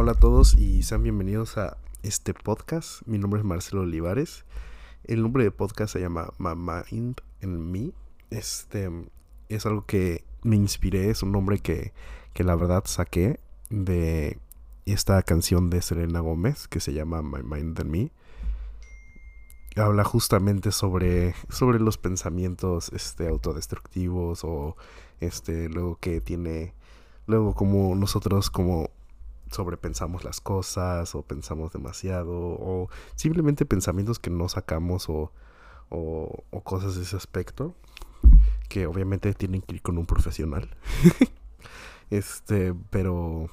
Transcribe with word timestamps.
Hola 0.00 0.12
a 0.12 0.14
todos 0.14 0.54
y 0.54 0.84
sean 0.84 1.02
bienvenidos 1.02 1.58
a 1.58 1.76
este 2.04 2.32
podcast. 2.32 3.02
Mi 3.06 3.18
nombre 3.18 3.40
es 3.40 3.44
Marcelo 3.44 3.82
Olivares. 3.82 4.44
El 5.02 5.22
nombre 5.22 5.42
de 5.42 5.50
podcast 5.50 5.92
se 5.92 6.00
llama 6.00 6.30
My 6.38 6.54
Mind 6.54 7.20
and 7.42 7.58
Me. 7.58 7.90
Este 8.30 8.88
es 9.48 9.66
algo 9.66 9.86
que 9.86 10.22
me 10.44 10.54
inspiré, 10.54 11.10
es 11.10 11.24
un 11.24 11.32
nombre 11.32 11.58
que, 11.58 11.92
que 12.32 12.44
la 12.44 12.54
verdad 12.54 12.84
saqué 12.86 13.40
de 13.70 14.38
esta 14.86 15.20
canción 15.24 15.68
de 15.68 15.82
Selena 15.82 16.20
Gómez 16.20 16.68
que 16.68 16.78
se 16.78 16.92
llama 16.92 17.20
My 17.20 17.42
Mind 17.42 17.80
and 17.80 17.90
Me. 17.90 18.12
Habla 19.74 20.04
justamente 20.04 20.70
sobre, 20.70 21.34
sobre 21.48 21.80
los 21.80 21.98
pensamientos 21.98 22.92
este, 22.92 23.26
autodestructivos 23.26 24.44
o 24.44 24.76
este, 25.18 25.68
luego 25.68 25.98
que 26.00 26.20
tiene, 26.20 26.72
luego 27.26 27.52
como 27.56 27.96
nosotros 27.96 28.48
como 28.48 28.90
sobrepensamos 29.50 30.24
las 30.24 30.40
cosas 30.40 31.14
o 31.14 31.22
pensamos 31.22 31.72
demasiado 31.72 32.34
o 32.34 32.88
simplemente 33.14 33.66
pensamientos 33.66 34.18
que 34.18 34.30
no 34.30 34.48
sacamos 34.48 35.08
o, 35.08 35.32
o, 35.90 36.44
cosas 36.64 36.96
de 36.96 37.02
ese 37.02 37.16
aspecto 37.16 37.74
que 38.68 38.86
obviamente 38.86 39.32
tienen 39.34 39.62
que 39.62 39.76
ir 39.76 39.82
con 39.82 39.98
un 39.98 40.06
profesional. 40.06 40.68
este, 42.10 42.74
pero 42.90 43.48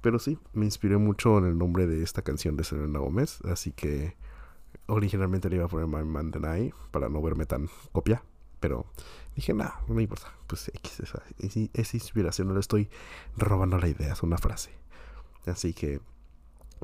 pero 0.00 0.18
sí, 0.18 0.38
me 0.52 0.64
inspiré 0.64 0.96
mucho 0.96 1.38
en 1.38 1.46
el 1.46 1.58
nombre 1.58 1.86
de 1.86 2.02
esta 2.02 2.22
canción 2.22 2.56
de 2.56 2.64
Selena 2.64 2.98
Gómez, 2.98 3.38
así 3.44 3.72
que 3.72 4.16
originalmente 4.86 5.48
le 5.48 5.56
iba 5.56 5.66
a 5.66 5.68
poner 5.68 5.86
My 5.86 6.04
Man 6.04 6.32
para 6.90 7.08
no 7.08 7.22
verme 7.22 7.46
tan 7.46 7.68
copia, 7.92 8.22
pero 8.60 8.86
dije, 9.36 9.54
nah, 9.54 9.70
no 9.88 10.00
importa, 10.00 10.32
pues 10.46 10.70
esa 10.74 11.96
inspiración, 11.96 12.48
no 12.48 12.54
le 12.54 12.60
estoy 12.60 12.88
robando 13.36 13.78
la 13.78 13.88
idea, 13.88 14.12
es 14.12 14.22
una 14.22 14.38
frase. 14.38 14.79
Así 15.50 15.72
que 15.72 16.00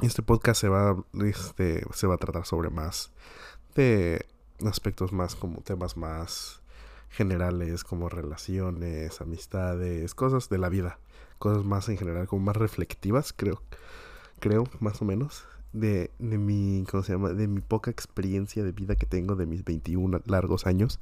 este 0.02 0.22
podcast 0.22 0.60
se 0.60 0.68
va, 0.68 0.96
este, 1.24 1.84
se 1.92 2.06
va 2.06 2.14
a 2.14 2.18
tratar 2.18 2.46
sobre 2.46 2.70
más 2.70 3.10
de 3.74 4.26
aspectos 4.64 5.12
más 5.12 5.34
como 5.34 5.60
temas 5.60 5.96
más 5.96 6.60
generales 7.10 7.84
como 7.84 8.08
relaciones, 8.08 9.20
amistades, 9.20 10.14
cosas 10.14 10.48
de 10.48 10.58
la 10.58 10.68
vida, 10.68 10.98
cosas 11.38 11.64
más 11.64 11.88
en 11.88 11.96
general 11.96 12.26
como 12.26 12.44
más 12.44 12.56
reflectivas, 12.56 13.32
creo, 13.34 13.62
creo 14.38 14.64
más 14.80 15.00
o 15.00 15.04
menos 15.04 15.44
de, 15.72 16.10
de 16.18 16.38
mi, 16.38 16.84
¿cómo 16.90 17.02
se 17.02 17.12
llama? 17.12 17.30
De 17.30 17.48
mi 17.48 17.60
poca 17.60 17.90
experiencia 17.90 18.64
de 18.64 18.72
vida 18.72 18.96
que 18.96 19.06
tengo 19.06 19.36
de 19.36 19.46
mis 19.46 19.64
21 19.64 20.20
largos 20.26 20.66
años. 20.66 21.00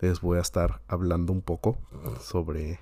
Les 0.00 0.20
voy 0.20 0.38
a 0.38 0.42
estar 0.42 0.80
hablando 0.88 1.32
un 1.32 1.42
poco 1.42 1.78
sobre 2.22 2.78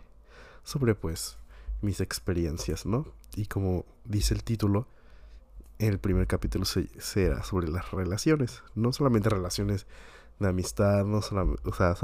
sobre 0.69 0.95
pues 0.95 1.39
mis 1.81 2.01
experiencias, 2.01 2.85
¿no? 2.85 3.07
Y 3.39 3.47
como 3.47 3.87
dice 4.05 4.35
el 4.35 4.43
título, 4.43 4.89
el 5.79 6.01
primer 6.01 6.27
capítulo 6.27 6.65
será 6.65 7.45
sobre 7.45 7.69
las 7.69 7.93
relaciones, 7.93 8.65
no 8.75 8.93
solamente 8.93 9.29
relaciones 9.29 9.87
de 10.41 10.49
amistad, 10.49 11.05
no 11.05 11.23
solamente, 11.23 11.63
o 11.65 11.73
sea, 11.73 11.95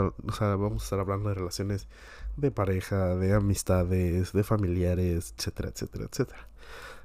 vamos 0.56 0.82
a 0.82 0.84
estar 0.84 1.00
hablando 1.00 1.30
de 1.30 1.34
relaciones 1.34 1.88
de 2.36 2.52
pareja, 2.52 3.16
de 3.16 3.34
amistades, 3.34 4.32
de 4.32 4.44
familiares, 4.44 5.34
etcétera, 5.36 5.70
etcétera, 5.70 6.04
etcétera. 6.08 6.48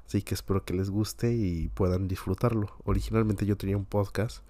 Así 0.06 0.22
que 0.22 0.34
espero 0.34 0.64
que 0.64 0.74
les 0.74 0.90
guste 0.90 1.32
y 1.32 1.66
puedan 1.66 2.06
disfrutarlo. 2.06 2.68
Originalmente 2.84 3.46
yo 3.46 3.56
tenía 3.56 3.76
un 3.76 3.84
podcast, 3.84 4.44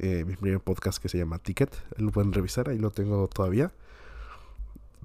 eh, 0.00 0.24
mi 0.24 0.34
primer 0.34 0.58
podcast 0.58 1.00
que 1.00 1.08
se 1.08 1.18
llama 1.18 1.38
Ticket, 1.38 1.72
lo 1.98 2.10
pueden 2.10 2.32
revisar, 2.32 2.68
ahí 2.68 2.80
lo 2.80 2.90
tengo 2.90 3.28
todavía. 3.28 3.70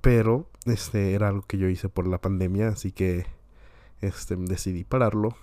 Pero 0.01 0.49
este 0.65 1.13
era 1.13 1.27
algo 1.27 1.43
que 1.43 1.59
yo 1.59 1.67
hice 1.69 1.89
por 1.89 2.07
la 2.07 2.17
pandemia, 2.17 2.69
así 2.69 2.91
que 2.91 3.27
este 4.05 4.35
decidí 4.35 4.83
pararlo 4.83 5.35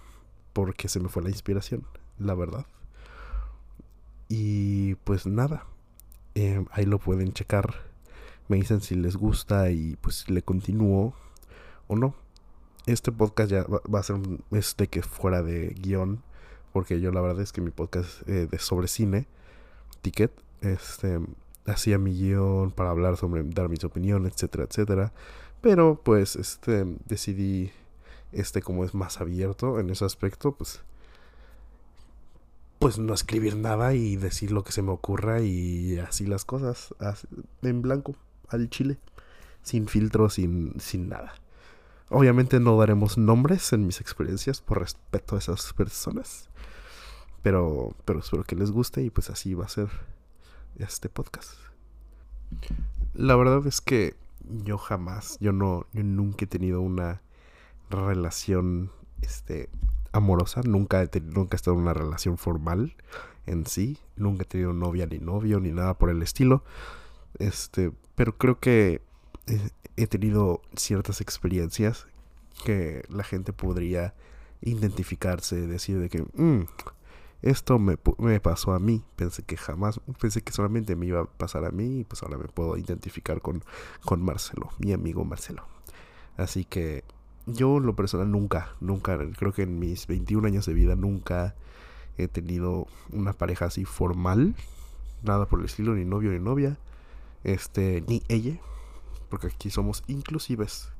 porque 0.53 0.89
se 0.89 1.01
me 1.01 1.09
fue 1.09 1.23
la 1.23 1.31
inspiración, 1.31 1.87
la 2.19 2.35
verdad. 2.35 2.67
Y 4.29 4.95
pues 4.97 5.27
nada, 5.27 5.67
eh, 6.35 6.65
ahí 6.71 6.87
lo 6.87 6.99
pueden 6.99 7.33
checar. 7.33 7.75
Me 8.49 8.57
dicen 8.57 8.81
si 8.81 8.95
les 8.95 9.17
gusta 9.17 9.71
y 9.71 9.97
pues 9.97 10.29
le 10.31 10.43
continúo 10.43 11.15
o 11.87 11.97
no. 11.97 12.15
Este 12.87 13.13
podcast 13.13 13.51
ya 13.51 13.65
va, 13.65 13.99
a 13.99 14.03
ser 14.03 14.17
este 14.51 14.89
que 14.89 15.03
fuera 15.03 15.43
de 15.43 15.69
guion. 15.69 16.23
Porque 16.73 17.01
yo 17.01 17.13
la 17.13 17.21
verdad 17.21 17.43
es 17.43 17.53
que 17.53 17.61
mi 17.61 17.71
podcast 17.71 18.27
eh, 18.27 18.47
de 18.51 18.59
sobre 18.59 18.89
cine, 18.89 19.27
Ticket, 20.01 20.33
este, 20.63 21.21
hacía 21.67 21.99
mi 21.99 22.13
guion 22.15 22.71
para 22.71 22.91
hablar 22.91 23.17
sobre, 23.17 23.43
dar 23.45 23.69
mis 23.69 23.85
opiniones, 23.85 24.33
etcétera, 24.33 24.65
etcétera. 24.65 25.13
Pero 25.61 26.01
pues 26.03 26.37
este, 26.37 26.85
decidí, 27.07 27.71
este 28.33 28.63
como 28.63 28.85
es 28.85 28.95
más 28.95 29.21
abierto 29.21 29.79
en 29.79 29.91
ese 29.91 30.05
aspecto, 30.05 30.53
pues 30.53 30.83
pues 32.83 32.99
no 32.99 33.15
escribir 33.15 33.55
nada 33.55 33.95
y 33.95 34.17
decir 34.17 34.51
lo 34.51 34.65
que 34.65 34.73
se 34.73 34.83
me 34.83 34.91
ocurra 34.91 35.41
y 35.41 36.01
así 36.01 36.27
las 36.27 36.45
cosas, 36.45 36.93
en 37.63 37.81
blanco, 37.81 38.17
al 38.49 38.71
chile, 38.71 38.99
sin 39.63 39.87
filtro, 39.87 40.29
sin, 40.29 40.81
sin 40.81 41.09
nada. 41.09 41.33
Obviamente 42.09 42.59
no 42.59 42.77
daremos 42.77 43.19
nombres 43.19 43.73
en 43.73 43.87
mis 43.87 44.01
experiencias 44.01 44.61
por 44.61 44.81
respeto 44.81 45.37
a 45.37 45.39
esas 45.39 45.73
personas, 45.75 46.51
pero, 47.41 47.95
pero 48.05 48.19
espero 48.19 48.43
que 48.43 48.57
les 48.57 48.73
guste 48.73 49.01
y 49.01 49.11
pues 49.11 49.31
así 49.31 49.55
va 49.55 49.67
a 49.67 49.69
ser 49.69 49.89
este 50.77 51.09
podcast. 51.09 51.53
La 53.15 53.37
verdad 53.37 53.65
es 53.65 53.81
que 53.81 54.17
yo 54.65 54.77
jamás, 54.77 55.39
yo 55.41 55.53
no, 55.53 55.87
yo 55.93 56.03
nunca 56.03 56.47
he 56.47 56.49
tenido 56.49 56.81
una 56.81 57.23
relación, 57.93 58.91
este, 59.21 59.69
amorosa, 60.13 60.63
nunca 60.65 61.03
he, 61.03 61.11
nunca 61.21 61.55
he 61.55 61.57
estado 61.57 61.77
en 61.77 61.83
una 61.83 61.95
relación 61.95 62.39
formal 62.39 62.95
en 63.47 63.67
sí, 63.67 63.99
nunca 64.17 64.43
he 64.43 64.47
tenido 64.47 64.73
novia 64.73 65.07
ni 65.07 65.19
novio 65.19 65.61
ni 65.61 65.71
nada 65.71 65.95
por 65.95 66.11
el 66.11 66.23
estilo. 66.23 66.65
Este, 67.39 67.93
pero 68.15 68.37
creo 68.37 68.61
que 68.61 69.03
he, 69.97 70.07
tenido 70.07 70.61
ciertas 70.77 71.21
experiencias 71.21 72.07
que 72.65 73.03
la 73.09 73.25
gente 73.25 73.53
podría 73.53 74.15
identificarse, 74.61 75.67
decir 75.67 75.99
de 75.99 76.09
que 76.09 76.23
mm, 76.23 76.67
esto 77.43 77.79
me, 77.79 77.97
me, 78.19 78.39
pasó 78.39 78.73
a 78.73 78.79
mí, 78.79 79.05
pensé 79.17 79.43
que 79.43 79.57
jamás, 79.57 80.01
pensé 80.21 80.43
que 80.43 80.53
solamente 80.53 80.95
me 80.95 81.07
iba 81.07 81.23
a 81.23 81.25
pasar 81.25 81.65
a 81.65 81.71
mí 81.71 82.01
y 82.01 82.05
pues 82.05 82.23
ahora 82.23 82.39
me 82.39 82.47
puedo 82.47 82.77
identificar 82.77 83.41
con, 83.41 83.65
con 84.05 84.23
Marcelo, 84.23 84.71
mi 84.79 84.93
amigo 84.93 85.25
Marcelo. 85.25 85.67
Así 86.37 86.65
que 86.65 87.05
yo 87.47 87.81
lo 87.81 87.97
personal 87.97 88.31
nunca, 88.31 88.71
nunca, 88.81 89.19
creo 89.39 89.53
que 89.53 89.63
en 89.63 89.79
mis 89.79 90.07
21 90.07 90.47
años 90.47 90.67
de 90.67 90.75
vida 90.75 90.95
nunca 90.97 91.55
he 92.17 92.29
tenido 92.29 92.87
una 93.11 93.33
pareja 93.33 93.67
así 93.67 93.85
formal, 93.85 94.55
nada 95.23 95.47
por 95.47 95.61
el 95.61 95.67
estilo, 95.67 95.95
ni 95.95 96.05
novio 96.05 96.31
ni 96.31 96.39
novia, 96.39 96.79
este, 97.45 98.05
ni 98.07 98.23
ella, 98.29 98.59
porque 99.29 99.49
aquí 99.49 99.71
somos 99.71 100.03
inclusives. 100.07 100.91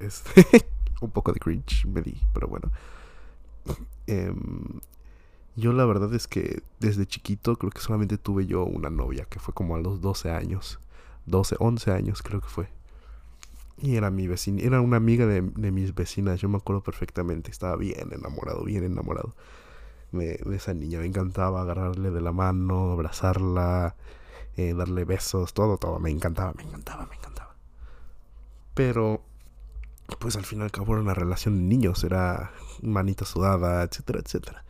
Este, 0.00 0.46
un 1.00 1.10
poco 1.10 1.32
de 1.32 1.40
cringe 1.40 1.86
me 1.86 2.02
di, 2.02 2.20
pero 2.34 2.48
bueno. 2.48 2.70
Em, 4.06 4.80
yo 5.56 5.72
la 5.72 5.84
verdad 5.84 6.12
es 6.14 6.28
que 6.28 6.62
desde 6.80 7.06
chiquito 7.06 7.56
creo 7.56 7.70
que 7.70 7.80
solamente 7.80 8.18
tuve 8.18 8.46
yo 8.46 8.64
una 8.64 8.90
novia, 8.90 9.24
que 9.24 9.38
fue 9.38 9.54
como 9.54 9.76
a 9.76 9.80
los 9.80 10.00
12 10.00 10.30
años, 10.30 10.78
12, 11.26 11.56
11 11.58 11.90
años 11.92 12.22
creo 12.22 12.40
que 12.40 12.48
fue. 12.48 12.77
Y 13.80 13.96
era 13.96 14.10
mi 14.10 14.26
vecina, 14.26 14.62
era 14.62 14.80
una 14.80 14.96
amiga 14.96 15.26
de, 15.26 15.42
mis 15.42 15.94
vecinas, 15.94 16.40
yo 16.40 16.48
me 16.48 16.56
acuerdo 16.56 16.82
perfectamente, 16.82 17.50
estaba 17.50 17.76
bien 17.76 18.12
enamorado, 18.12 18.64
bien 18.64 18.84
enamorado 18.84 19.34
de, 20.12 20.40
esa 20.54 20.74
niña, 20.74 20.98
me 20.98 21.06
encantaba 21.06 21.62
agarrarle 21.62 22.10
de 22.10 22.20
la 22.20 22.32
mano, 22.32 22.92
abrazarla, 22.92 23.94
eh, 24.56 24.74
darle 24.74 25.04
besos, 25.04 25.54
todo, 25.54 25.76
todo, 25.78 26.00
me 26.00 26.10
encantaba, 26.10 26.52
me 26.54 26.64
encantaba, 26.64 27.06
me 27.06 27.14
encantaba. 27.14 27.54
Pero, 28.74 29.22
pues 30.18 30.36
al 30.36 30.44
final 30.44 30.68
acabó 30.68 30.92
una 30.94 31.14
relación 31.14 31.56
de 31.56 31.62
niños, 31.62 32.02
era 32.02 32.52
manita 32.82 33.24
sudada, 33.24 33.82
etcétera, 33.84 34.20
etcétera. 34.20 34.64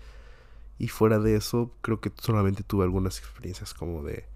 Y 0.79 0.89
fuera 0.89 1.19
de 1.19 1.37
eso, 1.37 1.73
creo 1.81 2.01
que 2.01 2.13
solamente 2.17 2.63
tuve 2.63 2.85
algunas 2.85 3.19
experiencias 3.19 3.75
como 3.75 4.03
de, 4.03 4.27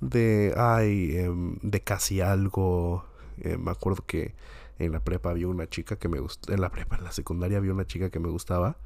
de, 0.00 0.54
ay, 0.56 1.16
em, 1.16 1.58
de 1.62 1.80
casi 1.82 2.20
algo, 2.20 3.04
eh, 3.40 3.56
me 3.56 3.70
acuerdo 3.70 4.04
que 4.06 4.34
en 4.78 4.92
la 4.92 5.00
prepa 5.00 5.30
había 5.30 5.48
una 5.48 5.68
chica 5.68 5.96
que 5.96 6.08
me 6.08 6.18
gustaba. 6.20 6.54
En 6.54 6.60
la 6.60 6.70
prepa, 6.70 6.96
en 6.96 7.04
la 7.04 7.12
secundaria 7.12 7.58
había 7.58 7.72
una 7.72 7.86
chica 7.86 8.10
que 8.10 8.20
me 8.20 8.28
gustaba. 8.28 8.76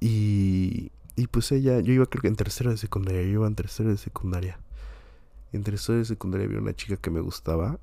Y, 0.00 0.92
y 1.16 1.26
pues 1.28 1.50
ella, 1.52 1.80
yo 1.80 1.92
iba 1.92 2.06
creo 2.06 2.22
que 2.22 2.28
en 2.28 2.36
tercero 2.36 2.70
de 2.70 2.76
secundaria, 2.76 3.22
yo 3.22 3.28
iba 3.28 3.46
en 3.46 3.54
tercero 3.54 3.90
de 3.90 3.96
secundaria. 3.96 4.58
En 5.52 5.62
tercero 5.62 5.98
de 5.98 6.04
secundaria 6.04 6.46
había 6.46 6.58
una 6.58 6.74
chica 6.74 6.96
que 6.96 7.10
me 7.10 7.20
gustaba. 7.20 7.78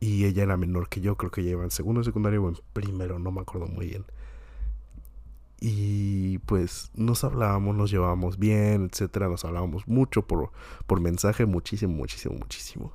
Y 0.00 0.24
ella 0.24 0.44
era 0.44 0.56
menor 0.56 0.88
que 0.88 1.02
yo, 1.02 1.16
creo 1.16 1.30
que 1.30 1.42
ella 1.42 1.50
iba 1.50 1.64
en 1.64 1.70
segundo 1.70 2.00
de 2.00 2.06
secundaria 2.06 2.40
o 2.40 2.48
en 2.48 2.56
primero, 2.72 3.18
no 3.18 3.30
me 3.32 3.42
acuerdo 3.42 3.66
muy 3.66 3.86
bien. 3.86 4.04
Y 5.60 6.38
pues 6.38 6.90
nos 6.94 7.22
hablábamos, 7.22 7.76
nos 7.76 7.90
llevábamos 7.90 8.38
bien, 8.38 8.88
etcétera, 8.90 9.28
nos 9.28 9.44
hablábamos 9.44 9.86
mucho 9.86 10.26
por, 10.26 10.52
por 10.86 11.00
mensaje, 11.00 11.44
muchísimo, 11.44 11.92
muchísimo, 11.92 12.34
muchísimo. 12.36 12.92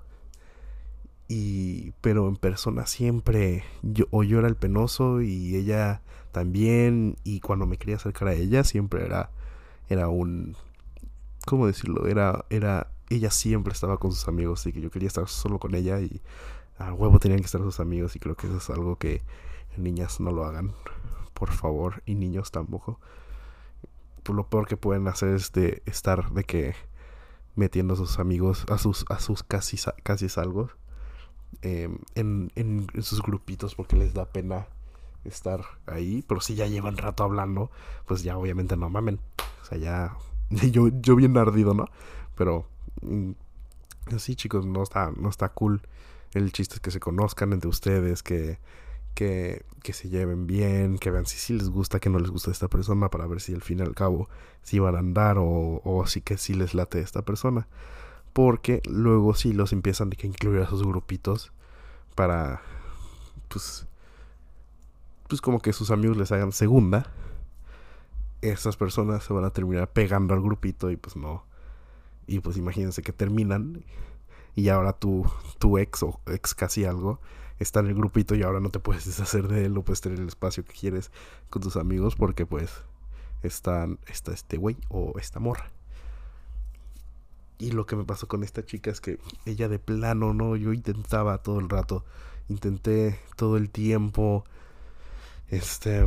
Y, 1.28 1.92
pero 2.02 2.28
en 2.28 2.36
persona 2.36 2.86
siempre, 2.86 3.64
yo, 3.82 4.06
o 4.12 4.24
yo 4.24 4.40
era 4.40 4.48
el 4.48 4.56
penoso 4.56 5.22
y 5.22 5.56
ella 5.56 6.02
también. 6.32 7.18
Y 7.24 7.40
cuando 7.40 7.66
me 7.66 7.78
quería 7.78 7.96
acercar 7.96 8.30
a 8.30 8.34
ella, 8.34 8.64
siempre 8.64 9.06
era, 9.06 9.32
era 9.90 10.08
un, 10.10 10.56
¿cómo 11.46 11.68
decirlo? 11.68 12.08
Era, 12.08 12.46
era, 12.50 12.92
ella 13.10 13.32
siempre 13.32 13.74
estaba 13.74 13.98
con 13.98 14.12
sus 14.12 14.28
amigos 14.28 14.66
y 14.68 14.74
que 14.74 14.82
yo 14.82 14.92
quería 14.92 15.08
estar 15.08 15.28
solo 15.28 15.60
con 15.60 15.76
ella 15.76 16.00
y 16.00 16.22
a 16.78 16.94
huevo 16.94 17.20
tenían 17.20 17.40
que 17.40 17.46
estar 17.46 17.62
sus 17.62 17.80
amigos 17.80 18.16
y 18.16 18.20
creo 18.20 18.36
que 18.36 18.48
eso 18.48 18.58
es 18.58 18.70
algo 18.70 18.98
que 18.98 19.22
niñas 19.78 20.20
no 20.20 20.32
lo 20.32 20.46
hagan, 20.46 20.74
por 21.34 21.52
favor, 21.52 22.04
y 22.06 22.16
niños 22.16 22.52
tampoco. 22.52 23.00
Lo 24.28 24.48
peor 24.48 24.68
que 24.68 24.78
pueden 24.78 25.08
hacer 25.08 25.30
es 25.30 25.52
de 25.52 25.84
estar 25.86 26.32
de 26.32 26.44
que 26.44 26.76
metiendo 27.56 27.94
a 27.94 27.98
sus 27.98 28.20
amigos, 28.20 28.66
a 28.70 28.78
sus, 28.78 29.06
a 29.10 29.20
sus 29.20 29.44
casi, 29.44 29.78
casi 30.04 30.30
salvos 30.30 30.72
em, 31.62 32.00
en, 32.16 32.52
en, 32.56 32.88
sus 33.02 33.22
grupitos 33.22 33.76
porque 33.76 33.96
les 33.96 34.14
da 34.14 34.26
pena 34.26 34.68
estar 35.24 35.62
ahí. 35.86 36.24
Pero 36.28 36.42
si 36.42 36.56
ya 36.56 36.68
llevan 36.68 36.98
rato 36.98 37.24
hablando, 37.24 37.72
pues 38.06 38.24
ya 38.24 38.38
obviamente 38.38 38.78
no 38.78 38.90
mamen. 38.90 39.20
O 39.62 39.66
sea, 39.66 39.78
ya 39.78 40.18
yo, 40.72 40.90
yo 41.02 41.16
bien 41.16 41.38
ardido, 41.38 41.74
¿no? 41.74 41.88
Pero 42.36 42.68
mm, 43.02 43.32
así 44.16 44.36
chicos, 44.36 44.66
no 44.66 44.84
está, 44.84 45.12
no 45.16 45.30
está 45.30 45.50
cool. 45.50 45.82
El 46.34 46.52
chiste 46.52 46.76
es 46.76 46.82
que 46.82 46.92
se 46.92 47.00
conozcan 47.00 47.54
entre 47.54 47.70
ustedes, 47.70 48.22
que, 48.22 48.60
que, 49.14 49.66
que 49.84 49.94
se 49.94 50.10
lleven 50.10 50.48
bien, 50.48 50.98
que 50.98 51.12
vean 51.12 51.26
si 51.26 51.38
sí 51.38 51.54
les 51.54 51.70
gusta, 51.70 52.00
que 52.00 52.10
no 52.10 52.20
les 52.20 52.30
gusta 52.30 52.52
esta 52.52 52.68
persona, 52.68 53.10
para 53.10 53.26
ver 53.26 53.40
si 53.40 53.54
al 53.54 53.62
fin 53.62 53.80
y 53.80 53.84
al 53.84 53.96
cabo 53.96 54.30
si 54.62 54.80
van 54.80 54.96
a 54.96 55.00
andar 55.00 55.38
o, 55.38 55.82
o 55.84 56.06
si 56.08 56.22
que 56.22 56.38
sí 56.38 56.54
les 56.54 56.74
late 56.74 57.00
esta 57.00 57.22
persona. 57.24 57.68
Porque 58.36 58.82
luego 58.84 59.34
sí 59.34 59.54
los 59.54 59.72
empiezan 59.72 60.10
a 60.12 60.26
incluir 60.26 60.60
a 60.60 60.68
sus 60.68 60.86
grupitos 60.86 61.54
para, 62.16 62.62
pues, 63.48 63.88
pues 65.30 65.40
como 65.40 65.62
que 65.62 65.72
sus 65.72 65.90
amigos 65.90 66.18
les 66.18 66.34
hagan 66.34 66.52
segunda. 66.52 67.10
Estas 68.42 68.76
personas 68.76 69.24
se 69.24 69.32
van 69.32 69.46
a 69.46 69.52
terminar 69.52 69.90
pegando 69.90 70.34
al 70.34 70.42
grupito 70.42 70.92
y 70.92 70.98
pues 70.98 71.16
no. 71.16 71.46
Y 72.28 72.42
pues 72.42 72.58
imagínense 72.58 73.04
que 73.04 73.14
terminan 73.14 73.86
y 74.54 74.68
ahora 74.68 74.92
tu, 74.92 75.26
tu 75.58 75.78
ex 75.78 76.04
o 76.04 76.20
ex 76.26 76.54
casi 76.54 76.84
algo 76.84 77.22
está 77.58 77.80
en 77.80 77.86
el 77.86 77.96
grupito 77.96 78.36
y 78.36 78.44
ahora 78.44 78.60
no 78.60 78.70
te 78.70 78.80
puedes 78.80 79.06
deshacer 79.06 79.48
de 79.48 79.68
él 79.68 79.78
o 79.78 79.84
puedes 79.84 80.02
tener 80.02 80.20
el 80.20 80.28
espacio 80.28 80.66
que 80.66 80.74
quieres 80.74 81.10
con 81.50 81.62
tus 81.62 81.78
amigos 81.78 82.18
porque 82.18 82.46
pues 82.46 82.84
están, 83.44 83.98
está 84.08 84.34
este 84.34 84.58
güey 84.58 84.76
o 84.90 85.14
esta 85.20 85.40
morra. 85.40 85.72
Y 87.58 87.72
lo 87.72 87.86
que 87.86 87.96
me 87.96 88.04
pasó 88.04 88.28
con 88.28 88.44
esta 88.44 88.66
chica 88.66 88.92
es 88.92 89.02
que 89.02 89.20
ella 89.46 89.70
de 89.70 89.80
plano, 89.80 90.34
¿no? 90.34 90.56
Yo 90.56 90.74
intentaba 90.74 91.38
todo 91.40 91.60
el 91.60 91.70
rato, 91.70 92.04
intenté 92.50 93.20
todo 93.38 93.58
el 93.58 93.70
tiempo, 93.70 94.44
este, 95.50 96.06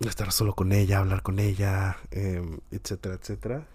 estar 0.00 0.32
solo 0.32 0.54
con 0.54 0.72
ella, 0.72 0.98
hablar 0.98 1.22
con 1.22 1.38
ella, 1.40 1.96
em, 2.10 2.58
etcétera, 2.70 3.16
etcétera. 3.16 3.66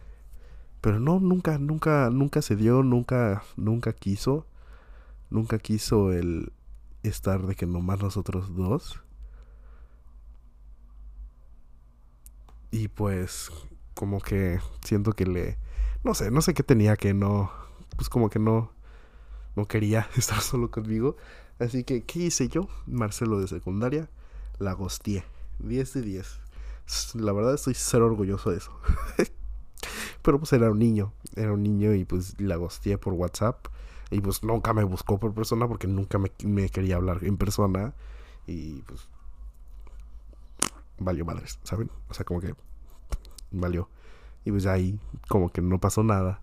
Pero 0.82 1.00
no, 1.00 1.20
nunca, 1.20 1.58
nunca, 1.58 2.10
nunca 2.10 2.42
se 2.42 2.56
dio, 2.56 2.84
nunca, 2.84 3.44
nunca 3.58 3.94
quiso, 3.94 4.46
nunca 5.30 5.60
quiso 5.60 6.12
el, 6.14 6.52
estar 7.04 7.46
de 7.46 7.56
que 7.56 7.66
nomás 7.66 8.02
nosotros 8.02 8.56
dos. 8.56 9.00
Y 12.72 12.88
pues 12.88 13.52
como 13.94 14.20
que 14.20 14.60
siento 14.84 15.14
que 15.14 15.26
le 15.26 15.58
no 16.04 16.14
sé, 16.14 16.32
no 16.32 16.42
sé 16.42 16.54
qué 16.54 16.64
tenía 16.64 16.96
que 16.96 17.14
no 17.14 17.52
pues 17.96 18.10
como 18.10 18.30
que 18.30 18.40
no 18.40 18.72
no 19.56 19.66
quería 19.68 20.10
estar 20.18 20.42
solo 20.42 20.72
conmigo. 20.72 21.16
Así 21.60 21.84
que 21.84 22.04
¿qué 22.04 22.20
hice 22.20 22.48
yo? 22.48 22.68
Marcelo 22.88 23.40
de 23.40 23.48
secundaria 23.48 24.10
la 24.60 24.74
gosteé. 24.74 25.24
10 25.60 25.94
de 25.94 26.02
10. 26.02 26.40
La 27.16 27.32
verdad 27.32 27.54
estoy 27.54 27.74
cero 27.76 28.06
orgulloso 28.06 28.52
de 28.52 28.58
eso. 28.58 28.72
Pero 30.22 30.40
pues 30.40 30.54
era 30.54 30.72
un 30.72 30.80
niño, 30.80 31.14
era 31.36 31.54
un 31.54 31.64
niño 31.64 31.94
y 31.94 32.06
pues 32.06 32.40
la 32.40 32.56
gosteé 32.56 32.98
por 32.98 33.14
WhatsApp 33.14 33.68
y 34.10 34.22
pues 34.22 34.44
nunca 34.44 34.74
me 34.74 34.84
buscó 34.84 35.20
por 35.20 35.34
persona 35.34 35.68
porque 35.68 35.88
nunca 35.88 36.18
me, 36.18 36.70
quería 36.70 36.96
hablar 36.96 37.24
en 37.24 37.38
persona. 37.38 37.94
Y 38.46 38.82
pues 38.82 39.08
valió 41.00 41.26
madres, 41.26 41.60
¿saben? 41.64 41.90
O 42.10 42.14
sea, 42.14 42.24
como 42.24 42.40
que 42.40 42.54
valió. 43.52 43.90
Y 44.46 44.52
pues 44.52 44.66
ahí 44.66 45.00
como 45.28 45.50
que 45.50 45.62
no 45.62 45.80
pasó 45.80 46.04
nada. 46.04 46.42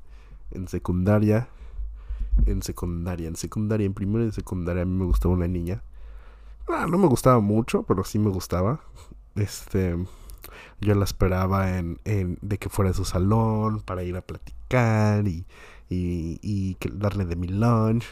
En 0.50 0.68
secundaria, 0.68 1.48
en 2.46 2.62
secundaria, 2.62 3.28
en 3.28 3.36
secundaria, 3.36 3.86
en 3.86 3.94
primero 3.94 4.24
de 4.24 4.32
secundaria 4.32 4.82
a 4.82 4.86
mí 4.86 4.94
me 4.96 5.04
gustaba 5.04 5.34
una 5.34 5.48
niña. 5.48 5.82
Ah, 6.68 6.86
no 6.88 6.98
me 6.98 7.06
gustaba 7.06 7.40
mucho, 7.40 7.82
pero 7.82 8.04
sí 8.04 8.18
me 8.18 8.30
gustaba. 8.30 8.80
Este, 9.34 9.96
yo 10.80 10.94
la 10.94 11.04
esperaba 11.04 11.78
en, 11.78 11.98
en 12.04 12.38
de 12.42 12.58
que 12.58 12.68
fuera 12.68 12.90
de 12.90 12.96
su 12.96 13.04
salón 13.04 13.80
para 13.80 14.02
ir 14.02 14.16
a 14.16 14.22
platicar 14.22 15.26
y, 15.28 15.46
y, 15.88 16.38
y 16.42 16.76
darle 16.92 17.24
de 17.24 17.36
mi 17.36 17.48
lunch. 17.48 18.04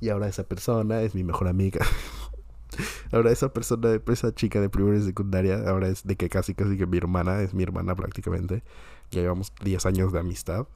Y 0.00 0.08
ahora 0.10 0.28
esa 0.28 0.44
persona 0.44 1.02
es 1.02 1.14
mi 1.14 1.24
mejor 1.24 1.48
amiga. 1.48 1.84
ahora 3.12 3.30
esa 3.30 3.52
persona, 3.52 3.98
esa 4.06 4.34
chica 4.34 4.60
de 4.60 4.68
primera 4.68 4.98
y 4.98 5.02
secundaria, 5.02 5.68
ahora 5.68 5.88
es 5.88 6.06
de 6.06 6.16
que 6.16 6.28
casi 6.28 6.54
casi 6.54 6.76
que 6.76 6.86
mi 6.86 6.98
hermana, 6.98 7.40
es 7.40 7.54
mi 7.54 7.62
hermana 7.62 7.94
prácticamente. 7.94 8.62
Ya 9.10 9.20
llevamos 9.22 9.52
10 9.62 9.86
años 9.86 10.12
de 10.12 10.20
amistad. 10.20 10.66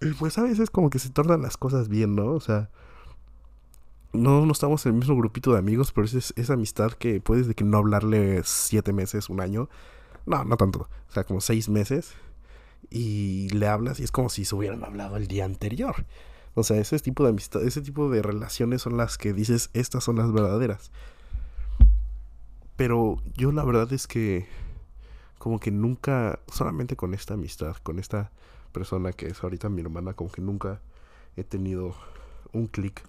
Y 0.00 0.12
pues 0.14 0.38
a 0.38 0.42
veces 0.42 0.70
como 0.70 0.90
que 0.90 0.98
se 0.98 1.10
tornan 1.10 1.42
las 1.42 1.56
cosas 1.56 1.88
bien, 1.88 2.14
¿no? 2.16 2.32
O 2.32 2.40
sea, 2.40 2.70
no, 4.12 4.44
no 4.46 4.52
estamos 4.52 4.84
en 4.86 4.92
el 4.92 4.98
mismo 4.98 5.16
grupito 5.16 5.52
de 5.52 5.58
amigos, 5.58 5.92
pero 5.92 6.06
es 6.06 6.32
esa 6.36 6.54
amistad 6.54 6.92
que 6.92 7.20
puedes 7.20 7.46
de 7.46 7.54
que 7.54 7.64
no 7.64 7.78
hablarle 7.78 8.42
7 8.44 8.92
meses, 8.92 9.28
un 9.28 9.40
año. 9.40 9.68
No, 10.26 10.44
no 10.44 10.56
tanto. 10.56 10.88
O 11.08 11.12
sea, 11.12 11.24
como 11.24 11.40
6 11.40 11.68
meses 11.68 12.14
y 12.88 13.48
le 13.50 13.68
hablas 13.68 14.00
y 14.00 14.04
es 14.04 14.10
como 14.10 14.28
si 14.28 14.44
se 14.44 14.54
hubieran 14.54 14.84
hablado 14.84 15.16
el 15.16 15.28
día 15.28 15.44
anterior. 15.44 16.06
O 16.54 16.64
sea, 16.64 16.78
ese 16.78 16.98
tipo 16.98 17.22
de 17.22 17.30
amistad, 17.30 17.62
ese 17.62 17.80
tipo 17.80 18.10
de 18.10 18.22
relaciones 18.22 18.82
son 18.82 18.96
las 18.96 19.18
que 19.18 19.32
dices, 19.32 19.70
estas 19.72 20.02
son 20.02 20.16
las 20.16 20.32
verdaderas. 20.32 20.90
Pero 22.76 23.18
yo 23.36 23.52
la 23.52 23.64
verdad 23.64 23.92
es 23.92 24.06
que 24.06 24.48
como 25.40 25.58
que 25.58 25.70
nunca, 25.70 26.38
solamente 26.52 26.96
con 26.96 27.14
esta 27.14 27.32
amistad, 27.32 27.74
con 27.82 27.98
esta 27.98 28.30
persona 28.72 29.12
que 29.12 29.28
es 29.28 29.42
ahorita 29.42 29.70
mi 29.70 29.80
hermana, 29.80 30.12
como 30.12 30.30
que 30.30 30.42
nunca 30.42 30.82
he 31.34 31.44
tenido 31.44 31.96
un 32.52 32.66
clic 32.66 33.02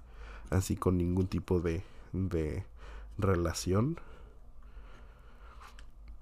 así 0.50 0.78
con 0.78 0.98
ningún 0.98 1.28
tipo 1.28 1.60
de, 1.60 1.84
de 2.14 2.64
relación. 3.18 4.00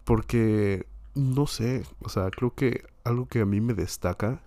Porque, 0.04 0.88
no 1.14 1.46
sé, 1.46 1.86
o 2.02 2.10
sea, 2.10 2.32
creo 2.32 2.56
que 2.56 2.88
algo 3.04 3.28
que 3.28 3.42
a 3.42 3.46
mí 3.46 3.62
me 3.62 3.76
destaca 3.76 4.42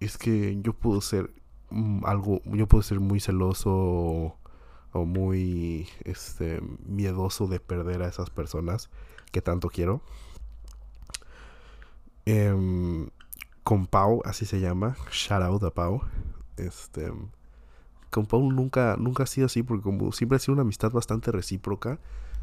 es 0.00 0.16
que 0.16 0.58
yo 0.62 0.72
puedo 0.72 1.02
ser 1.02 1.34
mm, 1.68 2.06
algo, 2.06 2.40
yo 2.46 2.66
puedo 2.66 2.82
ser 2.82 2.98
muy 2.98 3.20
celoso 3.20 3.70
o, 3.70 5.04
muy 5.04 5.86
este 6.04 6.62
miedoso 6.86 7.46
de 7.46 7.60
perder 7.60 8.00
a 8.00 8.08
esas 8.08 8.30
personas 8.30 8.88
que 9.34 9.42
tanto 9.42 9.68
quiero. 9.68 10.00
Em, 12.24 13.08
con 13.64 13.86
Pau, 13.86 14.22
así 14.24 14.46
se 14.46 14.60
llama, 14.60 14.96
shout 15.10 15.42
out 15.42 15.62
a 15.64 15.70
Pau. 15.70 16.02
Este 16.56 17.10
con 18.10 18.26
Pau 18.26 18.40
nunca, 18.52 18.96
nunca 18.96 19.24
ha 19.24 19.26
sido 19.26 19.46
así, 19.46 19.64
porque 19.64 19.82
como 19.82 20.12
siempre 20.12 20.36
ha 20.36 20.38
sido 20.38 20.52
una 20.52 20.62
amistad 20.62 20.92
bastante 20.92 21.32
recíproca, 21.32 21.98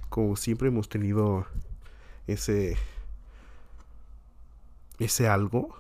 como 0.10 0.36
siempre 0.36 0.67
hemos 0.67 0.89
tenido 0.89 1.45
ese 2.27 2.75
ese 5.00 5.29
algo, 5.29 5.74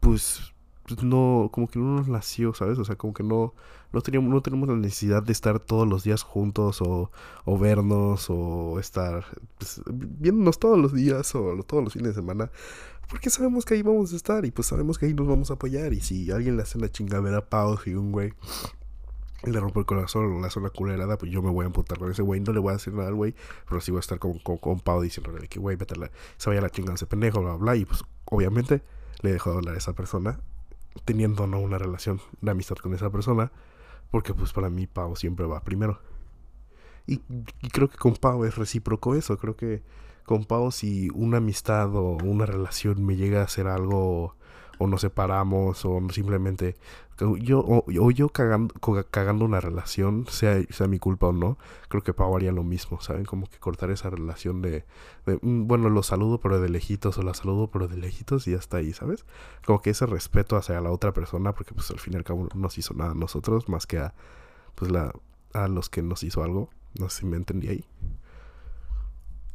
pues, 0.00 0.54
pues, 0.86 1.02
no, 1.02 1.50
como 1.52 1.66
que 1.68 1.80
no 1.80 1.96
nos 1.96 2.08
nació, 2.08 2.54
¿sabes? 2.54 2.78
O 2.78 2.84
sea, 2.84 2.96
como 2.96 3.12
que 3.12 3.24
no, 3.24 3.54
no, 3.92 4.00
teníamos, 4.00 4.30
no 4.30 4.42
tenemos 4.42 4.68
la 4.68 4.76
necesidad 4.76 5.22
de 5.22 5.32
estar 5.32 5.60
todos 5.60 5.88
los 5.88 6.04
días 6.04 6.22
juntos 6.22 6.82
o, 6.82 7.10
o 7.44 7.58
vernos 7.58 8.26
o 8.28 8.78
estar 8.78 9.24
pues, 9.58 9.80
viéndonos 9.90 10.58
todos 10.58 10.78
los 10.78 10.92
días 10.92 11.34
o 11.34 11.62
todos 11.64 11.84
los 11.84 11.92
fines 11.92 12.08
de 12.08 12.14
semana. 12.14 12.50
Porque 13.08 13.30
sabemos 13.30 13.64
que 13.64 13.74
ahí 13.74 13.82
vamos 13.82 14.12
a 14.12 14.16
estar 14.16 14.44
y 14.44 14.50
pues 14.50 14.68
sabemos 14.68 14.98
que 14.98 15.06
ahí 15.06 15.14
nos 15.14 15.26
vamos 15.26 15.50
a 15.50 15.54
apoyar. 15.54 15.94
Y 15.94 16.00
si 16.00 16.30
alguien 16.30 16.56
le 16.56 16.62
hace 16.62 16.76
una 16.76 16.90
chingadera 16.90 17.38
a 17.38 17.48
Pau 17.48 17.78
y 17.86 17.94
un 17.94 18.12
güey 18.12 18.34
le 19.44 19.60
rompe 19.60 19.78
el 19.78 19.86
corazón 19.86 20.32
o 20.32 20.40
le 20.40 20.46
hace 20.46 20.58
una 20.58 20.70
culerada, 20.70 21.16
pues 21.16 21.30
yo 21.30 21.40
me 21.42 21.50
voy 21.50 21.64
a 21.64 21.66
emputar 21.66 21.98
con 21.98 22.10
ese 22.10 22.22
güey. 22.22 22.40
No 22.40 22.52
le 22.52 22.58
voy 22.58 22.70
a 22.70 22.72
decir 22.74 22.92
nada 22.92 23.08
al 23.08 23.14
güey, 23.14 23.34
pero 23.66 23.80
sí 23.80 23.90
voy 23.90 23.98
a 23.98 24.00
estar 24.00 24.18
con, 24.18 24.38
con, 24.40 24.58
con 24.58 24.80
Pau 24.80 25.00
diciéndole 25.00 25.48
que 25.48 25.58
güey, 25.58 25.76
vete 25.76 25.96
la, 25.96 26.10
se 26.36 26.50
vaya 26.50 26.60
la 26.60 26.70
chingada 26.70 26.96
ese 26.96 27.06
pendejo, 27.06 27.40
bla, 27.40 27.54
bla, 27.54 27.76
Y 27.76 27.86
pues 27.86 28.04
obviamente 28.26 28.82
le 29.22 29.32
dejo 29.32 29.50
de 29.50 29.56
hablar 29.56 29.74
a 29.74 29.78
esa 29.78 29.94
persona, 29.94 30.40
teniendo 31.04 31.46
no 31.46 31.60
una 31.60 31.78
relación 31.78 32.20
de 32.42 32.50
amistad 32.50 32.76
con 32.76 32.92
esa 32.94 33.10
persona, 33.10 33.52
porque 34.10 34.34
pues 34.34 34.52
para 34.52 34.70
mí 34.70 34.86
Pau 34.86 35.16
siempre 35.16 35.46
va 35.46 35.62
primero. 35.62 36.00
Y, 37.06 37.22
y 37.62 37.70
creo 37.70 37.88
que 37.88 37.96
con 37.96 38.14
Pau 38.16 38.44
es 38.44 38.56
recíproco 38.56 39.14
eso. 39.14 39.38
Creo 39.38 39.56
que 39.56 39.82
con 40.24 40.44
Pau 40.44 40.70
si 40.70 41.08
una 41.14 41.38
amistad 41.38 41.94
o 41.94 42.16
una 42.22 42.46
relación 42.46 43.04
me 43.04 43.16
llega 43.16 43.40
a 43.40 43.44
hacer 43.44 43.66
algo 43.66 44.36
o 44.78 44.86
nos 44.86 45.00
separamos 45.02 45.84
o 45.84 46.00
simplemente 46.10 46.76
yo 47.40 47.60
o, 47.60 48.10
yo 48.10 48.28
cagando, 48.28 48.74
cagando 49.10 49.44
una 49.44 49.60
relación, 49.60 50.26
sea, 50.28 50.62
sea 50.70 50.86
mi 50.86 50.98
culpa 50.98 51.28
o 51.28 51.32
no, 51.32 51.58
creo 51.88 52.02
que 52.02 52.14
Pau 52.14 52.34
haría 52.36 52.52
lo 52.52 52.62
mismo, 52.62 53.00
¿saben? 53.00 53.24
Como 53.24 53.48
que 53.48 53.58
cortar 53.58 53.90
esa 53.90 54.08
relación 54.10 54.62
de, 54.62 54.84
mm, 55.26 55.66
bueno, 55.66 55.88
lo 55.90 56.02
saludo 56.02 56.40
pero 56.40 56.60
de 56.60 56.68
lejitos 56.68 57.18
o 57.18 57.22
la 57.22 57.34
saludo 57.34 57.70
pero 57.70 57.88
de 57.88 57.96
lejitos 57.96 58.46
y 58.46 58.54
hasta 58.54 58.78
ahí, 58.78 58.92
¿sabes? 58.92 59.24
Como 59.66 59.82
que 59.82 59.90
ese 59.90 60.06
respeto 60.06 60.56
hacia 60.56 60.80
la 60.80 60.90
otra 60.92 61.12
persona, 61.12 61.52
porque 61.54 61.74
pues 61.74 61.90
al 61.90 61.98
fin 61.98 62.14
y 62.14 62.16
al 62.16 62.24
cabo 62.24 62.48
no 62.54 62.60
nos 62.60 62.78
hizo 62.78 62.94
nada 62.94 63.10
a 63.12 63.14
nosotros 63.14 63.68
más 63.68 63.86
que 63.86 63.98
a, 63.98 64.14
pues 64.74 64.90
la, 64.90 65.12
a 65.54 65.68
los 65.68 65.88
que 65.90 66.02
nos 66.02 66.22
hizo 66.22 66.42
algo, 66.44 66.70
no 66.98 67.08
sé 67.10 67.20
si 67.20 67.26
me 67.26 67.36
entendí 67.36 67.68
ahí. 67.68 67.84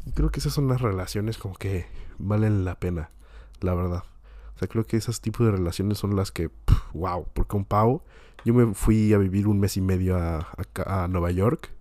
Y 0.05 0.11
creo 0.11 0.31
que 0.31 0.39
esas 0.39 0.53
son 0.53 0.67
las 0.67 0.81
relaciones 0.81 1.37
como 1.37 1.55
que 1.55 1.85
valen 2.17 2.65
la 2.65 2.75
pena, 2.75 3.09
la 3.61 3.73
verdad. 3.73 4.03
Creo 4.67 4.85
que 4.85 4.97
esos 4.97 5.21
tipos 5.21 5.45
de 5.45 5.51
relaciones 5.51 5.97
son 5.97 6.15
las 6.15 6.31
que, 6.31 6.49
wow, 6.93 7.27
porque 7.33 7.49
con 7.49 7.65
Pau, 7.65 8.01
yo 8.45 8.53
me 8.53 8.73
fui 8.73 9.13
a 9.13 9.17
vivir 9.17 9.47
un 9.47 9.59
mes 9.59 9.77
y 9.77 9.81
medio 9.81 10.17
a, 10.17 10.47
a, 10.85 11.07
Nueva 11.07 11.31
York 11.31 11.71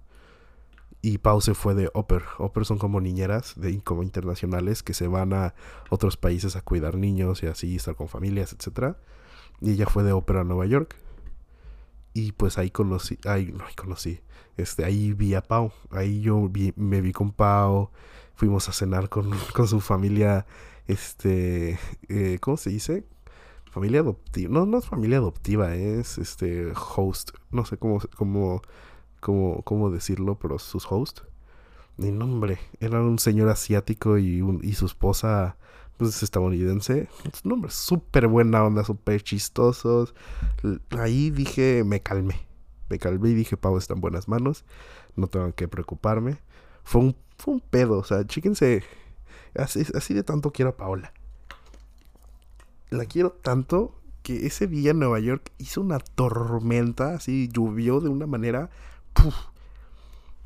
y 1.01 1.19
Pau 1.19 1.41
se 1.41 1.55
fue 1.55 1.75
de 1.75 1.91
Oper. 1.95 2.23
Oper 2.39 2.65
son 2.65 2.79
como 2.79 3.01
niñeras 3.01 3.55
de 3.57 3.81
como 3.81 4.05
internacionales 4.05 4.83
que 4.85 4.95
se 4.95 5.09
van 5.09 5.33
a 5.33 5.55
otros 5.91 6.17
países 6.17 6.55
a 6.55 6.61
cuidar 6.61 6.97
niños 6.97 7.43
y 7.43 7.47
así 7.47 7.75
estar 7.75 7.97
con 7.97 8.09
familias, 8.09 8.53
etcétera. 8.53 8.97
Y 9.61 9.73
ella 9.73 9.87
fue 9.87 10.05
de 10.05 10.13
Oper 10.13 10.39
a 10.39 10.45
Nueva 10.45 10.67
York. 10.67 10.97
Y 12.15 12.33
pues 12.33 12.59
ahí 12.59 12.71
conocí, 12.71 13.19
ahí, 13.25 13.53
no, 13.53 13.65
conocí, 13.75 14.21
este, 14.59 14.85
ahí 14.85 15.15
vi 15.15 15.35
a 15.35 15.41
Pau, 15.41 15.73
ahí 15.91 16.21
yo 16.21 16.51
me 16.77 17.01
vi 17.01 17.13
con 17.13 17.33
Pau, 17.33 17.91
fuimos 18.35 18.69
a 18.69 18.73
cenar 18.73 19.09
con, 19.09 19.31
con 19.55 19.67
su 19.67 19.81
familia 19.81 20.45
este, 20.87 21.79
eh, 22.09 22.39
¿cómo 22.41 22.57
se 22.57 22.71
dice? 22.71 23.05
Familia 23.71 24.01
adoptiva. 24.01 24.53
No, 24.53 24.67
no 24.67 24.79
es 24.79 24.87
familia 24.87 25.19
adoptiva, 25.19 25.75
es 25.75 26.19
este 26.19 26.73
host. 26.75 27.31
No 27.51 27.65
sé 27.65 27.79
cómo, 27.79 28.01
cómo, 28.17 28.63
cómo, 29.21 29.63
cómo 29.63 29.91
decirlo, 29.91 30.39
pero 30.39 30.59
sus 30.59 30.87
host. 30.91 31.21
Mi 31.97 32.11
nombre, 32.11 32.59
era 32.81 33.01
un 33.01 33.19
señor 33.19 33.49
asiático 33.49 34.19
y, 34.19 34.43
y 34.63 34.75
su 34.75 34.87
esposa, 34.87 35.57
pues 35.97 36.23
estadounidense. 36.23 37.09
Un 37.45 37.51
nombre 37.51 37.71
súper 37.71 38.29
buena 38.29 38.65
onda, 38.65 38.85
súper 38.85 39.23
chistosos. 39.23 40.15
Ahí 40.91 41.31
dije, 41.31 41.83
me 41.85 42.01
calmé. 42.01 42.47
Me 42.91 42.99
calmé 42.99 43.31
y 43.31 43.35
dije, 43.35 43.57
Pau 43.57 43.79
está 43.79 43.95
en 43.95 44.03
buenas 44.03 44.29
manos. 44.29 44.65
No 45.17 45.29
tengo 45.29 45.55
que 45.55 45.67
preocuparme. 45.69 46.39
Fue 46.85 47.01
un, 47.01 47.17
fue 47.39 47.55
un 47.55 47.61
pedo, 47.61 47.99
o 47.99 48.05
sea, 48.05 48.27
chíquense 48.27 48.83
Así, 49.55 49.85
así 49.95 50.15
de 50.15 50.23
tanto 50.23 50.53
quiero 50.53 50.71
a 50.71 50.77
Paola. 50.77 51.13
La 52.91 53.07
quiero 53.07 53.31
tanto 53.31 53.95
que 54.23 54.47
ese 54.47 54.67
día 54.67 54.93
en 54.93 55.01
Nueva 55.01 55.19
York 55.21 55.51
hizo 55.59 55.81
una 55.81 55.99
tormenta, 55.99 57.15
así 57.15 57.49
llovió 57.53 58.01
de 58.01 58.09
una 58.09 58.27
manera, 58.27 58.71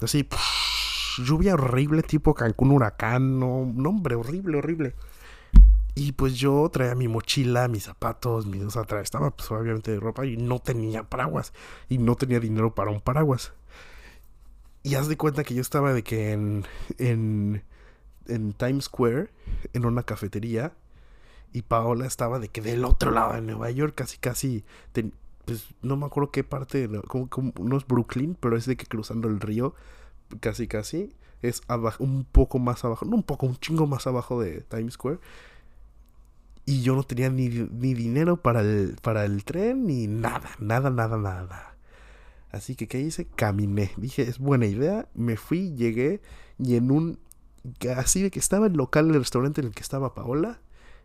así, 0.01 0.29
lluvia 1.19 1.55
horrible 1.55 2.03
tipo 2.03 2.35
Cancún 2.35 2.73
huracán, 2.73 3.39
no, 3.39 3.63
hombre, 3.63 4.15
horrible, 4.15 4.59
horrible. 4.59 4.95
Y 5.95 6.13
pues 6.13 6.35
yo 6.35 6.69
traía 6.71 6.95
mi 6.95 7.09
mochila, 7.09 7.69
mis 7.69 7.85
zapatos, 7.85 8.47
mis, 8.47 8.63
o 8.77 9.01
estaba 9.01 9.31
pues 9.31 9.51
obviamente 9.51 9.93
de 9.93 10.01
ropa 10.01 10.27
y 10.27 10.37
no 10.37 10.59
tenía 10.59 11.05
paraguas 11.05 11.55
y 11.89 11.99
no 11.99 12.17
tenía 12.17 12.39
dinero 12.39 12.75
para 12.75 12.91
un 12.91 13.01
paraguas. 13.01 13.53
Y 14.83 14.95
haz 14.95 15.09
de 15.09 15.17
cuenta 15.17 15.43
que 15.43 15.55
yo 15.55 15.63
estaba 15.63 15.93
de 15.95 16.05
que 16.05 16.33
en 16.33 17.63
en 18.29 18.53
Times 18.53 18.85
Square, 18.85 19.29
en 19.73 19.87
una 19.87 20.03
cafetería, 20.03 20.73
y 21.53 21.63
Paola 21.63 22.07
estaba 22.07 22.39
de 22.39 22.49
que 22.49 22.61
del 22.61 22.85
otro 22.85 23.11
lado 23.11 23.35
de 23.35 23.41
Nueva 23.41 23.71
York, 23.71 23.95
casi, 23.95 24.19
casi, 24.19 24.65
pues 25.45 25.69
no 25.83 25.97
me 25.97 26.07
acuerdo 26.07 26.31
qué 26.31 26.45
parte, 26.45 26.89
como, 27.09 27.53
no 27.61 27.77
es 27.77 27.87
Brooklyn, 27.87 28.37
pero 28.39 28.57
es 28.57 28.67
de 28.67 28.77
que 28.77 28.87
cruzando 28.87 29.29
el 29.29 29.41
río, 29.41 29.75
casi, 30.41 30.67
casi, 30.67 31.15
es 31.43 31.63
abajo, 31.69 32.03
un 32.03 32.25
poco 32.25 32.59
más 32.59 32.85
abajo, 32.85 33.07
no 33.07 33.17
un 33.17 33.23
poco, 33.23 33.47
un 33.47 33.57
chingo 33.57 33.87
más 33.87 34.07
abajo 34.07 34.41
de 34.41 34.63
Times 34.63 34.95
Square. 34.95 35.19
Y 36.69 36.83
yo 36.83 36.97
no 36.97 37.05
tenía 37.05 37.31
ni, 37.31 37.49
ni 37.49 37.95
dinero 37.95 38.43
para 38.43 38.61
el, 38.61 38.97
para 39.01 39.25
el 39.25 39.45
tren, 39.45 39.87
ni 39.87 40.09
nada, 40.09 40.51
nada, 40.59 40.91
nada, 40.91 41.17
nada. 41.17 41.77
Así 42.51 42.75
que, 42.75 42.89
¿qué 42.89 43.01
hice? 43.01 43.27
Caminé. 43.27 43.93
Dije, 43.97 44.23
es 44.23 44.39
buena 44.39 44.67
idea. 44.67 45.09
Me 45.15 45.37
fui, 45.37 45.75
llegué 45.75 46.21
y 46.59 46.77
en 46.77 46.91
un 46.91 47.19
así 47.97 48.23
de 48.23 48.31
que 48.31 48.39
estaba 48.39 48.67
el 48.67 48.75
local 48.75 49.09
del 49.09 49.21
restaurante 49.21 49.61
en 49.61 49.69
el 49.69 49.75
que 49.75 49.83
estaba 49.83 50.15
Paola 50.15 50.61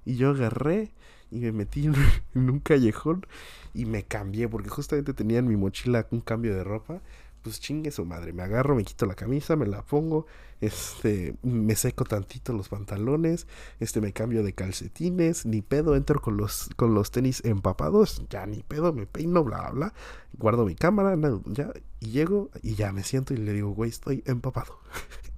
y 0.06 0.16
yo 0.16 0.30
agarré 0.30 0.92
y 1.30 1.40
me 1.40 1.52
metí 1.52 1.86
en, 2.36 2.50
un 2.50 2.60
callejón 2.60 3.26
y 3.74 3.86
me 3.86 4.04
cambié 4.04 4.48
porque 4.48 4.70
justamente 4.70 5.14
tenía 5.14 5.40
en 5.40 5.48
mi 5.48 5.56
mochila 5.56 6.08
un 6.12 6.22
cambio 6.22 6.56
de 6.56 6.64
ropa 6.64 7.02
pues 7.42 7.60
chingue 7.60 7.92
su 7.92 8.06
madre, 8.06 8.34
me 8.34 8.44
agarro, 8.44 8.76
me 8.76 8.84
quito 8.84 9.06
la 9.06 9.16
camisa, 9.16 9.56
me 9.56 9.66
la 9.66 9.82
pongo, 9.82 10.28
este, 10.60 11.36
me 11.42 11.76
seco 11.76 12.04
tantito 12.04 12.54
los 12.54 12.70
pantalones, 12.70 13.48
este, 13.80 14.00
me 14.00 14.14
cambio 14.14 14.44
de 14.44 14.54
calcetines, 14.54 15.46
ni 15.46 15.62
pedo, 15.62 15.96
entro 15.96 16.22
con 16.22 16.38
los, 16.38 16.70
con 16.76 16.94
los 16.94 17.12
tenis 17.12 17.44
empapados, 17.44 18.24
ya 18.30 18.46
ni 18.46 18.62
pedo, 18.62 18.94
me 18.94 19.08
peino, 19.08 19.44
bla, 19.44 19.72
bla, 19.72 19.94
guardo 20.38 20.66
mi 20.66 20.76
cámara, 20.76 21.18
ya, 21.46 21.72
y 22.00 22.12
llego 22.12 22.52
y 22.62 22.76
ya 22.76 22.92
me 22.92 23.04
siento 23.04 23.34
y 23.34 23.38
le 23.38 23.54
digo, 23.54 23.72
güey, 23.72 23.90
estoy 23.90 24.24
empapado. 24.28 24.80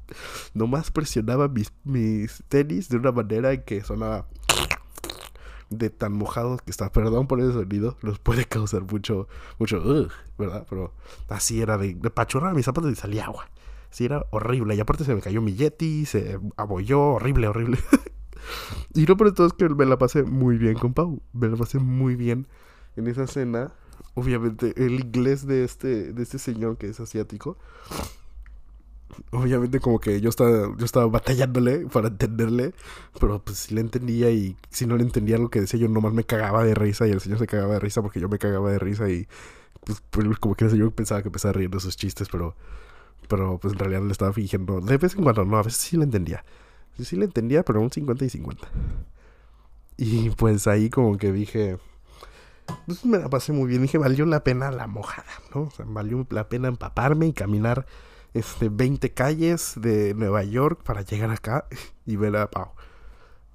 nomás 0.53 0.91
presionaba 0.91 1.47
mis, 1.47 1.71
mis 1.83 2.43
tenis 2.47 2.89
de 2.89 2.97
una 2.97 3.11
manera 3.11 3.63
que 3.63 3.83
sonaba 3.83 4.27
de 5.69 5.89
tan 5.89 6.13
mojados 6.13 6.61
que 6.61 6.71
está. 6.71 6.91
Perdón 6.91 7.27
por 7.27 7.39
ese 7.39 7.53
sonido, 7.53 7.97
los 8.01 8.19
puede 8.19 8.45
causar 8.45 8.83
mucho, 8.83 9.27
mucho, 9.59 9.81
¿verdad? 10.37 10.65
Pero 10.69 10.93
así 11.29 11.61
era 11.61 11.77
de, 11.77 11.95
de 11.95 12.09
pachurrar 12.09 12.55
mis 12.55 12.65
zapatos 12.65 12.91
y 12.91 12.95
salía 12.95 13.25
agua. 13.25 13.49
Sí, 13.89 14.05
era 14.05 14.25
horrible. 14.31 14.75
Y 14.75 14.79
aparte 14.79 15.03
se 15.03 15.13
me 15.13 15.21
cayó 15.21 15.41
mi 15.41 15.53
Yeti, 15.53 16.05
se 16.05 16.39
abolló, 16.57 16.99
horrible, 17.13 17.47
horrible. 17.47 17.77
y 18.95 19.05
lo 19.05 19.15
peor 19.17 19.33
todo 19.33 19.47
es 19.47 19.53
que 19.53 19.69
me 19.69 19.85
la 19.85 19.97
pasé 19.97 20.23
muy 20.23 20.57
bien 20.57 20.75
con 20.75 20.93
Pau. 20.93 21.21
Me 21.31 21.47
la 21.47 21.55
pasé 21.55 21.77
muy 21.79 22.15
bien 22.15 22.47
en 22.95 23.07
esa 23.07 23.27
cena. 23.27 23.73
Obviamente, 24.15 24.73
el 24.83 24.99
inglés 24.99 25.45
de 25.45 25.63
este, 25.63 26.11
de 26.11 26.23
este 26.23 26.39
señor 26.39 26.77
que 26.77 26.87
es 26.87 26.99
asiático 26.99 27.57
obviamente 29.31 29.79
como 29.79 29.99
que 29.99 30.21
yo 30.21 30.29
estaba, 30.29 30.75
yo 30.77 30.85
estaba 30.85 31.07
batallándole 31.07 31.85
para 31.87 32.07
entenderle, 32.07 32.73
pero 33.19 33.43
pues 33.43 33.57
si 33.57 33.75
le 33.75 33.81
entendía 33.81 34.31
y 34.31 34.57
si 34.69 34.85
no 34.85 34.97
le 34.97 35.03
entendía 35.03 35.37
lo 35.37 35.49
que 35.49 35.61
decía 35.61 35.79
yo 35.79 35.87
nomás 35.87 36.13
me 36.13 36.23
cagaba 36.23 36.63
de 36.63 36.75
risa 36.75 37.07
y 37.07 37.11
el 37.11 37.21
señor 37.21 37.39
se 37.39 37.47
cagaba 37.47 37.73
de 37.73 37.79
risa 37.79 38.01
porque 38.01 38.19
yo 38.19 38.29
me 38.29 38.39
cagaba 38.39 38.71
de 38.71 38.79
risa 38.79 39.09
y 39.09 39.27
pues, 39.85 40.01
pues 40.09 40.39
como 40.39 40.55
que 40.55 40.69
señor 40.69 40.93
pensaba 40.93 41.21
que 41.21 41.29
empezaba 41.29 41.53
riendo 41.53 41.79
sus 41.79 41.97
chistes, 41.97 42.29
pero 42.29 42.55
pero 43.27 43.57
pues 43.57 43.73
en 43.73 43.79
realidad 43.79 44.01
le 44.01 44.11
estaba 44.11 44.33
fingiendo, 44.33 44.81
de 44.81 44.97
vez 44.97 45.15
en 45.15 45.23
cuando 45.23 45.45
no, 45.45 45.57
a 45.57 45.63
veces 45.63 45.81
sí 45.81 45.97
le 45.97 46.03
entendía, 46.03 46.43
sí, 46.97 47.05
sí 47.05 47.15
le 47.15 47.25
entendía, 47.25 47.63
pero 47.63 47.81
un 47.81 47.91
50 47.91 48.25
y 48.25 48.29
50. 48.29 48.67
Y 49.97 50.29
pues 50.31 50.67
ahí 50.67 50.89
como 50.89 51.17
que 51.17 51.31
dije, 51.31 51.77
pues 52.85 53.05
me 53.05 53.17
la 53.17 53.29
pasé 53.29 53.53
muy 53.53 53.67
bien, 53.67 53.81
dije, 53.81 53.97
valió 53.97 54.25
la 54.25 54.43
pena 54.43 54.71
la 54.71 54.87
mojada, 54.87 55.31
¿no? 55.53 55.63
O 55.63 55.71
sea, 55.71 55.85
valió 55.87 56.25
la 56.29 56.49
pena 56.49 56.67
empaparme 56.67 57.27
y 57.27 57.33
caminar 57.33 57.85
este, 58.33 58.69
20 58.69 59.13
calles 59.13 59.73
de 59.77 60.13
Nueva 60.13 60.43
York 60.43 60.83
para 60.83 61.01
llegar 61.01 61.31
acá 61.31 61.65
y 62.05 62.15
ver 62.15 62.35
a 62.35 62.49
Pau. 62.49 62.71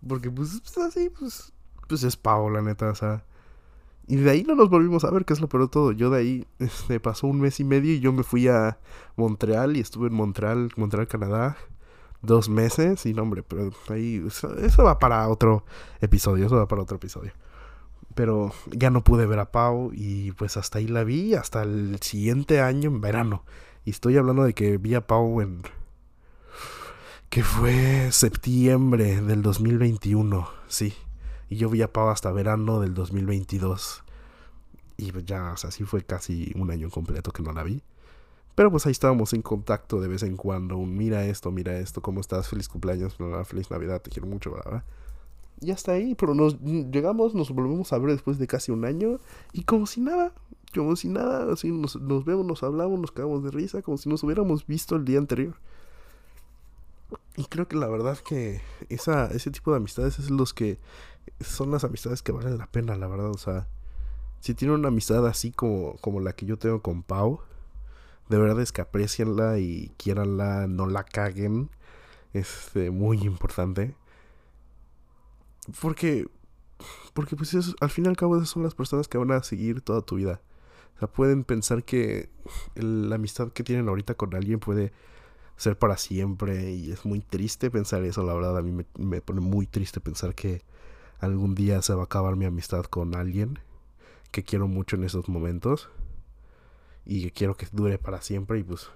Porque 0.06 0.30
pues, 0.30 0.62
así, 0.78 1.11
pues, 1.11 1.52
pues 1.88 2.02
es 2.02 2.16
Pau, 2.16 2.50
la 2.50 2.62
neta, 2.62 2.90
o 2.90 2.94
sea. 2.94 3.25
Y 4.06 4.16
de 4.16 4.30
ahí 4.30 4.42
no 4.42 4.54
nos 4.54 4.70
volvimos 4.70 5.04
a 5.04 5.11
ver, 5.11 5.26
que 5.26 5.35
es 5.35 5.40
lo 5.40 5.49
peor 5.49 5.68
todo. 5.68 5.92
Yo 5.92 6.08
de 6.08 6.18
ahí 6.18 6.47
este, 6.58 6.99
pasó 6.99 7.26
un 7.26 7.40
mes 7.40 7.61
y 7.61 7.64
medio 7.64 7.92
y 7.92 8.00
yo 8.00 8.11
me 8.12 8.23
fui 8.23 8.49
a 8.49 8.78
Montreal 9.16 9.76
y 9.76 9.80
estuve 9.80 10.08
en 10.08 10.14
Montreal, 10.14 10.70
Montreal, 10.76 11.08
Canadá, 11.08 11.58
dos 12.23 12.49
meses. 12.49 13.04
Y 13.04 13.12
no, 13.12 13.23
hombre, 13.23 13.42
pero 13.42 13.70
ahí, 13.90 14.25
eso 14.26 14.82
va 14.82 14.99
para 14.99 15.28
otro 15.28 15.64
episodio, 16.00 16.47
eso 16.47 16.56
va 16.56 16.66
para 16.68 16.82
otro 16.82 16.97
episodio. 16.97 17.32
Pero 18.14 18.52
ya 18.73 18.88
no 18.88 19.04
pude 19.04 19.26
ver 19.26 19.40
a 19.40 19.52
Pau 19.52 19.90
y 19.92 20.32
pues 20.32 20.56
hasta 20.56 20.78
ahí 20.78 20.88
la 20.88 21.04
vi, 21.04 21.35
hasta 21.35 21.62
el 21.62 21.99
siguiente 22.00 22.62
año 22.62 22.88
en 22.88 23.02
verano. 23.02 23.44
Y 23.88 23.92
estoy 23.92 24.18
hablando 24.18 24.45
de 24.45 24.52
que 24.52 24.76
vi 24.76 24.95
a 24.95 25.07
Pau 25.07 25.40
en... 25.40 25.62
Que 27.30 27.42
fue 27.42 28.12
septiembre 28.12 29.23
del 29.23 29.40
2021, 29.40 30.47
sí. 30.66 30.92
Y 31.49 31.57
yo 31.57 31.71
vi 31.71 31.80
a 31.80 31.90
Pau 31.90 32.11
hasta 32.11 32.30
verano 32.30 32.80
del 32.80 32.92
2022. 32.92 34.04
Y 34.99 35.11
ya, 35.25 35.52
o 35.52 35.57
sea, 35.57 35.71
sí 35.71 35.85
fue 35.85 36.04
casi 36.04 36.52
un 36.54 36.71
año 36.71 36.90
completo 36.90 37.33
que 37.33 37.42
no 37.42 37.50
la 37.54 37.62
vi. 37.62 37.83
Pero 38.54 38.71
pues 38.71 38.85
ahí 38.85 38.92
estábamos 38.92 39.33
en 39.33 39.40
contacto 39.40 40.02
de 40.02 40.09
vez 40.09 40.23
en 40.23 40.37
cuando. 40.37 40.76
mira 40.80 41.25
esto, 41.25 41.50
mira 41.50 41.78
esto, 41.78 42.02
¿cómo 42.02 42.21
estás? 42.21 42.47
Feliz 42.47 42.68
cumpleaños, 42.68 43.16
feliz 43.47 43.71
Navidad, 43.71 44.02
te 44.02 44.11
quiero 44.11 44.28
mucho, 44.28 44.52
¿verdad? 44.52 44.85
Y 45.62 45.71
hasta 45.71 45.92
ahí, 45.92 46.14
pero 46.14 46.35
nos 46.35 46.61
llegamos, 46.61 47.35
nos 47.35 47.50
volvemos 47.50 47.90
a 47.95 47.99
ver 47.99 48.11
después 48.11 48.38
de 48.38 48.49
casi 48.49 48.71
un 48.71 48.85
año. 48.85 49.18
Y 49.54 49.62
como 49.62 49.87
si 49.87 50.02
nada, 50.02 50.35
como 50.75 50.96
si 50.96 51.08
nada, 51.08 51.52
así 51.52 51.70
nos, 51.70 51.96
nos 51.96 52.25
vemos, 52.25 52.44
nos 52.46 52.62
hablamos, 52.62 53.00
nos 53.00 53.12
cagamos 53.12 53.42
de 53.44 53.50
risa, 53.50 53.82
como 53.82 53.98
si 53.98 54.08
nos 54.08 54.22
hubiéramos 54.22 54.66
visto 54.66 54.96
el 54.96 55.04
día 55.04 55.18
anterior. 55.18 55.56
Y 57.37 57.44
creo 57.44 57.68
que 57.68 57.76
la 57.76 57.88
verdad 57.88 58.18
que 58.18 58.60
esa, 58.88 59.26
ese 59.26 59.50
tipo 59.50 59.70
de 59.70 59.78
amistades 59.78 60.18
es 60.18 60.30
los 60.30 60.52
que 60.52 60.78
son 61.40 61.70
las 61.70 61.84
amistades 61.84 62.22
que 62.22 62.32
valen 62.32 62.58
la 62.58 62.66
pena, 62.66 62.96
la 62.96 63.06
verdad. 63.06 63.30
O 63.30 63.38
sea, 63.38 63.68
si 64.40 64.54
tienen 64.54 64.78
una 64.78 64.88
amistad 64.88 65.26
así 65.26 65.52
como, 65.52 65.96
como 65.98 66.20
la 66.20 66.32
que 66.32 66.46
yo 66.46 66.58
tengo 66.58 66.82
con 66.82 67.02
Pau, 67.02 67.40
de 68.28 68.38
verdad 68.38 68.60
es 68.60 68.72
que 68.72 68.80
aprecienla 68.80 69.58
y 69.58 69.92
quieranla, 69.96 70.66
no 70.66 70.87
la 70.87 71.04
caguen. 71.04 71.70
Es 72.32 72.66
este, 72.66 72.90
muy 72.90 73.18
importante. 73.18 73.94
Porque, 75.80 76.26
porque 77.14 77.37
pues 77.37 77.54
al 77.80 77.90
fin 77.90 78.06
y 78.06 78.08
al 78.08 78.16
cabo 78.16 78.37
esas 78.37 78.48
son 78.48 78.62
las 78.62 78.75
personas 78.75 79.08
que 79.08 79.18
van 79.18 79.32
a 79.32 79.42
seguir 79.42 79.80
toda 79.80 80.02
tu 80.02 80.16
vida. 80.16 80.40
Sea, 80.99 81.09
pueden 81.09 81.45
pensar 81.45 81.85
que 81.85 82.28
la 82.75 83.17
amistad 83.17 83.52
que 83.52 83.62
tienen 83.62 83.88
ahorita 83.88 84.14
con 84.14 84.35
alguien 84.35 84.59
puede 84.59 84.93
ser 85.57 85.76
para 85.76 85.97
siempre 85.97 86.73
y 86.73 86.93
es 86.93 87.05
muy 87.05 87.21
triste 87.21 87.71
pensar 87.71 88.05
eso, 88.05 88.23
la 88.23 88.33
verdad 88.33 88.57
a 88.57 88.62
mí 88.62 88.85
me, 88.97 89.21
pone 89.21 89.40
muy 89.40 89.67
triste 89.67 90.00
pensar 90.00 90.35
que 90.35 90.62
algún 91.19 91.55
día 91.57 91.83
se 91.83 91.95
va 91.95 92.02
a 92.02 92.05
acabar 92.05 92.37
mi 92.37 92.45
amistad 92.45 92.85
con 92.85 93.17
alguien 93.17 93.59
que 94.31 94.45
quiero 94.45 94.69
mucho 94.69 94.95
en 94.97 95.05
esos 95.05 95.28
momentos 95.28 95.90
y 97.05 97.23
que 97.23 97.33
quiero 97.33 97.57
que 97.57 97.67
dure 97.73 97.99
para 97.99 98.23
siempre 98.23 98.61
y 98.61 98.62
pues 98.62 98.88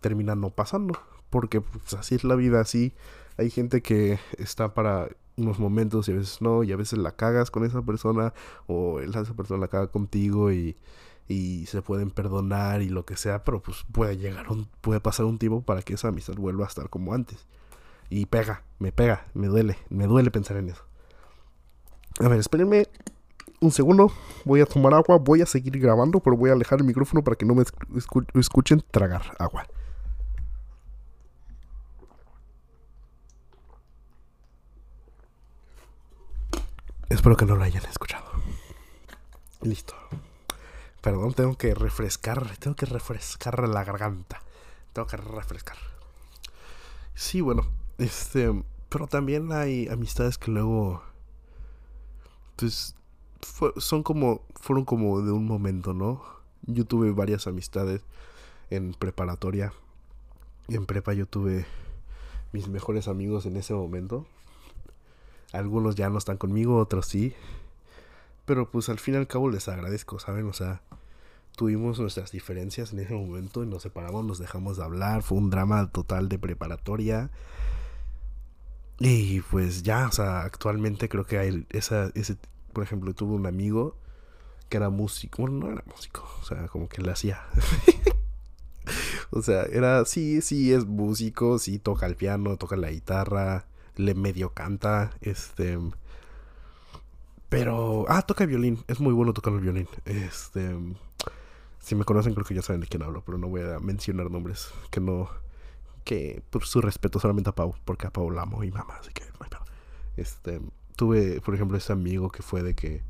termina 0.00 0.34
no 0.34 0.50
pasando 0.50 0.98
porque 1.30 1.60
pues, 1.60 1.94
así 1.94 2.16
es 2.16 2.24
la 2.24 2.34
vida 2.34 2.60
así 2.60 2.92
hay 3.36 3.50
gente 3.50 3.80
que 3.80 4.18
está 4.38 4.74
para 4.74 5.08
unos 5.36 5.60
momentos 5.60 6.08
y 6.08 6.12
a 6.12 6.16
veces 6.16 6.40
no 6.42 6.64
y 6.64 6.72
a 6.72 6.76
veces 6.76 6.98
la 6.98 7.12
cagas 7.12 7.52
con 7.52 7.64
esa 7.64 7.82
persona 7.82 8.34
o 8.66 9.00
esa 9.00 9.34
persona 9.34 9.60
la 9.60 9.68
caga 9.68 9.86
contigo 9.88 10.50
y, 10.50 10.76
y 11.28 11.66
se 11.66 11.82
pueden 11.82 12.10
perdonar 12.10 12.82
y 12.82 12.88
lo 12.88 13.04
que 13.04 13.16
sea 13.16 13.44
pero 13.44 13.60
pues 13.60 13.84
puede 13.92 14.16
llegar 14.16 14.48
un 14.50 14.68
puede 14.80 15.00
pasar 15.00 15.26
un 15.26 15.38
tiempo 15.38 15.62
para 15.62 15.82
que 15.82 15.94
esa 15.94 16.08
amistad 16.08 16.34
vuelva 16.34 16.64
a 16.64 16.68
estar 16.68 16.88
como 16.88 17.14
antes 17.14 17.46
y 18.10 18.26
pega 18.26 18.62
me 18.78 18.92
pega 18.92 19.26
me 19.34 19.48
duele 19.48 19.76
me 19.88 20.06
duele 20.06 20.30
pensar 20.30 20.56
en 20.56 20.70
eso 20.70 20.84
a 22.20 22.28
ver 22.28 22.38
espérenme 22.38 22.86
un 23.60 23.70
segundo, 23.70 24.12
voy 24.44 24.60
a 24.60 24.66
tomar 24.66 24.94
agua, 24.94 25.18
voy 25.18 25.42
a 25.42 25.46
seguir 25.46 25.78
grabando, 25.78 26.20
pero 26.20 26.36
voy 26.36 26.50
a 26.50 26.52
alejar 26.52 26.78
el 26.80 26.84
micrófono 26.84 27.22
para 27.22 27.36
que 27.36 27.46
no 27.46 27.54
me 27.54 27.64
escuchen 28.34 28.82
tragar 28.90 29.34
agua. 29.38 29.66
Espero 37.08 37.36
que 37.36 37.46
no 37.46 37.56
lo 37.56 37.62
hayan 37.62 37.84
escuchado. 37.86 38.26
Listo. 39.62 39.94
Perdón, 41.06 41.34
tengo 41.34 41.56
que 41.56 41.72
refrescar, 41.72 42.56
tengo 42.56 42.74
que 42.74 42.84
refrescar 42.84 43.68
la 43.68 43.84
garganta. 43.84 44.42
Tengo 44.92 45.06
que 45.06 45.16
refrescar. 45.16 45.76
Sí, 47.14 47.40
bueno, 47.40 47.64
este, 47.98 48.50
pero 48.88 49.06
también 49.06 49.52
hay 49.52 49.86
amistades 49.86 50.36
que 50.36 50.50
luego 50.50 51.04
pues 52.56 52.96
son 53.76 54.02
como, 54.02 54.40
fueron 54.56 54.84
como 54.84 55.22
de 55.22 55.30
un 55.30 55.46
momento, 55.46 55.94
¿no? 55.94 56.24
Yo 56.62 56.84
tuve 56.84 57.12
varias 57.12 57.46
amistades 57.46 58.02
en 58.70 58.92
preparatoria. 58.92 59.72
Y 60.66 60.74
en 60.74 60.86
prepa 60.86 61.12
yo 61.12 61.26
tuve 61.26 61.66
mis 62.50 62.66
mejores 62.66 63.06
amigos 63.06 63.46
en 63.46 63.56
ese 63.56 63.74
momento. 63.74 64.26
Algunos 65.52 65.94
ya 65.94 66.10
no 66.10 66.18
están 66.18 66.36
conmigo, 66.36 66.78
otros 66.78 67.06
sí. 67.06 67.32
Pero 68.46 68.70
pues 68.70 68.88
al 68.88 68.98
fin 68.98 69.14
y 69.14 69.16
al 69.18 69.26
cabo 69.26 69.50
les 69.50 69.68
agradezco, 69.68 70.18
¿saben? 70.18 70.46
O 70.46 70.52
sea, 70.52 70.80
tuvimos 71.56 71.98
nuestras 71.98 72.30
diferencias 72.30 72.92
en 72.92 73.00
ese 73.00 73.12
momento 73.12 73.64
y 73.64 73.66
nos 73.66 73.82
separamos, 73.82 74.24
nos 74.24 74.38
dejamos 74.38 74.76
de 74.76 74.84
hablar. 74.84 75.22
Fue 75.22 75.36
un 75.36 75.50
drama 75.50 75.90
total 75.90 76.28
de 76.28 76.38
preparatoria. 76.38 77.30
Y 78.98 79.40
pues 79.42 79.82
ya, 79.82 80.06
o 80.06 80.12
sea, 80.12 80.42
actualmente 80.42 81.08
creo 81.08 81.26
que 81.26 81.38
hay 81.38 81.66
esa, 81.70 82.10
ese, 82.14 82.36
por 82.72 82.84
ejemplo, 82.84 83.12
tuve 83.14 83.34
un 83.34 83.46
amigo 83.46 83.96
que 84.68 84.78
era 84.78 84.90
músico, 84.90 85.42
bueno, 85.42 85.66
no 85.66 85.72
era 85.72 85.84
músico, 85.86 86.28
o 86.40 86.44
sea, 86.44 86.66
como 86.68 86.88
que 86.88 87.02
le 87.02 87.10
hacía. 87.10 87.42
o 89.30 89.42
sea, 89.42 89.64
era, 89.64 90.04
sí, 90.04 90.40
sí, 90.40 90.72
es 90.72 90.86
músico, 90.86 91.58
sí, 91.58 91.78
toca 91.78 92.06
el 92.06 92.16
piano, 92.16 92.56
toca 92.56 92.76
la 92.76 92.90
guitarra, 92.90 93.66
le 93.96 94.14
medio 94.14 94.54
canta, 94.54 95.12
este... 95.20 95.78
Pero, 97.48 98.06
ah, 98.08 98.22
toca 98.22 98.44
violín, 98.46 98.82
es 98.88 99.00
muy 99.00 99.12
bueno 99.12 99.32
tocar 99.32 99.52
el 99.52 99.60
violín. 99.60 99.88
Este, 100.04 100.76
si 101.78 101.94
me 101.94 102.04
conocen 102.04 102.34
creo 102.34 102.44
que 102.44 102.54
ya 102.54 102.62
saben 102.62 102.80
de 102.80 102.88
quién 102.88 103.02
hablo, 103.02 103.22
pero 103.24 103.38
no 103.38 103.48
voy 103.48 103.62
a 103.62 103.78
mencionar 103.78 104.30
nombres 104.30 104.70
que 104.90 105.00
no, 105.00 105.28
que 106.04 106.42
por 106.50 106.64
su 106.64 106.80
respeto 106.80 107.20
solamente 107.20 107.50
a 107.50 107.54
Pau, 107.54 107.74
porque 107.84 108.06
a 108.06 108.10
Pau 108.10 108.30
la 108.30 108.42
amo 108.42 108.64
y 108.64 108.70
mamá, 108.70 108.96
así 109.00 109.12
que 109.12 109.24
no 109.24 109.46
hay 109.46 109.50
Este, 110.16 110.60
tuve, 110.96 111.40
por 111.40 111.54
ejemplo, 111.54 111.76
ese 111.76 111.92
amigo 111.92 112.30
que 112.30 112.42
fue 112.42 112.62
de 112.62 112.74
que 112.74 113.02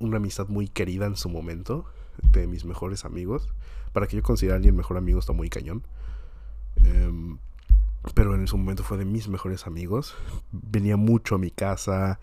una 0.00 0.16
amistad 0.16 0.48
muy 0.48 0.66
querida 0.66 1.06
en 1.06 1.16
su 1.16 1.28
momento, 1.28 1.86
de 2.22 2.46
mis 2.46 2.64
mejores 2.64 3.04
amigos. 3.04 3.48
Para 3.92 4.06
que 4.06 4.16
yo 4.16 4.22
considere 4.22 4.54
a 4.54 4.56
alguien 4.56 4.76
mejor 4.76 4.96
amigo 4.96 5.18
está 5.18 5.32
muy 5.32 5.48
cañón. 5.48 5.82
Em, 6.84 7.38
pero 8.14 8.34
en 8.34 8.46
su 8.46 8.56
momento 8.56 8.82
fue 8.82 8.98
de 8.98 9.04
mis 9.04 9.28
mejores 9.28 9.66
amigos. 9.66 10.14
Venía 10.52 10.96
mucho 10.96 11.34
a 11.34 11.38
mi 11.38 11.50
casa, 11.50 12.18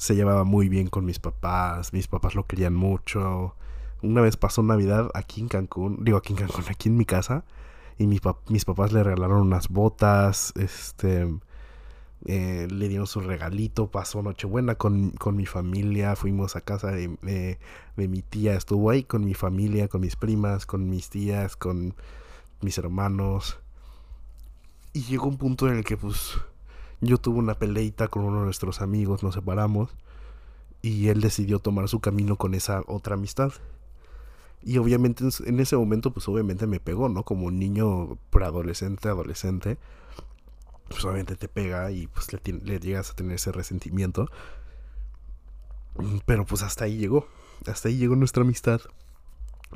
se 0.00 0.14
llevaba 0.14 0.44
muy 0.44 0.70
bien 0.70 0.88
con 0.88 1.04
mis 1.04 1.18
papás, 1.18 1.92
mis 1.92 2.08
papás 2.08 2.34
lo 2.34 2.46
querían 2.46 2.74
mucho. 2.74 3.54
Una 4.00 4.22
vez 4.22 4.38
pasó 4.38 4.62
Navidad 4.62 5.10
aquí 5.12 5.42
en 5.42 5.48
Cancún, 5.48 5.98
digo 6.02 6.16
aquí 6.16 6.32
en 6.32 6.38
Cancún, 6.38 6.64
aquí 6.70 6.88
en 6.88 6.96
mi 6.96 7.04
casa, 7.04 7.44
y 7.98 8.06
mis, 8.06 8.22
papás 8.64 8.94
le 8.94 9.04
regalaron 9.04 9.42
unas 9.42 9.68
botas, 9.68 10.54
este, 10.56 11.28
eh, 12.24 12.66
le 12.70 12.88
dieron 12.88 13.06
su 13.06 13.20
regalito, 13.20 13.90
pasó 13.90 14.22
Nochebuena 14.22 14.76
con, 14.76 15.10
con 15.10 15.36
mi 15.36 15.44
familia, 15.44 16.16
fuimos 16.16 16.56
a 16.56 16.62
casa 16.62 16.92
de, 16.92 17.58
de, 17.94 18.08
mi 18.08 18.22
tía, 18.22 18.54
estuvo 18.54 18.88
ahí 18.88 19.04
con 19.04 19.22
mi 19.22 19.34
familia, 19.34 19.88
con 19.88 20.00
mis 20.00 20.16
primas, 20.16 20.64
con 20.64 20.88
mis 20.88 21.10
tías, 21.10 21.56
con 21.56 21.94
mis 22.62 22.78
hermanos. 22.78 23.58
Y 24.94 25.02
llegó 25.02 25.26
un 25.26 25.36
punto 25.36 25.68
en 25.68 25.76
el 25.76 25.84
que 25.84 25.98
pues 25.98 26.38
yo 27.00 27.18
tuve 27.18 27.38
una 27.38 27.54
peleita 27.54 28.08
con 28.08 28.24
uno 28.24 28.38
de 28.40 28.44
nuestros 28.44 28.80
amigos, 28.80 29.22
nos 29.22 29.34
separamos 29.34 29.90
y 30.82 31.08
él 31.08 31.20
decidió 31.20 31.58
tomar 31.58 31.88
su 31.88 32.00
camino 32.00 32.36
con 32.36 32.54
esa 32.54 32.82
otra 32.86 33.14
amistad. 33.14 33.52
Y 34.62 34.76
obviamente 34.78 35.24
en 35.46 35.60
ese 35.60 35.76
momento 35.76 36.10
pues 36.12 36.28
obviamente 36.28 36.66
me 36.66 36.80
pegó, 36.80 37.08
¿no? 37.08 37.24
Como 37.24 37.46
un 37.46 37.58
niño 37.58 38.18
preadolescente, 38.30 39.08
adolescente 39.08 39.78
pues 40.90 41.04
obviamente 41.04 41.36
te 41.36 41.48
pega 41.48 41.90
y 41.92 42.08
pues 42.08 42.32
le, 42.32 42.80
llegas 42.80 43.10
a 43.10 43.14
tener 43.14 43.36
ese 43.36 43.52
resentimiento. 43.52 44.28
Pero 46.26 46.44
pues 46.44 46.62
hasta 46.62 46.84
ahí 46.84 46.98
llegó. 46.98 47.28
Hasta 47.66 47.88
ahí 47.88 47.96
llegó 47.96 48.16
nuestra 48.16 48.42
amistad. 48.42 48.80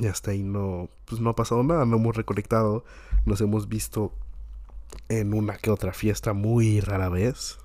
Y 0.00 0.06
hasta 0.06 0.32
ahí 0.32 0.42
no, 0.42 0.88
pues 1.04 1.20
no 1.20 1.30
ha 1.30 1.36
pasado 1.36 1.62
nada, 1.62 1.86
no 1.86 1.96
hemos 1.96 2.16
reconectado. 2.16 2.84
Nos 3.26 3.40
hemos 3.40 3.68
visto 3.68 4.12
en 5.08 5.34
una 5.34 5.56
que 5.56 5.70
otra 5.70 5.92
fiesta 5.92 6.32
muy 6.32 6.80
rara 6.80 7.08
vez. 7.08 7.58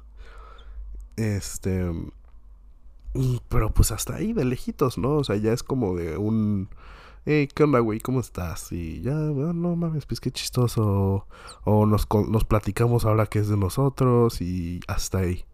Este... 1.15 1.91
Pero 3.49 3.73
pues 3.73 3.91
hasta 3.91 4.15
ahí, 4.15 4.33
de 4.33 4.45
lejitos, 4.45 4.97
¿no? 4.97 5.17
O 5.17 5.23
sea, 5.23 5.35
ya 5.35 5.51
es 5.51 5.63
como 5.63 5.95
de 5.95 6.17
un 6.17 6.69
hey, 7.25 7.47
¿qué 7.53 7.63
onda, 7.63 7.79
güey? 7.79 7.99
¿Cómo 7.99 8.19
estás? 8.19 8.71
Y 8.71 9.01
ya, 9.01 9.13
no 9.13 9.75
mames, 9.75 10.05
pues 10.05 10.19
qué 10.19 10.31
chistoso. 10.31 11.27
O 11.63 11.85
nos, 11.85 12.07
nos 12.27 12.45
platicamos 12.45 13.05
ahora 13.05 13.27
que 13.27 13.39
es 13.39 13.47
de 13.49 13.57
nosotros 13.57 14.41
y 14.41 14.79
hasta 14.87 15.19
ahí. 15.19 15.45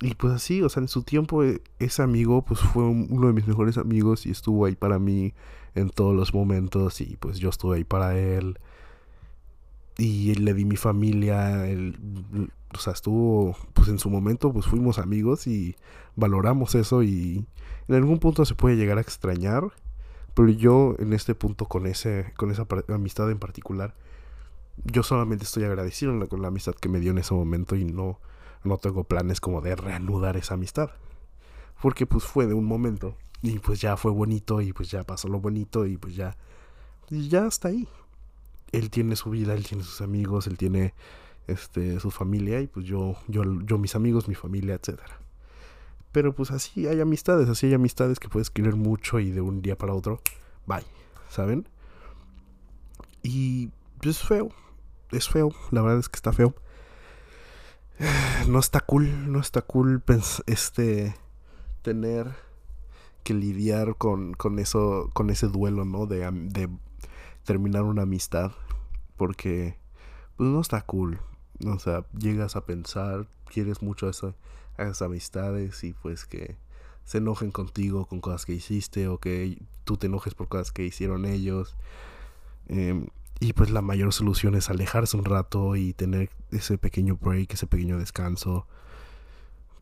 Y 0.00 0.14
pues 0.14 0.32
así, 0.32 0.62
o 0.62 0.68
sea, 0.68 0.80
en 0.80 0.88
su 0.88 1.02
tiempo 1.02 1.44
eh, 1.44 1.62
ese 1.78 2.02
amigo 2.02 2.44
pues 2.44 2.60
fue 2.60 2.82
uno 2.84 3.28
de 3.28 3.32
mis 3.32 3.46
mejores 3.46 3.78
amigos 3.78 4.26
y 4.26 4.30
estuvo 4.30 4.64
ahí 4.64 4.74
para 4.74 4.98
mí 4.98 5.32
en 5.74 5.90
todos 5.90 6.14
los 6.14 6.34
momentos 6.34 7.00
y 7.00 7.16
pues 7.18 7.38
yo 7.38 7.50
estuve 7.50 7.76
ahí 7.76 7.84
para 7.84 8.18
él. 8.18 8.58
Y 9.98 10.34
le 10.34 10.54
di 10.54 10.64
mi 10.64 10.76
familia, 10.76 11.66
él, 11.68 12.50
o 12.74 12.78
sea, 12.78 12.92
estuvo, 12.92 13.56
pues 13.74 13.88
en 13.88 13.98
su 13.98 14.08
momento 14.10 14.52
pues 14.52 14.66
fuimos 14.66 14.98
amigos 14.98 15.46
y 15.46 15.76
valoramos 16.16 16.74
eso 16.74 17.02
y 17.02 17.44
en 17.88 17.94
algún 17.94 18.18
punto 18.18 18.44
se 18.44 18.54
puede 18.54 18.76
llegar 18.76 18.98
a 18.98 19.02
extrañar 19.02 19.64
pero 20.34 20.48
yo 20.48 20.94
en 20.98 21.12
este 21.12 21.34
punto 21.34 21.66
con 21.66 21.86
ese 21.86 22.32
con 22.36 22.50
esa 22.50 22.66
amistad 22.88 23.30
en 23.30 23.38
particular 23.38 23.94
yo 24.84 25.02
solamente 25.02 25.44
estoy 25.44 25.64
agradecido 25.64 26.28
con 26.28 26.42
la 26.42 26.48
amistad 26.48 26.74
que 26.74 26.88
me 26.88 27.00
dio 27.00 27.10
en 27.10 27.18
ese 27.18 27.34
momento 27.34 27.76
y 27.76 27.84
no 27.84 28.18
no 28.64 28.78
tengo 28.78 29.04
planes 29.04 29.40
como 29.40 29.60
de 29.60 29.74
reanudar 29.74 30.36
esa 30.36 30.54
amistad. 30.54 30.90
Porque 31.80 32.06
pues 32.06 32.24
fue 32.24 32.46
de 32.46 32.54
un 32.54 32.64
momento 32.64 33.16
y 33.42 33.58
pues 33.58 33.80
ya 33.80 33.96
fue 33.96 34.12
bonito 34.12 34.60
y 34.60 34.72
pues 34.72 34.90
ya 34.90 35.02
pasó 35.02 35.28
lo 35.28 35.40
bonito 35.40 35.84
y 35.84 35.96
pues 35.96 36.14
ya 36.14 36.36
y 37.10 37.28
ya 37.28 37.46
está 37.46 37.68
ahí. 37.68 37.88
Él 38.72 38.90
tiene 38.90 39.16
su 39.16 39.30
vida, 39.30 39.54
él 39.54 39.66
tiene 39.66 39.84
sus 39.84 40.00
amigos, 40.00 40.46
él 40.46 40.56
tiene 40.56 40.94
este 41.46 41.98
su 42.00 42.10
familia 42.10 42.60
y 42.60 42.66
pues 42.66 42.86
yo 42.86 43.16
yo 43.28 43.42
yo 43.64 43.78
mis 43.78 43.94
amigos, 43.94 44.28
mi 44.28 44.34
familia, 44.34 44.74
etcétera. 44.74 45.20
Pero 46.12 46.34
pues 46.34 46.50
así 46.50 46.86
hay 46.86 47.00
amistades, 47.00 47.48
así 47.48 47.66
hay 47.66 47.74
amistades 47.74 48.18
que 48.18 48.28
puedes 48.28 48.50
querer 48.50 48.76
mucho 48.76 49.18
y 49.18 49.30
de 49.30 49.40
un 49.40 49.62
día 49.62 49.76
para 49.76 49.94
otro, 49.94 50.20
bye, 50.66 50.84
¿saben? 51.30 51.66
Y 53.22 53.70
pues, 54.00 54.16
es 54.16 54.22
feo, 54.22 54.50
es 55.10 55.28
feo, 55.28 55.50
la 55.70 55.80
verdad 55.82 56.00
es 56.00 56.08
que 56.08 56.16
está 56.16 56.32
feo. 56.32 56.54
no 58.48 58.58
está 58.58 58.80
cool, 58.80 59.32
no 59.32 59.40
está 59.40 59.62
cool 59.62 60.02
este 60.46 61.14
tener 61.82 62.34
que 63.24 63.34
lidiar 63.34 63.96
con, 63.96 64.34
con 64.34 64.58
eso, 64.58 65.10
con 65.12 65.30
ese 65.30 65.46
duelo, 65.46 65.84
¿no? 65.84 66.06
De, 66.06 66.68
terminar 67.44 67.82
una 67.82 68.02
amistad. 68.02 68.52
Porque, 69.16 69.76
pues 70.36 70.48
no 70.48 70.60
está 70.60 70.82
cool. 70.82 71.20
O 71.66 71.78
sea, 71.78 72.04
llegas 72.18 72.56
a 72.56 72.64
pensar, 72.64 73.28
quieres 73.46 73.82
mucho 73.82 74.06
a, 74.06 74.10
a 74.10 74.82
esas 74.82 75.02
amistades 75.02 75.84
y 75.84 75.92
pues 75.92 76.24
que 76.24 76.56
se 77.04 77.18
enojen 77.18 77.50
contigo 77.50 78.06
con 78.06 78.20
cosas 78.20 78.46
que 78.46 78.54
hiciste 78.54 79.08
o 79.08 79.18
que 79.18 79.58
tú 79.84 79.96
te 79.96 80.06
enojes 80.06 80.34
por 80.34 80.48
cosas 80.48 80.72
que 80.72 80.84
hicieron 80.84 81.24
ellos. 81.24 81.76
Em, 82.68 83.06
y 83.40 83.54
pues 83.54 83.70
la 83.70 83.82
mayor 83.82 84.12
solución 84.12 84.54
es 84.54 84.70
alejarse 84.70 85.16
un 85.16 85.24
rato 85.24 85.74
y 85.76 85.92
tener 85.94 86.30
ese 86.50 86.78
pequeño 86.78 87.16
break, 87.16 87.52
ese 87.52 87.66
pequeño 87.66 87.98
descanso. 87.98 88.66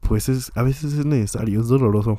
Pues 0.00 0.28
es, 0.28 0.50
a 0.54 0.62
veces 0.62 0.94
es 0.94 1.04
necesario, 1.06 1.60
es 1.60 1.68
doloroso. 1.68 2.18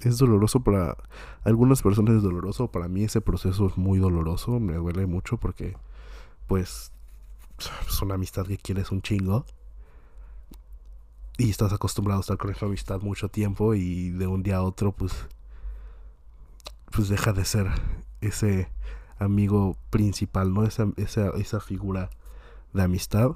Es 0.00 0.18
doloroso 0.18 0.60
para 0.60 0.96
algunas 1.44 1.82
personas, 1.82 2.16
es 2.16 2.22
doloroso. 2.22 2.70
Para 2.70 2.88
mí 2.88 3.04
ese 3.04 3.20
proceso 3.20 3.66
es 3.66 3.76
muy 3.76 3.98
doloroso, 3.98 4.60
me 4.60 4.74
duele 4.74 5.06
mucho 5.06 5.38
porque 5.38 5.76
pues 6.46 6.92
es 7.88 8.02
una 8.02 8.14
amistad 8.14 8.46
que 8.46 8.58
quieres 8.58 8.92
un 8.92 9.02
chingo 9.02 9.44
y 11.36 11.50
estás 11.50 11.72
acostumbrado 11.72 12.20
a 12.20 12.22
estar 12.22 12.36
con 12.36 12.50
esa 12.50 12.66
amistad 12.66 13.00
mucho 13.00 13.28
tiempo 13.28 13.74
y 13.74 14.10
de 14.10 14.26
un 14.26 14.42
día 14.42 14.56
a 14.56 14.62
otro 14.62 14.92
pues 14.92 15.26
pues 16.90 17.08
deja 17.08 17.32
de 17.32 17.44
ser 17.44 17.68
ese 18.20 18.70
amigo 19.18 19.76
principal, 19.90 20.52
¿no? 20.52 20.64
Esa, 20.64 20.88
esa, 20.96 21.30
esa 21.30 21.60
figura 21.60 22.10
de 22.72 22.82
amistad. 22.82 23.32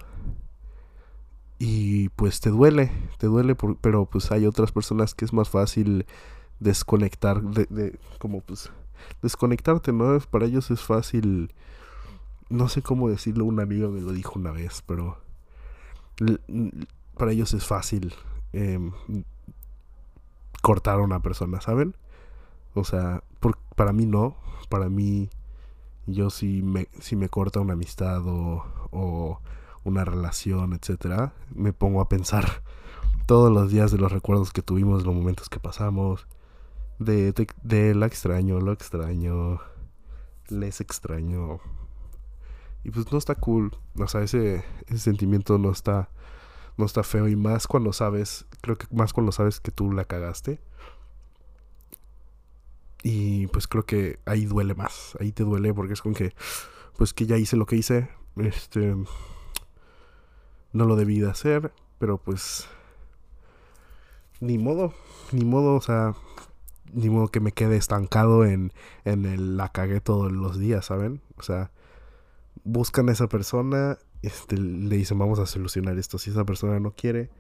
Y 1.59 2.09
pues 2.11 2.41
te 2.41 2.51
duele, 2.51 2.91
te 3.19 3.27
duele, 3.29 3.55
pero 3.81 4.07
pues 4.07 4.33
hay 4.33 4.47
otras 4.47 4.73
personas 4.73 5.15
que 5.15 5.25
es 5.25 5.33
más 5.33 5.49
fácil 5.49 6.07
desconectar, 6.63 7.43
de, 7.43 7.99
como 8.19 8.41
pues 8.41 8.71
desconectarte, 9.21 9.93
¿no? 9.93 10.19
Para 10.31 10.47
ellos 10.47 10.71
es 10.71 10.81
fácil, 10.81 11.53
no 12.49 12.69
sé 12.69 12.83
cómo 12.83 13.09
decirlo, 13.09 13.45
un 13.45 13.61
amigo 13.61 13.91
me 13.91 14.01
lo 14.01 14.13
dijo 14.13 14.39
una 14.39 14.53
vez, 14.53 14.83
pero 14.87 15.19
para 17.17 17.33
ellos 17.33 17.53
es 17.55 17.67
fácil 17.67 18.15
em, 18.53 18.93
cortar 20.61 21.01
a 21.01 21.03
una 21.03 21.21
persona, 21.21 21.61
¿saben? 21.61 21.97
O 22.75 22.85
sea, 22.85 23.23
para 23.77 23.93
mí 23.93 24.07
no. 24.07 24.37
Para 24.69 24.89
mí, 24.89 25.29
yo 26.07 26.31
si 26.31 26.63
me, 26.63 26.89
si 27.01 27.17
me 27.17 27.29
corta 27.29 27.61
una 27.61 27.75
amistad 27.75 28.27
o, 28.27 28.65
o 28.91 29.41
una 29.85 30.05
relación, 30.05 30.73
etcétera, 30.73 31.35
me 31.55 31.73
pongo 31.73 32.01
a 32.01 32.09
pensar 32.09 32.63
todos 33.27 33.53
los 33.53 33.71
días 33.71 33.91
de 33.91 33.99
los 33.99 34.13
recuerdos 34.13 34.53
que 34.53 34.63
tuvimos, 34.63 35.05
los 35.05 35.15
momentos 35.15 35.49
que 35.49 35.61
pasamos, 35.61 36.27
de, 37.03 37.33
de, 37.33 37.47
de 37.63 37.95
la 37.95 38.07
extraño, 38.07 38.61
lo 38.61 38.73
extraño, 38.73 39.61
les 40.49 40.81
extraño. 40.81 41.61
Y 42.85 42.91
pues 42.91 43.11
no 43.13 43.19
está 43.19 43.35
cool. 43.35 43.77
O 43.99 44.09
sea, 44.09 44.23
ese, 44.23 44.65
ese 44.87 44.99
sentimiento 44.99 45.59
no 45.59 45.71
está 45.71 46.09
no 46.77 46.87
está 46.87 47.03
feo 47.03 47.29
y 47.29 47.37
más 47.37 47.67
cuando 47.67 47.93
sabes, 47.93 48.47
creo 48.61 48.79
que 48.79 48.87
más 48.91 49.13
cuando 49.13 49.33
sabes 49.33 49.61
que 49.61 49.71
tú 49.71 49.93
la 49.93 50.05
cagaste. 50.05 50.61
Y 53.03 53.49
pues 53.49 53.67
creo 53.67 53.85
que 53.85 54.21
ahí 54.27 54.45
duele 54.45 54.75
más, 54.75 55.17
ahí 55.21 55.33
te 55.33 55.43
duele 55.43 55.75
porque 55.75 55.95
es 55.95 56.03
con 56.03 56.15
que, 56.15 56.35
pues 56.97 57.13
que 57.13 57.27
ya 57.27 57.37
hice 57.37 57.57
lo 57.57 57.67
que 57.67 57.77
hice, 57.77 58.09
este, 58.37 58.95
no 60.73 60.85
lo 60.87 60.95
debí 60.95 61.19
de 61.19 61.29
hacer, 61.29 61.73
pero 61.99 62.19
pues, 62.19 62.69
ni 64.41 64.57
modo, 64.57 64.95
ni 65.33 65.45
modo, 65.45 65.75
o 65.75 65.81
sea, 65.81 66.15
ni 66.93 67.11
modo 67.11 67.29
que 67.29 67.41
me 67.41 67.53
quede 67.53 67.77
estancado 67.77 68.45
en, 68.45 68.73
en 69.05 69.25
el 69.25 69.57
la 69.57 69.71
cagué 69.71 70.01
todos 70.01 70.31
los 70.33 70.59
días, 70.59 70.87
¿saben? 70.87 71.21
O 71.37 71.43
sea, 71.43 71.71
buscan 72.65 73.09
a 73.09 73.13
esa 73.13 73.29
persona 73.29 73.99
este, 74.23 74.57
le 74.57 74.97
dicen 74.97 75.19
vamos 75.19 75.39
a 75.39 75.47
solucionar 75.47 75.99
esto. 75.99 76.19
Si 76.19 76.31
esa 76.31 76.45
persona 76.45 76.81
no 76.81 76.93
quiere, 76.93 77.31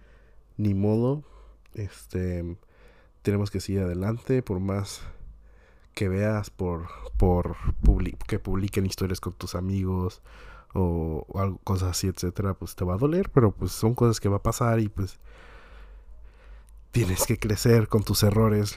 ni 0.57 0.75
modo, 0.75 1.23
este, 1.75 2.57
tenemos 3.23 3.51
que 3.51 3.61
seguir 3.61 3.83
adelante 3.83 4.43
por 4.43 4.61
más 4.61 5.01
que 5.95 6.09
veas, 6.09 6.51
por, 6.51 6.89
por 7.19 7.57
que 8.27 8.39
publiquen 8.39 8.87
historias 8.87 9.21
con 9.21 9.35
tus 9.35 9.55
amigos 9.55 10.23
o, 10.75 11.27
algo, 11.35 11.59
cosas 11.59 11.91
así, 11.91 12.09
etcétera, 12.09 12.55
pues 12.55 12.75
te 12.75 12.85
va 12.85 12.95
a 12.95 12.99
doler, 12.99 13.31
pero 13.31 13.53
pues 13.53 13.73
son 13.73 13.95
cosas 13.95 14.21
que 14.21 14.29
va 14.29 14.37
a 14.39 14.43
pasar 14.43 14.81
y 14.81 14.89
pues 14.89 15.21
tienes 16.93 17.27
que 17.27 17.39
crecer 17.39 17.89
con 17.89 18.05
tus 18.05 18.23
errores. 18.23 18.75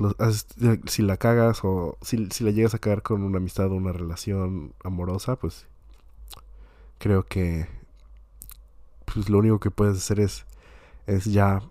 si 0.87 1.03
la 1.03 1.17
cagas 1.17 1.59
o 1.63 1.97
si, 2.01 2.27
si 2.31 2.43
la 2.43 2.51
llegas 2.51 2.73
a 2.73 2.79
cagar 2.79 3.03
con 3.03 3.23
una 3.23 3.37
amistad 3.37 3.67
o 3.67 3.75
una 3.75 3.91
relación 3.91 4.73
amorosa, 4.83 5.35
pues 5.35 5.67
creo 6.97 7.23
que 7.23 7.67
pues 9.05 9.29
lo 9.29 9.37
único 9.39 9.59
que 9.59 9.69
puedes 9.69 9.97
hacer 9.97 10.19
es, 10.19 10.45
es 11.07 11.25
ya 11.25 11.61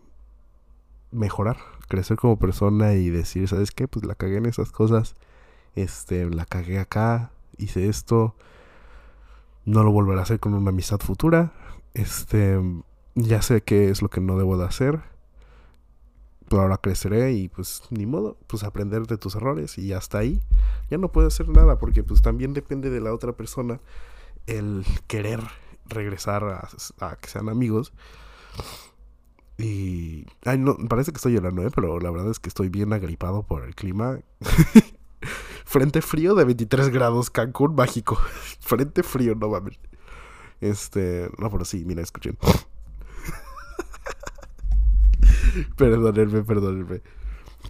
mejorar, 1.11 1.57
crecer 1.89 2.17
como 2.17 2.39
persona 2.39 2.95
y 2.95 3.09
decir, 3.11 3.49
¿sabes 3.49 3.71
qué? 3.71 3.89
Pues 3.89 4.05
la 4.05 4.15
cagué 4.15 4.37
en 4.37 4.47
esas 4.47 4.71
cosas, 4.71 5.15
este, 5.75 6.29
la 6.29 6.45
cagué 6.45 6.79
acá, 6.79 7.31
hice 7.57 7.89
esto, 7.89 8.35
no 9.65 9.83
lo 9.83 9.93
volveré 9.93 10.21
a 10.21 10.23
hacer 10.25 10.41
con 10.41 10.55
una 10.55 10.71
amistad 10.71 11.01
futura, 11.01 11.53
este, 11.95 12.61
ya 13.15 13.43
sé 13.43 13.63
qué 13.63 13.91
es 13.91 14.03
lo 14.03 14.11
que 14.11 14.21
no 14.21 14.37
debo 14.37 14.59
de 14.59 14.67
hacer, 14.67 15.14
pero 16.49 16.63
ahora 16.63 16.77
creceré 16.77 17.33
y 17.33 17.49
pues 17.49 17.83
ni 17.91 18.07
modo, 18.07 18.37
pues 18.47 18.65
aprender 18.65 19.07
de 19.07 19.17
tus 19.17 19.35
errores 19.35 19.79
y 19.79 19.93
hasta 19.93 20.19
ahí 20.19 20.41
ya 20.91 20.99
no 20.99 21.11
puedo 21.11 21.29
hacer 21.29 21.49
nada 21.49 21.79
porque 21.79 22.03
pues 22.03 22.23
también 22.23 22.53
depende 22.53 22.91
de 22.91 23.01
la 23.01 23.13
otra 23.13 23.33
persona 23.33 23.81
el 24.47 24.85
querer 25.07 25.41
regresar 25.87 26.45
a, 26.45 27.17
que 27.17 27.29
sean 27.29 27.49
amigos. 27.49 27.93
Y. 29.57 30.27
Ay, 30.45 30.59
no, 30.59 30.77
parece 30.89 31.13
que 31.13 31.17
estoy 31.17 31.33
llorando, 31.33 31.63
¿eh? 31.63 31.71
Pero 31.75 32.01
la 32.01 32.11
verdad 32.11 32.31
es 32.31 32.41
que 32.41 32.49
estoy 32.49 32.69
bien 32.69 32.93
agripado 32.93 33.43
por 33.45 33.65
el 33.65 33.75
clima. 33.75 34.19
Frente 35.65 36.03
frío 36.03 36.35
de 36.35 36.45
23 36.45 36.91
grados, 36.91 37.31
Cancún 37.31 37.75
mágico. 37.75 38.17
Frente 38.61 39.03
frío, 39.03 39.35
no 39.35 39.49
mames. 39.49 39.79
Este. 40.61 41.31
No, 41.39 41.51
pero 41.51 41.65
sí, 41.65 41.85
mira, 41.85 42.03
escuchen. 42.03 42.37
perdónenme, 45.77 46.43
perdónenme. 46.43 47.03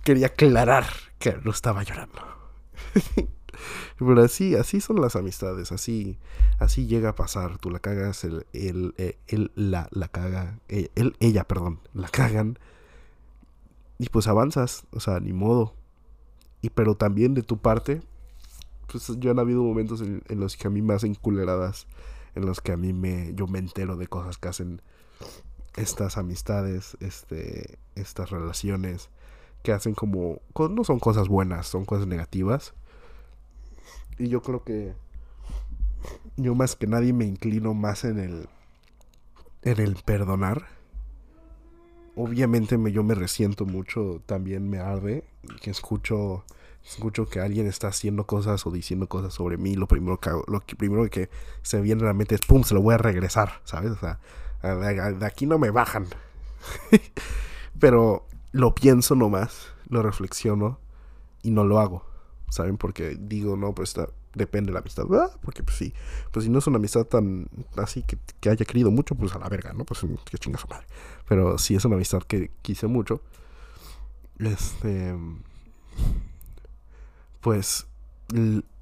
Quería 0.03 0.29
aclarar 0.29 0.87
que 1.19 1.37
no 1.45 1.51
estaba 1.51 1.83
llorando. 1.83 2.21
Pero 3.99 4.23
así, 4.23 4.57
así 4.57 4.81
son 4.81 5.01
las 5.01 5.17
amistades, 5.17 5.71
así, 5.71 6.19
así 6.59 6.87
llega 6.87 7.11
a 7.11 7.15
pasar. 7.15 7.59
Tú 7.59 7.71
la 7.71 7.79
cagas, 7.79 8.25
él, 8.25 8.47
él, 8.53 8.95
eh, 8.99 9.19
él, 9.29 9.53
la, 9.55 9.89
la 9.93 10.09
caga, 10.09 10.59
eh, 10.69 10.91
él, 10.97 11.17
ella, 11.21 11.45
perdón, 11.45 11.81
la 11.93 12.09
cagan. 12.09 12.59
Y 13.99 14.09
pues 14.09 14.27
avanzas, 14.27 14.87
o 14.91 15.01
sea, 15.01 15.21
ni 15.21 15.33
modo. 15.33 15.75
Y 16.61 16.71
pero 16.71 16.97
también 16.97 17.35
de 17.35 17.43
tu 17.43 17.59
parte, 17.59 18.03
pues 18.91 19.11
ya 19.21 19.31
han 19.31 19.39
habido 19.39 19.63
momentos 19.63 20.01
en, 20.01 20.23
los 20.41 20.57
que 20.57 20.67
a 20.67 20.71
mí 20.71 20.83
me 20.83 20.95
hacen 20.95 21.15
culeradas, 21.15 21.87
en 22.35 22.47
los 22.47 22.61
que 22.61 22.73
a 22.73 22.77
mí 22.77 22.93
me, 22.93 23.33
yo 23.35 23.47
me 23.47 23.59
entero 23.59 23.97
de 23.97 24.09
cosas 24.09 24.39
que 24.39 24.49
hacen 24.49 24.83
estas 25.77 26.17
amistades, 26.17 26.97
este, 27.01 27.79
estas 27.95 28.31
relaciones, 28.31 29.11
que 29.63 29.73
hacen 29.73 29.95
como, 29.95 30.41
no 30.71 30.85
son 30.85 31.01
cosas 31.01 31.29
buenas, 31.29 31.67
son 31.67 31.85
cosas 31.87 32.07
negativas 32.07 32.75
y 34.19 34.29
yo 34.29 34.43
creo 34.43 34.63
que 34.63 34.95
yo 36.37 36.55
más 36.55 36.77
que 36.77 36.87
nadie 36.87 37.13
me 37.13 37.25
inclino 37.25 37.75
más 37.75 38.05
en 38.05 38.19
el 38.19 38.49
en 39.63 39.81
el 39.81 39.97
perdonar. 39.97 40.67
Obviamente 42.17 42.77
me, 42.77 42.93
yo 42.93 43.03
me 43.03 43.15
resiento 43.15 43.65
mucho, 43.65 44.21
también 44.27 44.69
me 44.69 44.79
arde 44.79 45.25
que 45.63 45.71
escucho 45.71 46.45
escucho 46.87 47.27
que 47.27 47.41
alguien 47.41 47.67
está 47.67 47.89
haciendo 47.89 48.27
cosas 48.27 48.67
o 48.67 48.71
diciendo 48.71 49.09
cosas 49.09 49.33
sobre 49.33 49.57
mí, 49.57 49.75
lo 49.75 49.89
primero 49.89 50.21
que 50.21 50.31
lo 50.47 50.61
que 50.61 50.77
primero 50.77 51.09
que 51.09 51.31
se 51.63 51.81
viene 51.81 52.03
a 52.03 52.07
la 52.07 52.13
mente 52.13 52.35
es 52.35 52.43
pum, 52.43 52.63
se 52.63 52.75
lo 52.75 52.83
voy 52.83 52.95
a 52.95 52.99
regresar, 52.99 53.63
¿sabes? 53.65 53.93
O 53.93 53.97
sea, 53.97 54.21
de, 54.65 55.27
aquí 55.27 55.47
no 55.47 55.59
me 55.59 55.71
bajan. 55.71 56.07
Pero 57.79 58.27
lo 58.53 58.75
pienso 58.75 59.15
nomás, 59.15 59.73
lo 59.89 60.03
reflexiono 60.03 60.79
y 61.43 61.51
no 61.51 61.65
lo 61.65 61.81
hago. 61.81 62.15
¿saben? 62.55 62.77
Porque 62.77 63.17
digo, 63.19 63.57
no, 63.57 63.75
pues 63.75 63.91
está, 63.91 64.09
depende 64.35 64.69
de 64.69 64.75
la 64.75 64.81
amistad, 64.81 65.07
¿verdad? 65.07 65.33
Porque 65.43 65.65
pues 65.65 65.77
sí, 65.77 65.93
pues 66.31 66.45
si 66.45 66.51
no 66.51 66.61
es 66.61 66.67
una 66.69 66.77
amistad 66.77 67.05
tan 67.05 67.49
así 67.77 68.05
que, 68.05 68.17
que 68.41 68.49
haya 68.49 68.65
querido 68.65 68.93
mucho, 68.93 69.17
pues 69.17 69.35
a 69.35 69.39
la 69.41 69.49
verga, 69.49 69.73
¿no? 69.73 69.85
Pues 69.85 70.01
que 70.25 70.39
chinga 70.39 70.59
su 70.59 70.69
madre. 70.69 70.87
Pero 71.29 71.59
si 71.59 71.75
es 71.75 71.85
una 71.85 71.97
amistad 71.97 72.23
que 72.23 72.53
quise 72.63 72.87
mucho, 72.87 73.21
este, 74.39 75.17
pues 77.41 77.87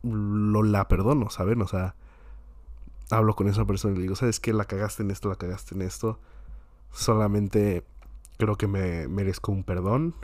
lo 0.02 0.62
la 0.62 0.86
perdono, 0.86 1.30
¿saben? 1.30 1.62
O 1.62 1.68
sea, 1.68 1.94
hablo 3.12 3.36
con 3.36 3.48
esa 3.48 3.66
persona 3.66 3.94
y 3.94 3.96
le 3.96 4.02
digo, 4.02 4.16
¿sabes 4.16 4.40
qué? 4.40 4.52
La 4.52 4.64
cagaste 4.64 5.02
en 5.02 5.10
esto, 5.10 5.28
la 5.28 5.36
cagaste 5.36 5.74
en 5.74 5.82
esto. 5.82 6.18
Solamente 6.90 7.84
creo 8.38 8.56
que 8.56 8.66
me 8.66 9.06
merezco 9.06 9.52
un 9.52 9.64
perdón, 9.64 10.14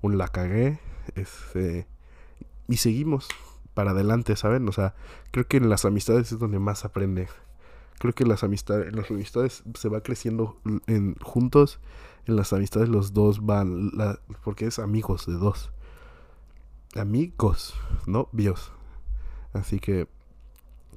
un 0.00 0.16
la 0.18 0.28
cagué, 0.28 0.80
este, 1.14 1.86
y 2.66 2.78
seguimos 2.78 3.28
para 3.74 3.90
adelante, 3.90 4.36
¿saben? 4.36 4.68
O 4.68 4.72
sea, 4.72 4.94
creo 5.30 5.46
que 5.46 5.58
en 5.58 5.68
las 5.68 5.84
amistades 5.84 6.32
es 6.32 6.38
donde 6.38 6.58
más 6.58 6.84
aprende. 6.84 7.28
Creo 7.98 8.14
que 8.14 8.24
las 8.24 8.42
amistades, 8.42 8.88
en 8.88 8.96
las 8.96 9.10
amistades 9.10 9.62
se 9.74 9.88
va 9.90 10.02
creciendo 10.02 10.58
en, 10.86 11.16
juntos. 11.16 11.78
En 12.26 12.36
las 12.36 12.52
amistades 12.54 12.88
los 12.88 13.12
dos 13.12 13.44
van, 13.44 13.90
porque 14.42 14.66
es 14.66 14.78
amigos 14.78 15.26
de 15.26 15.34
dos. 15.34 15.70
Amigos, 16.96 17.74
no 18.06 18.28
bios. 18.32 18.72
Así 19.52 19.78
que 19.78 20.08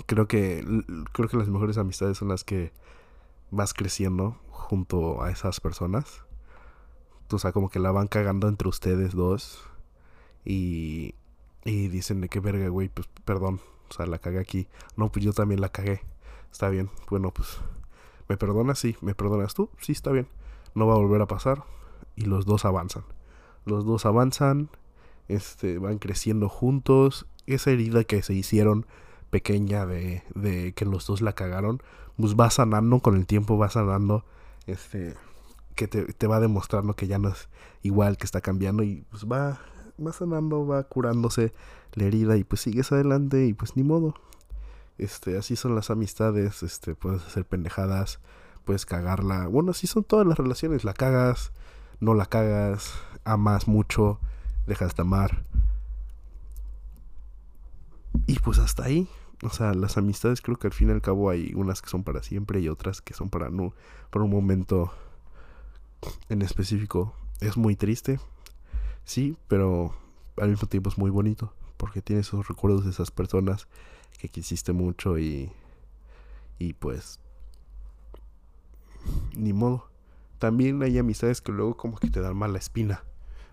creo 0.06 0.28
que 0.28 0.66
creo 1.12 1.30
que 1.30 1.38
las 1.38 1.50
mejores 1.50 1.78
amistades 1.78 2.18
son 2.18 2.30
las 2.30 2.44
que 2.44 2.72
vas 3.52 3.74
creciendo 3.74 4.38
junto 4.50 5.22
a 5.24 5.32
esas 5.32 5.60
personas. 5.60 6.24
O 7.32 7.40
sea, 7.40 7.52
como 7.52 7.70
que 7.70 7.80
la 7.80 7.92
van 7.92 8.08
cagando 8.08 8.48
entre 8.48 8.68
ustedes 8.68 9.14
dos. 9.14 9.64
Y, 10.46 11.16
y 11.64 11.88
dicen 11.88 12.22
de 12.22 12.30
qué 12.30 12.40
verga, 12.40 12.68
güey, 12.68 12.90
pues 12.90 13.08
perdón. 13.26 13.62
O 13.90 13.94
sea, 13.94 14.06
la 14.06 14.20
cagué 14.20 14.40
aquí. 14.40 14.68
No, 14.96 15.12
pues 15.12 15.24
yo 15.24 15.34
también 15.34 15.62
la 15.62 15.70
cagué. 15.70 16.02
Está 16.52 16.70
bien. 16.70 16.90
Bueno, 17.10 17.32
pues 17.32 17.60
¿me 18.28 18.38
perdonas? 18.38 18.80
Sí. 18.80 18.96
¿Me 19.02 19.16
perdonas 19.16 19.54
tú? 19.54 19.70
Sí, 19.80 19.92
está 19.92 20.12
bien. 20.12 20.28
No 20.76 20.88
va 20.88 20.96
a 20.96 20.98
volver 20.98 21.22
a 21.22 21.28
pasar. 21.28 21.64
Y 22.16 22.26
los 22.26 22.46
dos 22.46 22.66
avanzan. 22.66 23.04
Los 23.66 23.86
dos 23.86 24.06
avanzan. 24.06 24.70
Este, 25.28 25.78
van 25.78 26.00
creciendo 26.00 26.50
juntos. 26.50 27.28
Esa 27.46 27.72
herida 27.72 28.04
que 28.04 28.22
se 28.22 28.34
hicieron 28.34 28.86
pequeña 29.34 29.88
de, 29.88 30.22
de 30.36 30.74
que 30.74 30.86
los 30.86 31.08
dos 31.08 31.22
la 31.22 31.34
cagaron, 31.34 31.82
pues 32.18 32.36
va 32.36 32.52
sanando 32.52 33.00
con 33.00 33.16
el 33.16 33.26
tiempo, 33.26 33.58
va 33.58 33.68
sanando. 33.68 34.24
Este, 34.68 35.16
que 35.74 35.88
te, 35.88 36.06
te 36.14 36.28
va 36.28 36.40
demostrando 36.40 36.94
que 36.94 37.08
ya 37.08 37.18
no 37.18 37.30
es 37.30 37.50
igual, 37.82 38.18
que 38.18 38.26
está 38.26 38.42
cambiando 38.42 38.84
y 38.84 39.06
pues 39.10 39.26
va, 39.26 39.60
va 40.00 40.14
sanando, 40.14 40.68
va 40.68 40.84
curándose 40.84 41.52
la 41.94 42.04
herida 42.04 42.38
y 42.38 42.44
pues 42.44 42.62
sigues 42.62 42.92
adelante 42.92 43.48
y 43.48 43.54
pues 43.54 43.76
ni 43.76 43.82
modo. 43.82 44.14
Este, 45.00 45.36
así 45.36 45.56
son 45.56 45.74
las 45.74 45.90
amistades, 45.90 46.62
este, 46.62 46.94
puedes 46.94 47.26
hacer 47.26 47.44
pendejadas, 47.44 48.20
puedes 48.66 48.86
cagarla. 48.86 49.48
Bueno, 49.48 49.72
así 49.72 49.88
son 49.88 50.04
todas 50.04 50.28
las 50.28 50.38
relaciones, 50.38 50.84
la 50.84 50.94
cagas, 50.94 51.52
no 52.00 52.14
la 52.14 52.28
cagas, 52.28 52.94
amas 53.26 53.68
mucho, 53.68 54.20
dejas 54.68 54.96
de 54.96 55.02
amar. 55.02 55.42
Y 58.28 58.38
pues 58.38 58.60
hasta 58.60 58.84
ahí. 58.84 59.10
O 59.44 59.50
sea, 59.50 59.74
las 59.74 59.98
amistades 59.98 60.42
creo 60.42 60.58
que 60.58 60.68
al 60.68 60.74
fin 60.74 60.90
y 60.90 60.92
al 60.92 61.02
cabo 61.02 61.30
hay 61.30 61.54
unas 61.56 61.82
que 61.82 61.90
son 61.90 62.04
para 62.04 62.24
siempre 62.24 62.60
y 62.60 62.70
otras 62.70 63.02
que 63.02 63.14
son 63.14 63.30
para 63.30 63.50
no, 63.50 63.74
para 64.10 64.26
un 64.26 64.32
momento 64.32 64.94
en 66.30 66.42
específico. 66.42 67.14
Es 67.40 67.58
muy 67.58 67.76
triste, 67.76 68.20
sí, 69.04 69.38
pero 69.48 69.94
al 70.38 70.50
mismo 70.50 70.68
tiempo 70.68 70.90
es 70.90 70.98
muy 70.98 71.10
bonito 71.10 71.54
porque 71.78 72.02
tienes 72.02 72.28
esos 72.28 72.48
recuerdos 72.48 72.86
de 72.86 72.92
esas 72.92 73.12
personas 73.12 73.68
que 74.20 74.30
quisiste 74.30 74.72
mucho 74.72 75.18
y 75.18 75.52
y 76.60 76.74
pues 76.74 77.20
ni 79.36 79.54
modo. 79.54 79.90
También 80.40 80.82
hay 80.84 80.98
amistades 80.98 81.42
que 81.42 81.52
luego 81.52 81.76
como 81.78 81.98
que 81.98 82.10
te 82.10 82.22
dan 82.22 82.36
mala 82.36 82.58
espina. 82.58 83.04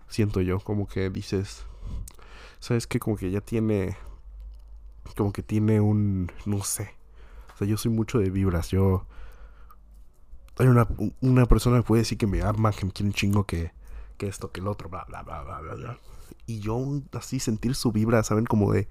Siento 0.07 0.41
yo, 0.41 0.59
como 0.59 0.87
que 0.87 1.09
dices, 1.09 1.65
sabes 2.59 2.87
que 2.87 2.99
como 2.99 3.15
que 3.15 3.31
ya 3.31 3.41
tiene 3.41 3.95
como 5.15 5.33
que 5.33 5.43
tiene 5.43 5.81
un 5.81 6.31
no 6.45 6.63
sé. 6.63 6.95
O 7.53 7.57
sea, 7.57 7.67
yo 7.67 7.77
soy 7.77 7.91
mucho 7.91 8.19
de 8.19 8.29
vibras, 8.29 8.69
yo 8.69 9.05
hay 10.57 10.67
una, 10.67 10.87
una 11.21 11.45
persona 11.45 11.77
que 11.77 11.83
puede 11.83 12.01
decir 12.01 12.17
que 12.17 12.27
me 12.27 12.41
ama, 12.41 12.71
que 12.71 12.85
me 12.85 12.91
quiere 12.91 13.09
un 13.09 13.13
chingo, 13.13 13.45
que, 13.45 13.71
que 14.17 14.27
esto, 14.27 14.51
que 14.51 14.61
el 14.61 14.67
otro, 14.67 14.89
bla, 14.89 15.05
bla, 15.07 15.23
bla, 15.23 15.41
bla, 15.41 15.59
bla. 15.59 15.97
Y 16.45 16.59
yo 16.59 16.83
así 17.13 17.39
sentir 17.39 17.75
su 17.75 17.91
vibra, 17.91 18.23
¿saben? 18.23 18.45
Como 18.45 18.71
de, 18.71 18.87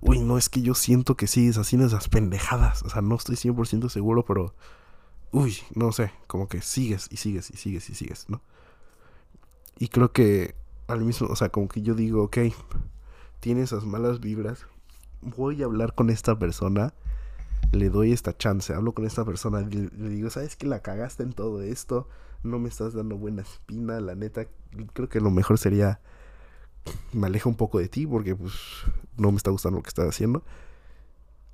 uy, 0.00 0.20
no, 0.20 0.38
es 0.38 0.48
que 0.48 0.62
yo 0.62 0.74
siento 0.74 1.16
que 1.16 1.26
sí, 1.26 1.48
es 1.48 1.58
así 1.58 1.76
esas 1.76 2.08
pendejadas. 2.08 2.82
O 2.82 2.90
sea, 2.90 3.02
no 3.02 3.14
estoy 3.14 3.36
100% 3.36 3.88
seguro, 3.88 4.24
pero, 4.24 4.54
uy, 5.32 5.56
no 5.74 5.92
sé, 5.92 6.12
como 6.26 6.48
que 6.48 6.60
sigues 6.60 7.08
y 7.10 7.16
sigues 7.16 7.50
y 7.50 7.56
sigues 7.56 7.88
y 7.88 7.94
sigues, 7.94 8.28
¿no? 8.28 8.42
Y 9.78 9.88
creo 9.88 10.12
que 10.12 10.54
al 10.88 11.00
mismo, 11.00 11.28
o 11.28 11.36
sea, 11.36 11.48
como 11.50 11.68
que 11.68 11.82
yo 11.82 11.94
digo, 11.94 12.24
ok, 12.24 12.38
tiene 13.40 13.62
esas 13.62 13.84
malas 13.84 14.20
vibras, 14.20 14.66
voy 15.22 15.62
a 15.62 15.66
hablar 15.66 15.94
con 15.94 16.10
esta 16.10 16.38
persona 16.38 16.94
le 17.72 17.90
doy 17.90 18.12
esta 18.12 18.36
chance, 18.36 18.72
hablo 18.72 18.92
con 18.92 19.06
esta 19.06 19.24
persona, 19.24 19.60
le, 19.60 19.88
digo, 20.08 20.30
¿sabes 20.30 20.56
que 20.56 20.66
la 20.66 20.80
cagaste 20.80 21.22
en 21.22 21.32
todo 21.32 21.62
esto? 21.62 22.08
No 22.42 22.58
me 22.58 22.68
estás 22.68 22.94
dando 22.94 23.16
buena 23.16 23.42
espina, 23.42 24.00
la 24.00 24.14
neta, 24.14 24.46
creo 24.92 25.08
que 25.08 25.20
lo 25.20 25.30
mejor 25.30 25.58
sería 25.58 26.00
me 27.12 27.26
aleja 27.26 27.48
un 27.48 27.56
poco 27.56 27.80
de 27.80 27.88
ti 27.88 28.06
porque 28.06 28.36
pues 28.36 28.54
no 29.16 29.32
me 29.32 29.36
está 29.36 29.50
gustando 29.50 29.78
lo 29.78 29.82
que 29.82 29.88
estás 29.88 30.08
haciendo. 30.08 30.44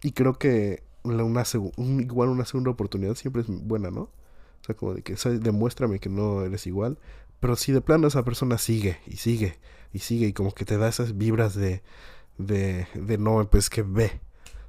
Y 0.03 0.13
creo 0.13 0.35
que 0.35 0.83
una, 1.05 1.25
igual 1.77 2.29
una 2.29 2.45
segunda 2.45 2.71
oportunidad 2.71 3.15
siempre 3.15 3.43
es 3.43 3.49
buena, 3.49 3.91
¿no? 3.91 4.03
O 4.03 4.65
sea, 4.65 4.77
como 4.77 4.95
de 4.95 5.03
que 5.03 5.15
demuéstrame 5.15 6.01
que 6.01 6.09
no 6.09 6.43
eres 6.43 6.67
igual. 6.67 6.99
Pero 7.41 7.57
si 7.57 7.73
de 7.73 7.81
plano 7.81 8.07
esa 8.07 8.25
persona 8.25 8.59
sigue 8.59 8.99
y 9.07 9.17
sigue 9.17 9.59
y 9.93 10.01
sigue 10.01 10.27
y 10.27 10.33
como 10.33 10.53
que 10.53 10.65
te 10.65 10.77
da 10.77 10.89
esas 10.89 11.17
vibras 11.17 11.55
de, 11.55 11.83
de, 12.39 12.87
de 12.95 13.19
no, 13.19 13.49
pues 13.51 13.71
que 13.71 13.83
ve, 13.83 14.21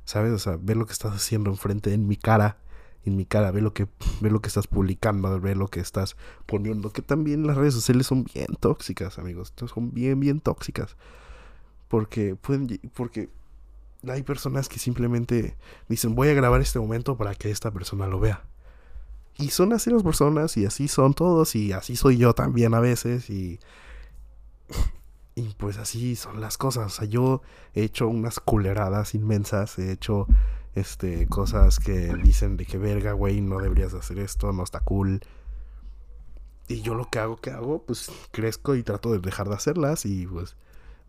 ¿sabes? 0.06 0.32
O 0.32 0.39
sea, 0.39 0.58
ve 0.60 0.76
lo 0.76 0.86
que 0.86 0.93
estás 0.93 1.13
haciendo 1.13 1.49
enfrente, 1.49 1.93
en 1.93 2.08
mi 2.08 2.15
cara, 2.15 2.58
en 3.06 3.15
mi 3.17 3.26
cara, 3.26 3.52
ve 3.52 3.62
lo 3.62 3.73
que, 3.73 3.88
ve 4.21 4.30
lo 4.30 4.41
que 4.41 4.47
estás 4.47 4.67
publicando, 4.67 5.39
ve 5.39 5.56
lo 5.56 5.67
que 5.67 5.80
estás 5.80 6.15
poniendo, 6.45 6.91
que 6.91 7.02
también 7.02 7.45
las 7.45 7.58
redes 7.58 7.73
sociales 7.73 8.08
son 8.08 8.23
bien 8.23 8.47
tóxicas, 8.60 9.19
amigos, 9.19 9.54
son 9.56 9.93
bien, 9.93 10.19
bien 10.19 10.39
tóxicas, 10.39 10.95
porque 11.88 12.36
pueden, 12.36 12.80
porque 12.95 13.30
hay 14.08 14.23
personas 14.23 14.69
que 14.69 14.80
simplemente 14.80 15.56
dicen, 15.88 16.15
voy 16.15 16.30
a 16.30 16.34
grabar 16.34 16.62
este 16.62 16.80
momento 16.80 17.17
para 17.17 17.36
que 17.36 17.52
esta 17.52 17.71
persona 17.71 18.08
lo 18.08 18.19
vea. 18.19 18.43
Y 19.38 19.49
son 19.49 19.73
así 19.73 19.89
las 19.89 20.04
personas, 20.04 20.56
y 20.58 20.65
así 20.65 20.88
son 20.88 21.13
todos, 21.13 21.56
y 21.56 21.73
así 21.73 21.95
soy 21.95 22.17
yo 22.17 22.34
también 22.34 22.73
a 22.73 22.80
veces, 22.80 23.30
y 23.30 23.60
y 25.36 25.54
pues 25.56 25.78
así 25.78 26.15
son 26.15 26.41
las 26.41 26.58
cosas. 26.58 26.86
O 26.86 26.96
sea, 26.96 27.08
yo 27.08 27.41
he 27.74 27.84
hecho 27.84 28.08
unas 28.08 28.39
culeradas 28.39 29.15
inmensas. 29.15 29.80
He 29.80 29.91
hecho 29.91 30.28
este 30.76 31.28
cosas 31.28 31.80
que 31.80 32.13
dicen 32.15 32.58
de 32.58 32.65
que 32.65 32.78
verga, 32.78 33.13
güey, 33.13 33.41
no 33.41 33.60
deberías 33.60 33.93
hacer 33.93 34.19
esto, 34.19 34.52
no 34.54 34.63
está 34.63 34.80
cool. 34.80 35.22
Y 36.67 36.82
yo 36.82 36.96
lo 36.96 37.10
que 37.10 37.19
hago, 37.19 37.38
que 37.38 37.52
hago, 37.52 37.84
pues 37.84 38.12
crezco 38.32 38.76
y 38.76 38.84
trato 38.84 39.12
de 39.12 39.19
dejar 39.19 39.50
de 39.50 39.56
hacerlas 39.56 40.06
y 40.06 40.26
pues 40.26 40.56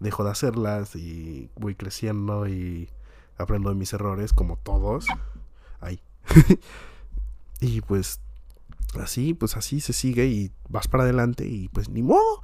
dejo 0.00 0.24
de 0.24 0.30
hacerlas 0.30 0.96
y 0.96 1.50
voy 1.56 1.74
creciendo 1.74 2.48
y 2.48 2.90
aprendo 3.36 3.70
de 3.70 3.76
mis 3.76 3.92
errores 3.92 4.32
como 4.32 4.56
todos. 4.56 5.06
Ay. 5.80 6.00
y 7.60 7.80
pues 7.82 8.20
así, 8.98 9.34
pues 9.34 9.56
así 9.56 9.80
se 9.80 9.92
sigue 9.92 10.26
y 10.26 10.50
vas 10.68 10.88
para 10.88 11.04
adelante 11.04 11.46
y 11.46 11.68
pues 11.68 11.88
ni 11.88 12.02
modo. 12.02 12.42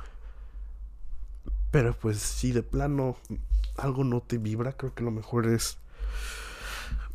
Pero 1.70 1.94
pues 1.94 2.18
si 2.18 2.52
de 2.52 2.62
plano 2.62 3.16
algo 3.76 4.04
no 4.04 4.20
te 4.20 4.38
vibra, 4.38 4.72
creo 4.72 4.94
que 4.94 5.04
lo 5.04 5.10
mejor 5.10 5.46
es... 5.46 5.78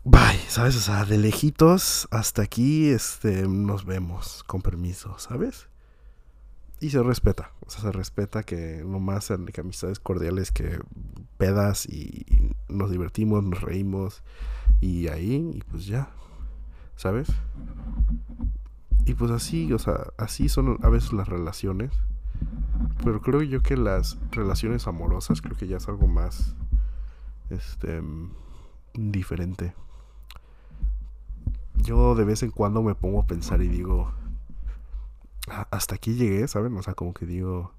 Bye, 0.03 0.39
¿sabes? 0.47 0.75
O 0.75 0.81
sea, 0.81 1.03
de 1.03 1.17
lejitos 1.17 2.07
hasta 2.11 2.43
aquí 2.43 2.89
este, 2.89 3.47
nos 3.47 3.85
vemos, 3.85 4.43
con 4.43 4.61
permiso, 4.61 5.17
¿sabes? 5.17 5.67
Y 6.79 6.91
se 6.91 7.01
respeta, 7.01 7.51
o 7.65 7.69
sea, 7.71 7.81
se 7.81 7.91
respeta 7.91 8.43
que 8.43 8.83
nomás 8.85 9.25
sean 9.25 9.45
de 9.45 9.53
amistades 9.59 9.99
cordiales 9.99 10.51
que 10.51 10.77
pedas 11.37 11.87
y 11.87 12.53
nos 12.67 12.91
divertimos, 12.91 13.43
nos 13.43 13.61
reímos 13.61 14.21
y 14.81 15.07
ahí, 15.07 15.51
y 15.55 15.61
pues 15.71 15.87
ya, 15.87 16.09
¿sabes? 16.95 17.29
Y 19.05 19.13
pues 19.15 19.31
así, 19.31 19.71
o 19.73 19.79
sea, 19.79 20.07
así 20.17 20.49
son 20.49 20.77
a 20.83 20.89
veces 20.89 21.13
las 21.13 21.27
relaciones. 21.27 21.91
Pero 23.03 23.21
creo 23.21 23.41
yo 23.41 23.61
que 23.61 23.77
las 23.77 24.17
relaciones 24.31 24.87
amorosas 24.87 25.41
creo 25.41 25.55
que 25.55 25.67
ya 25.67 25.77
es 25.77 25.87
algo 25.87 26.07
más 26.07 26.55
este 27.49 28.01
diferente. 28.93 29.73
Yo 31.75 32.15
de 32.15 32.23
vez 32.23 32.41
en 32.43 32.51
cuando 32.51 32.81
me 32.81 32.95
pongo 32.95 33.21
a 33.21 33.27
pensar 33.27 33.61
y 33.61 33.67
digo 33.67 34.11
ah, 35.49 35.67
hasta 35.71 35.95
aquí 35.95 36.15
llegué, 36.15 36.47
¿saben? 36.47 36.75
O 36.77 36.81
sea, 36.81 36.93
como 36.93 37.13
que 37.13 37.25
digo 37.25 37.73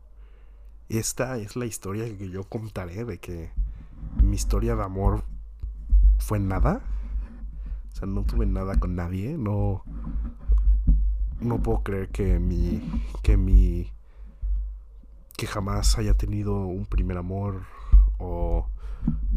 esta 0.89 1.39
es 1.39 1.57
la 1.57 1.67
historia 1.67 2.05
que 2.17 2.31
yo 2.31 2.45
contaré 2.45 3.05
de 3.05 3.19
que 3.19 3.51
mi 4.23 4.37
historia 4.37 4.77
de 4.77 4.85
amor 4.85 5.25
fue 6.19 6.39
nada. 6.39 6.81
O 7.93 7.97
sea, 7.97 8.07
no 8.07 8.23
tuve 8.23 8.47
nada 8.47 8.79
con 8.79 8.95
nadie, 8.95 9.37
no 9.37 9.83
no 11.41 11.63
puedo 11.63 11.83
creer 11.83 12.09
que 12.09 12.39
mi 12.39 12.81
que 13.23 13.37
mi 13.37 13.91
que 15.37 15.47
jamás 15.47 15.99
haya 15.99 16.15
tenido 16.15 16.67
un 16.67 16.87
primer 16.87 17.19
amor 17.19 17.63
o 18.19 18.69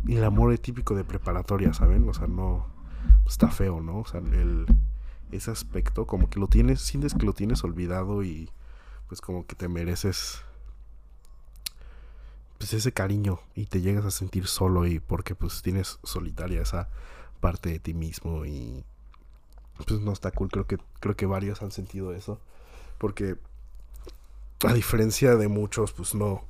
el 0.07 0.23
amor 0.23 0.57
típico 0.57 0.95
de 0.95 1.03
preparatoria, 1.03 1.73
¿saben? 1.73 2.07
O 2.07 2.13
sea, 2.13 2.27
no 2.27 2.65
está 3.27 3.49
feo, 3.49 3.81
¿no? 3.81 3.99
O 3.99 4.05
sea, 4.05 4.19
el, 4.19 4.65
ese 5.31 5.51
aspecto, 5.51 6.07
como 6.07 6.29
que 6.29 6.39
lo 6.39 6.47
tienes, 6.47 6.81
sientes 6.81 7.13
que 7.13 7.25
lo 7.25 7.33
tienes 7.33 7.63
olvidado 7.63 8.23
y 8.23 8.49
pues 9.07 9.21
como 9.21 9.45
que 9.45 9.55
te 9.55 9.67
mereces 9.67 10.41
pues 12.57 12.73
ese 12.73 12.91
cariño 12.91 13.39
y 13.55 13.65
te 13.65 13.81
llegas 13.81 14.05
a 14.05 14.11
sentir 14.11 14.45
solo 14.45 14.85
y 14.85 14.99
porque 14.99 15.33
pues 15.33 15.61
tienes 15.61 15.97
solitaria 16.03 16.61
esa 16.61 16.89
parte 17.39 17.69
de 17.69 17.79
ti 17.79 17.93
mismo 17.93 18.45
y 18.45 18.83
pues 19.77 20.01
no 20.01 20.11
está 20.11 20.31
cool, 20.31 20.49
creo 20.49 20.67
que 20.67 20.77
creo 20.99 21.15
que 21.15 21.25
varios 21.25 21.61
han 21.61 21.71
sentido 21.71 22.13
eso 22.13 22.39
porque 22.97 23.37
a 24.63 24.73
diferencia 24.73 25.35
de 25.35 25.47
muchos 25.47 25.93
pues 25.93 26.15
no 26.15 26.45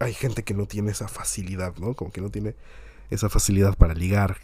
hay 0.00 0.12
gente 0.12 0.42
que 0.42 0.54
no 0.54 0.66
tiene 0.66 0.90
esa 0.90 1.08
facilidad, 1.08 1.76
¿no? 1.76 1.94
Como 1.94 2.10
que 2.10 2.20
no 2.20 2.30
tiene 2.30 2.54
esa 3.10 3.28
facilidad 3.28 3.76
para 3.76 3.94
ligar, 3.94 4.38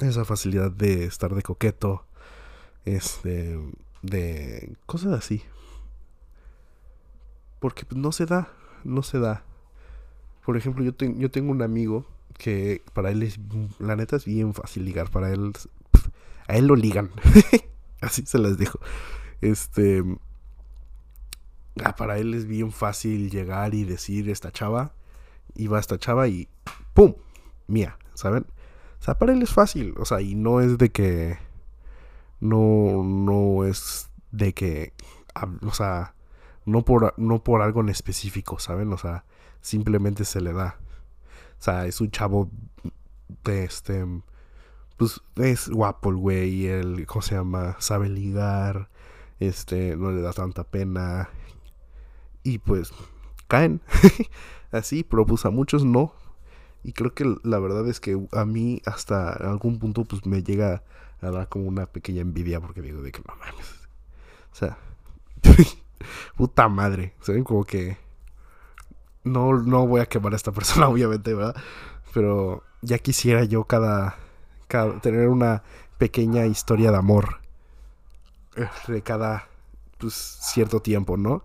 esa 0.00 0.24
facilidad 0.24 0.70
de 0.70 1.04
estar 1.04 1.34
de 1.34 1.42
coqueto, 1.42 2.04
este, 2.84 3.58
de 4.02 4.74
cosas 4.86 5.12
así. 5.12 5.42
Porque 7.60 7.86
no 7.94 8.10
se 8.10 8.26
da, 8.26 8.52
no 8.82 9.02
se 9.02 9.18
da. 9.20 9.44
Por 10.44 10.56
ejemplo, 10.56 10.84
yo, 10.84 10.92
yo 10.98 11.30
tengo 11.30 11.52
un 11.52 11.62
amigo 11.62 12.06
que 12.36 12.82
para 12.92 13.10
él 13.10 13.22
es, 13.22 13.38
la 13.78 13.94
neta 13.94 14.16
es 14.16 14.24
bien 14.24 14.52
fácil 14.52 14.84
ligar, 14.84 15.10
para 15.10 15.32
él, 15.32 15.52
a 16.48 16.56
él 16.56 16.66
lo 16.66 16.74
ligan. 16.74 17.10
así 18.00 18.26
se 18.26 18.38
las 18.38 18.58
dejo. 18.58 18.80
Este, 19.40 20.02
ah, 21.84 21.96
para 21.96 22.18
él 22.18 22.34
es 22.34 22.46
bien 22.46 22.72
fácil 22.72 23.30
llegar 23.30 23.74
y 23.74 23.84
decir 23.84 24.28
esta 24.28 24.50
chava, 24.52 24.92
y 25.54 25.66
va 25.66 25.80
esta 25.80 25.98
chava 25.98 26.28
y 26.28 26.48
¡pum! 26.94 27.14
Mía, 27.66 27.98
¿saben? 28.14 28.46
O 29.00 29.04
sea, 29.04 29.18
para 29.18 29.32
él 29.32 29.42
es 29.42 29.50
fácil, 29.50 29.94
o 29.98 30.04
sea, 30.04 30.20
y 30.20 30.34
no 30.34 30.60
es 30.60 30.78
de 30.78 30.90
que 30.90 31.38
no, 32.40 33.02
no 33.04 33.64
es 33.64 34.10
de 34.30 34.52
que, 34.52 34.92
o 35.62 35.72
sea, 35.72 36.14
no 36.64 36.84
por, 36.84 37.14
no 37.16 37.42
por 37.42 37.62
algo 37.62 37.80
en 37.80 37.88
específico, 37.88 38.58
¿saben? 38.58 38.92
O 38.92 38.98
sea, 38.98 39.24
simplemente 39.60 40.24
se 40.24 40.40
le 40.40 40.52
da. 40.52 40.78
O 41.58 41.62
sea, 41.62 41.86
es 41.86 42.00
un 42.00 42.10
chavo 42.10 42.50
de 43.44 43.64
este, 43.64 44.04
pues 44.96 45.20
es 45.36 45.68
guapo 45.68 46.10
el 46.10 46.16
güey, 46.16 46.66
el, 46.66 47.06
¿cómo 47.06 47.22
se 47.22 47.36
llama? 47.36 47.76
Sabe 47.78 48.08
ligar, 48.08 48.88
este, 49.40 49.96
no 49.96 50.10
le 50.10 50.22
da 50.22 50.32
tanta 50.32 50.64
pena. 50.64 51.30
Y 52.42 52.58
pues, 52.58 52.92
caen. 53.48 53.80
Así, 54.72 55.04
pero 55.04 55.26
pues 55.26 55.44
a 55.44 55.50
muchos 55.50 55.84
no. 55.84 56.14
Y 56.82 56.92
creo 56.92 57.14
que 57.14 57.36
la 57.42 57.58
verdad 57.58 57.88
es 57.88 58.00
que 58.00 58.18
a 58.32 58.44
mí 58.44 58.82
hasta 58.86 59.30
algún 59.30 59.78
punto 59.78 60.04
pues 60.04 60.26
me 60.26 60.42
llega 60.42 60.82
a 61.20 61.30
dar 61.30 61.48
como 61.48 61.66
una 61.66 61.86
pequeña 61.86 62.22
envidia 62.22 62.60
porque 62.60 62.82
digo 62.82 63.02
de 63.02 63.12
que 63.12 63.22
no 63.26 63.36
mames. 63.36 63.66
O 64.52 64.54
sea, 64.54 64.78
puta 66.36 66.68
madre. 66.68 67.14
¿Saben? 67.20 67.44
Como 67.44 67.64
que 67.64 67.98
no, 69.24 69.52
no 69.52 69.86
voy 69.86 70.00
a 70.00 70.06
quemar 70.06 70.32
a 70.32 70.36
esta 70.36 70.52
persona, 70.52 70.88
obviamente, 70.90 71.34
¿verdad? 71.34 71.56
Pero 72.12 72.64
ya 72.80 72.98
quisiera 72.98 73.44
yo 73.44 73.64
cada, 73.64 74.16
cada 74.68 75.00
tener 75.00 75.28
una 75.28 75.62
pequeña 75.98 76.46
historia 76.46 76.90
de 76.90 76.96
amor 76.96 77.38
eh, 78.56 78.68
de 78.88 79.02
cada 79.02 79.48
pues, 79.98 80.14
cierto 80.14 80.80
tiempo, 80.82 81.16
¿no? 81.16 81.44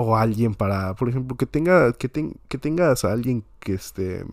O 0.00 0.16
alguien 0.16 0.54
para, 0.54 0.94
por 0.94 1.08
ejemplo, 1.08 1.36
que 1.36 1.46
tenga 1.46 1.92
que, 1.92 2.08
que 2.48 2.58
tengas 2.58 3.04
a 3.04 3.12
alguien 3.12 3.42
que 3.58 3.74
esté 3.74 4.24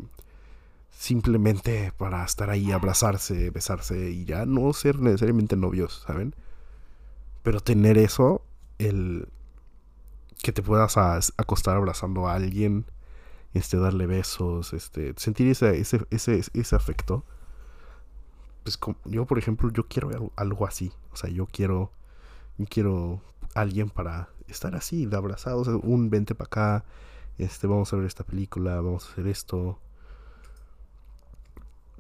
simplemente 0.92 1.92
para 1.98 2.24
estar 2.24 2.52
ahí, 2.52 2.72
abrazarse, 2.72 3.50
besarse 3.50 4.12
y 4.12 4.26
ya 4.26 4.46
no 4.46 4.72
ser 4.74 5.00
necesariamente 5.00 5.56
novios, 5.56 6.04
¿saben? 6.06 6.36
Pero 7.42 7.60
tener 7.62 7.98
eso, 7.98 8.44
el 8.78 9.28
que 10.44 10.52
te 10.52 10.62
puedas 10.62 10.98
acostar 10.98 11.78
abrazando 11.78 12.28
a 12.28 12.36
alguien, 12.36 12.86
este, 13.56 13.78
darle 13.78 14.06
besos, 14.06 14.74
este, 14.74 15.14
sentir 15.18 15.48
ese, 15.48 15.80
ese, 15.80 16.06
ese, 16.12 16.44
ese 16.54 16.76
afecto. 16.76 17.24
Pues 18.64 18.80
yo, 19.06 19.26
por 19.26 19.40
ejemplo, 19.40 19.72
yo 19.72 19.88
quiero 19.88 20.32
algo 20.36 20.68
así. 20.68 20.92
O 21.12 21.16
sea, 21.16 21.30
yo 21.30 21.48
quiero, 21.48 21.92
yo 22.58 22.66
quiero 22.70 23.22
alguien 23.56 23.90
para 23.90 24.30
estar 24.48 24.76
así, 24.76 25.08
de 25.08 25.18
abrazados, 25.18 25.68
un 25.68 26.12
vente 26.12 26.36
para 26.36 26.46
acá, 26.46 26.86
este, 27.40 27.66
vamos 27.66 27.92
a 27.92 27.96
ver 27.96 28.06
esta 28.06 28.24
película, 28.24 28.76
vamos 28.76 29.08
a 29.08 29.12
hacer 29.12 29.28
esto 29.28 29.80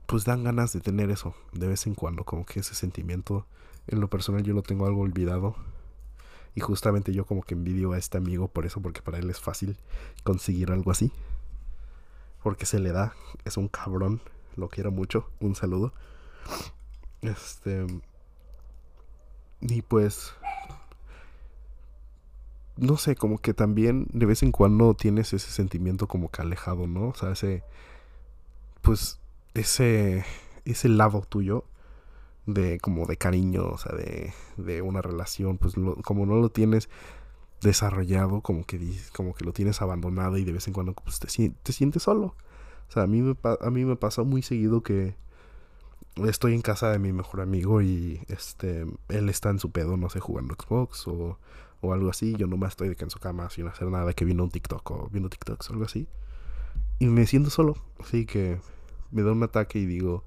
pues 0.06 0.26
dan 0.26 0.44
ganas 0.44 0.74
de 0.74 0.82
tener 0.82 1.10
eso 1.10 1.36
de 1.52 1.68
vez 1.68 1.88
en 1.88 1.96
cuando, 1.96 2.24
como 2.24 2.46
que 2.46 2.60
ese 2.60 2.76
sentimiento 2.76 3.46
en 3.88 4.00
lo 4.00 4.10
personal 4.10 4.44
yo 4.44 4.54
lo 4.54 4.64
tengo 4.64 4.86
algo 4.86 5.02
olvidado. 5.02 5.56
Y 6.54 6.62
justamente 6.62 7.12
yo 7.12 7.26
como 7.26 7.44
que 7.44 7.54
envidio 7.54 7.92
a 7.92 7.98
este 7.98 8.18
amigo 8.18 8.48
por 8.48 8.66
eso, 8.66 8.82
porque 8.82 9.02
para 9.02 9.18
él 9.18 9.30
es 9.30 9.42
fácil 9.42 9.78
conseguir 10.24 10.72
algo 10.72 10.92
así. 10.92 11.12
Porque 12.44 12.66
se 12.66 12.80
le 12.80 12.92
da, 12.92 13.14
es 13.44 13.58
un 13.58 13.68
cabrón, 13.68 14.22
lo 14.56 14.70
quiero 14.70 14.92
mucho, 14.92 15.30
un 15.40 15.56
saludo. 15.56 15.94
Este... 17.22 17.88
Y 19.62 19.82
pues... 19.82 20.34
No 22.78 22.98
sé, 22.98 23.16
como 23.16 23.38
que 23.38 23.54
también 23.54 24.08
de 24.12 24.26
vez 24.26 24.44
en 24.44 24.52
cuando 24.52 24.94
tienes 24.96 25.34
ese 25.34 25.52
sentimiento 25.52 26.08
como 26.08 26.30
que 26.30 26.42
alejado, 26.42 26.88
¿no? 26.88 27.10
O 27.10 27.16
sea, 27.16 27.32
ese... 27.32 27.64
Pues 28.82 29.20
ese, 29.56 30.26
ese 30.66 30.90
lado 30.90 31.22
tuyo 31.28 31.66
de 32.46 32.80
como 32.80 33.08
de 33.08 33.18
cariño, 33.18 33.66
o 33.66 33.78
sea, 33.78 33.96
de, 33.96 34.34
de 34.58 34.82
una 34.82 35.02
relación, 35.02 35.58
pues 35.58 35.74
como 36.04 36.26
no 36.26 36.36
lo 36.36 36.50
tienes 36.50 36.90
desarrollado, 37.62 38.42
como 38.42 38.66
que, 38.66 38.80
como 39.16 39.34
que 39.34 39.46
lo 39.46 39.54
tienes 39.54 39.82
abandonado 39.82 40.38
y 40.38 40.44
de 40.44 40.52
vez 40.52 40.68
en 40.68 40.74
cuando 40.74 40.94
pues, 40.94 41.20
te, 41.20 41.50
te 41.50 41.74
sientes 41.74 42.04
solo. 42.04 42.36
O 42.88 42.92
sea, 42.92 43.04
a 43.04 43.08
mí, 43.08 43.22
me, 43.22 43.36
a 43.44 43.70
mí 43.72 43.86
me 43.86 43.96
pasa 43.96 44.24
muy 44.24 44.44
seguido 44.44 44.84
que 44.84 45.16
estoy 46.28 46.54
en 46.54 46.62
casa 46.62 46.92
de 46.92 47.00
mi 47.00 47.12
mejor 47.12 47.42
amigo 47.42 47.82
y 47.82 48.22
este 48.28 48.86
él 49.10 49.30
está 49.30 49.50
en 49.50 49.60
su 49.60 49.72
pedo, 49.72 49.98
no 49.98 50.10
sé, 50.10 50.20
jugando 50.20 50.56
Xbox 50.56 51.08
o, 51.08 51.40
o 51.86 51.94
algo 51.94 52.10
así. 52.10 52.36
Yo 52.36 52.48
nomás 52.48 52.72
estoy 52.72 52.90
de 52.90 52.96
que 52.96 53.04
en 53.04 53.10
su 53.10 53.20
cama 53.20 53.50
sin 53.50 53.68
hacer 53.68 53.88
nada, 53.90 54.14
que 54.14 54.26
vino 54.26 54.44
un 54.44 54.52
TikTok 54.52 54.92
o 54.92 55.10
viendo 55.12 55.30
TikToks 55.30 55.70
o 55.70 55.74
algo 55.74 55.86
así. 55.86 56.08
Y 57.00 57.08
me 57.08 57.26
siento 57.26 57.50
solo. 57.50 57.76
Así 58.00 58.26
que 58.26 58.60
me 59.12 59.24
da 59.24 59.32
un 59.32 59.44
ataque 59.44 59.80
y 59.80 59.86
digo, 59.86 60.24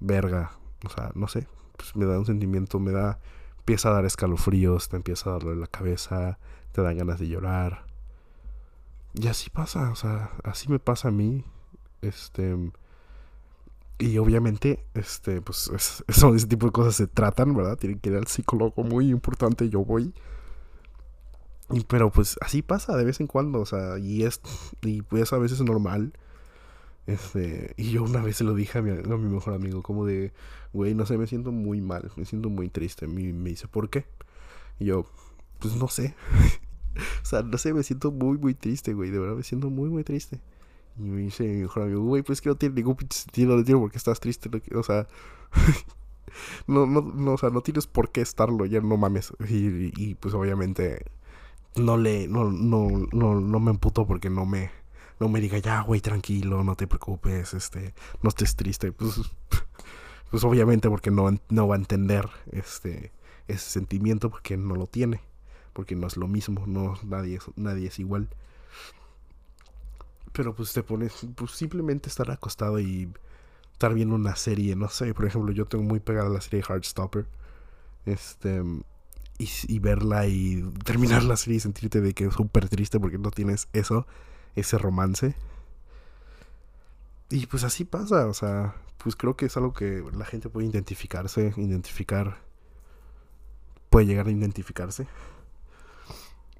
verga, 0.00 0.52
o 0.84 0.90
sea, 0.90 1.12
no 1.14 1.28
sé, 1.28 1.46
pues 1.76 1.96
me 1.96 2.06
da 2.06 2.18
un 2.18 2.26
sentimiento, 2.26 2.78
me 2.78 2.92
da, 2.92 3.20
empieza 3.58 3.88
a 3.88 3.92
dar 3.92 4.04
escalofríos, 4.04 4.88
te 4.88 4.96
empieza 4.96 5.30
a 5.30 5.32
darle 5.34 5.56
la 5.56 5.66
cabeza, 5.66 6.38
te 6.72 6.82
dan 6.82 6.96
ganas 6.96 7.18
de 7.18 7.28
llorar. 7.28 7.86
Y 9.14 9.28
así 9.28 9.50
pasa, 9.50 9.90
o 9.90 9.96
sea, 9.96 10.30
así 10.42 10.68
me 10.68 10.78
pasa 10.78 11.08
a 11.08 11.12
mí, 11.12 11.44
este... 12.02 12.56
Y 13.96 14.18
obviamente, 14.18 14.84
este, 14.94 15.40
pues, 15.40 15.70
eso, 16.08 16.34
ese 16.34 16.46
tipo 16.48 16.66
de 16.66 16.72
cosas 16.72 16.96
se 16.96 17.06
tratan, 17.06 17.54
¿verdad? 17.54 17.76
Tienen 17.76 18.00
que 18.00 18.10
ir 18.10 18.16
al 18.16 18.26
psicólogo, 18.26 18.82
muy 18.82 19.08
importante, 19.10 19.68
yo 19.70 19.84
voy. 19.84 20.12
Pero 21.88 22.10
pues 22.10 22.36
así 22.40 22.62
pasa 22.62 22.96
de 22.96 23.04
vez 23.04 23.20
en 23.20 23.26
cuando, 23.26 23.60
o 23.60 23.66
sea, 23.66 23.98
y 23.98 24.24
es, 24.24 24.40
y 24.82 25.02
pues 25.02 25.32
a 25.32 25.38
veces 25.38 25.60
es 25.60 25.64
normal. 25.64 26.12
Este, 27.06 27.74
y 27.76 27.90
yo 27.90 28.02
una 28.02 28.22
vez 28.22 28.36
se 28.36 28.44
lo 28.44 28.54
dije 28.54 28.78
a 28.78 28.82
mi, 28.82 28.90
a 28.90 29.16
mi 29.16 29.28
mejor 29.28 29.54
amigo, 29.54 29.82
como 29.82 30.06
de, 30.06 30.32
güey, 30.72 30.94
no 30.94 31.06
sé, 31.06 31.18
me 31.18 31.26
siento 31.26 31.52
muy 31.52 31.80
mal, 31.80 32.10
me 32.16 32.24
siento 32.24 32.50
muy 32.50 32.68
triste. 32.68 33.06
Me, 33.06 33.32
me 33.32 33.50
dice, 33.50 33.68
¿por 33.68 33.88
qué? 33.90 34.06
Y 34.78 34.86
yo, 34.86 35.06
pues 35.58 35.74
no 35.76 35.88
sé. 35.88 36.14
o 37.22 37.24
sea, 37.24 37.42
no 37.42 37.58
sé, 37.58 37.72
me 37.72 37.82
siento 37.82 38.12
muy, 38.12 38.38
muy 38.38 38.54
triste, 38.54 38.94
güey, 38.94 39.10
de 39.10 39.18
verdad 39.18 39.36
me 39.36 39.42
siento 39.42 39.70
muy, 39.70 39.88
muy 39.88 40.04
triste. 40.04 40.40
Y 40.98 41.02
me 41.02 41.22
dice 41.22 41.44
mi 41.44 41.62
mejor 41.62 41.84
amigo, 41.84 42.02
güey, 42.02 42.22
pues 42.22 42.40
que 42.40 42.50
no 42.50 42.56
tiene 42.56 42.76
ningún 42.76 42.96
sentido 43.10 43.60
de 43.60 43.76
porque 43.76 43.98
estás 43.98 44.20
triste, 44.20 44.50
o 44.74 44.82
sea, 44.82 45.08
no, 46.66 46.86
no, 46.86 47.00
no, 47.00 47.32
o 47.32 47.38
sea, 47.38 47.50
no 47.50 47.62
tienes 47.62 47.86
por 47.86 48.10
qué 48.12 48.20
estarlo, 48.20 48.66
ya 48.66 48.80
no 48.80 48.96
mames. 48.96 49.32
Y 49.48 50.14
pues 50.16 50.34
obviamente 50.34 51.04
no 51.76 51.96
le, 51.96 52.28
no, 52.28 52.50
no, 52.50 52.88
no, 53.12 53.40
no 53.40 53.60
me 53.60 53.70
emputo 53.70 54.06
porque 54.06 54.30
no 54.30 54.46
me 54.46 54.70
no 55.20 55.28
me 55.28 55.40
diga, 55.40 55.58
ya, 55.58 55.80
güey, 55.82 56.00
tranquilo, 56.00 56.64
no 56.64 56.74
te 56.74 56.86
preocupes, 56.86 57.54
este, 57.54 57.94
no 58.22 58.28
estés 58.28 58.56
triste. 58.56 58.92
Pues, 58.92 59.20
pues 60.30 60.44
obviamente 60.44 60.88
porque 60.88 61.10
no, 61.10 61.30
no 61.48 61.68
va 61.68 61.76
a 61.76 61.78
entender 61.78 62.28
este, 62.50 63.12
ese 63.48 63.70
sentimiento 63.70 64.30
porque 64.30 64.56
no 64.56 64.74
lo 64.74 64.86
tiene. 64.86 65.20
Porque 65.72 65.96
no 65.96 66.06
es 66.06 66.16
lo 66.16 66.28
mismo, 66.28 66.64
no, 66.66 66.94
nadie, 67.04 67.38
nadie 67.56 67.88
es 67.88 67.98
igual. 67.98 68.28
Pero 70.32 70.54
pues 70.54 70.72
te 70.72 70.82
pones, 70.82 71.26
pues 71.36 71.52
simplemente 71.52 72.08
estar 72.08 72.30
acostado 72.30 72.78
y 72.80 73.08
estar 73.72 73.94
viendo 73.94 74.14
una 74.14 74.36
serie, 74.36 74.76
no 74.76 74.88
sé, 74.88 75.14
por 75.14 75.26
ejemplo, 75.26 75.52
yo 75.52 75.66
tengo 75.66 75.84
muy 75.84 76.00
pegada 76.00 76.28
la 76.28 76.40
serie 76.40 76.64
Heartstopper. 76.68 77.26
Este, 78.06 78.62
y, 79.38 79.78
verla 79.78 80.26
y 80.26 80.62
terminar 80.84 81.22
la 81.24 81.36
serie 81.36 81.56
y 81.56 81.60
sentirte 81.60 82.00
de 82.00 82.14
que 82.14 82.26
es 82.26 82.34
súper 82.34 82.68
triste 82.68 83.00
porque 83.00 83.18
no 83.18 83.30
tienes 83.30 83.68
eso 83.72 84.06
ese 84.54 84.78
romance. 84.78 85.34
Y 87.30 87.46
pues 87.46 87.64
así 87.64 87.84
pasa, 87.84 88.26
o 88.26 88.34
sea, 88.34 88.76
pues 88.98 89.16
creo 89.16 89.36
que 89.36 89.46
es 89.46 89.56
algo 89.56 89.72
que 89.72 90.04
la 90.12 90.24
gente 90.24 90.48
puede 90.48 90.68
identificarse, 90.68 91.52
identificar 91.56 92.38
puede 93.94 94.06
llegar 94.06 94.26
a 94.26 94.30
identificarse. 94.32 95.06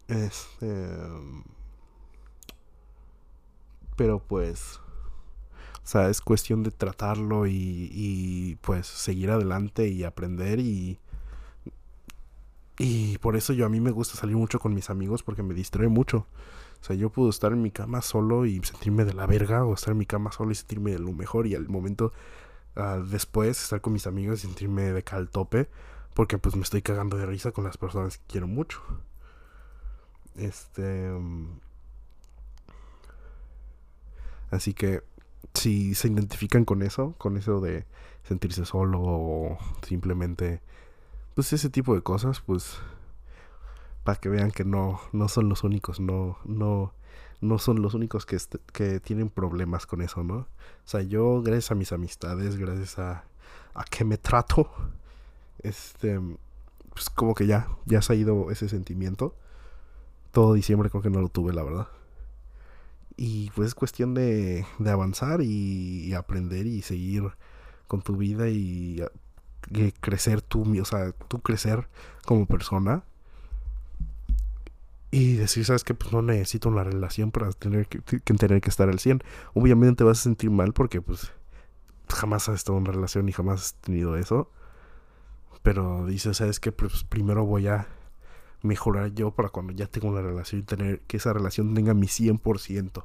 Este. 0.07 0.89
Pero 3.97 4.21
pues. 4.21 4.81
O 5.83 5.87
sea, 5.87 6.09
es 6.09 6.21
cuestión 6.21 6.63
de 6.63 6.71
tratarlo 6.71 7.47
y, 7.47 7.91
y 7.93 8.55
pues 8.63 8.87
seguir 8.87 9.33
adelante 9.33 9.89
y 9.89 10.05
aprender 10.05 10.61
y. 10.61 11.01
Y 12.79 13.19
por 13.19 13.37
eso 13.37 13.53
yo 13.53 13.67
a 13.67 13.69
mí 13.69 13.81
me 13.81 13.91
gusta 13.91 14.17
salir 14.17 14.37
mucho 14.37 14.59
con 14.59 14.75
mis 14.75 14.91
amigos 14.91 15.23
porque 15.23 15.43
me 15.43 15.55
distrae 15.55 15.89
mucho. 15.89 16.27
O 16.81 16.85
sea, 16.85 16.97
yo 16.97 17.11
puedo 17.11 17.31
estar 17.31 17.53
en 17.53 17.63
mi 17.63 17.71
cama 17.71 18.03
solo 18.03 18.47
y 18.47 18.61
sentirme 18.63 19.05
de 19.05 19.15
la 19.15 19.27
verga 19.27 19.65
o 19.65 19.75
estar 19.75 19.93
en 19.93 19.99
mi 19.99 20.07
cama 20.07 20.33
solo 20.33 20.51
y 20.51 20.55
sentirme 20.55 20.91
de 20.91 20.99
lo 20.99 21.13
mejor 21.13 21.47
y 21.47 21.55
al 21.55 21.69
momento 21.69 22.13
uh, 22.77 23.03
después 23.03 23.63
estar 23.63 23.81
con 23.81 23.93
mis 23.93 24.07
amigos 24.07 24.41
y 24.41 24.47
sentirme 24.49 24.93
de 24.93 25.03
cal 25.03 25.31
tope 25.31 25.69
porque 26.15 26.39
pues 26.39 26.57
me 26.57 26.63
estoy 26.63 26.83
cagando 26.83 27.17
de 27.17 27.27
risa 27.27 27.53
con 27.53 27.65
las 27.65 27.77
personas 27.77 28.19
que 28.19 28.25
quiero 28.27 28.47
mucho. 28.47 28.81
Este... 30.37 31.11
Así 34.51 34.75
que 34.75 35.03
si 35.55 35.95
se 35.95 36.09
identifican 36.09 36.65
con 36.65 36.83
eso, 36.83 37.15
con 37.19 37.37
eso 37.37 37.61
de 37.61 37.87
sentirse 38.23 38.65
solo 38.65 39.01
o 39.03 39.59
simplemente 39.87 40.61
pues 41.35 41.53
ese 41.53 41.71
tipo 41.71 41.95
de 41.95 42.03
cosas, 42.03 42.41
pues 42.41 42.79
para 44.05 44.19
que 44.21 44.29
vean 44.29 44.51
que 44.51 44.65
no 44.65 45.01
no 45.13 45.29
son 45.29 45.49
los 45.49 45.65
únicos, 45.65 46.01
no 46.01 46.39
no 46.45 46.93
no 47.41 47.59
son 47.59 47.83
los 47.83 47.95
únicos 47.95 48.27
que, 48.27 48.39
que 48.73 49.01
tienen 49.01 49.29
problemas 49.29 49.87
con 49.87 50.01
eso, 50.03 50.25
¿no? 50.25 50.35
O 50.37 50.49
sea, 50.87 51.03
yo 51.03 51.43
gracias 51.43 51.73
a 51.73 51.75
mis 51.75 51.93
amistades, 51.93 52.57
gracias 52.57 52.99
a 52.99 53.25
a 53.75 53.85
que 53.85 54.05
me 54.05 54.19
trato 54.19 54.71
este 55.63 56.21
pues 56.93 57.11
como 57.11 57.35
que 57.35 57.47
ya 57.47 57.69
ya 57.87 58.03
se 58.03 58.13
ha 58.13 58.17
ido 58.17 58.51
ese 58.51 58.69
sentimiento. 58.69 59.35
Todo 60.33 60.55
diciembre 60.55 60.91
creo 60.91 61.03
que 61.03 61.11
no 61.11 61.21
lo 61.21 61.29
tuve, 61.29 61.53
la 61.53 61.63
verdad. 61.63 61.89
Y 63.17 63.51
pues 63.51 63.69
es 63.69 63.75
cuestión 63.75 64.15
de, 64.15 64.67
de 64.79 64.91
avanzar 64.91 65.41
y, 65.43 66.13
aprender 66.15 66.67
y 66.67 66.83
seguir 66.83 67.33
con 67.87 68.03
tu 68.03 68.17
vida 68.17 68.49
y, 68.49 69.03
crecer 70.01 70.43
tú, 70.43 70.65
o 70.81 70.85
sea, 70.85 71.13
tú 71.13 71.41
crecer 71.41 71.89
como 72.25 72.47
persona. 72.47 73.05
Y 75.11 75.35
decir, 75.37 75.65
sabes 75.65 75.85
que 75.85 75.95
pues 75.95 76.13
no 76.13 76.23
necesito 76.23 76.69
una 76.69 76.83
relación 76.83 77.31
para 77.31 77.53
tener 77.53 77.87
que, 77.87 78.01
tener 78.01 78.61
que 78.61 78.71
estar 78.71 78.89
al 78.89 78.99
100. 78.99 79.23
Obviamente 79.55 79.99
te 79.99 80.05
vas 80.05 80.19
a 80.19 80.23
sentir 80.25 80.51
mal 80.51 80.73
porque 80.73 81.01
pues 81.01 81.31
jamás 82.09 82.49
has 82.49 82.57
estado 82.57 82.79
en 82.79 82.85
relación 82.85 83.29
y 83.29 83.33
jamás 83.33 83.61
has 83.61 83.75
tenido 83.75 84.17
eso. 84.17 84.51
Pero 85.63 86.07
dices, 86.07 86.37
sabes 86.39 86.59
que 86.59 86.73
pues 86.73 87.05
primero 87.05 87.45
voy 87.45 87.69
a 87.69 87.87
mejorar 88.63 89.15
yo 89.15 89.31
para 89.31 89.51
cuando 89.51 89.73
ya 89.73 89.87
tengo 89.87 90.09
una 90.09 90.21
relación 90.21 90.63
y 90.63 90.65
tener 90.65 91.01
que 91.03 91.19
esa 91.19 91.33
relación 91.33 91.75
tenga 91.75 91.95
mi 91.95 92.09
100%. 92.09 93.05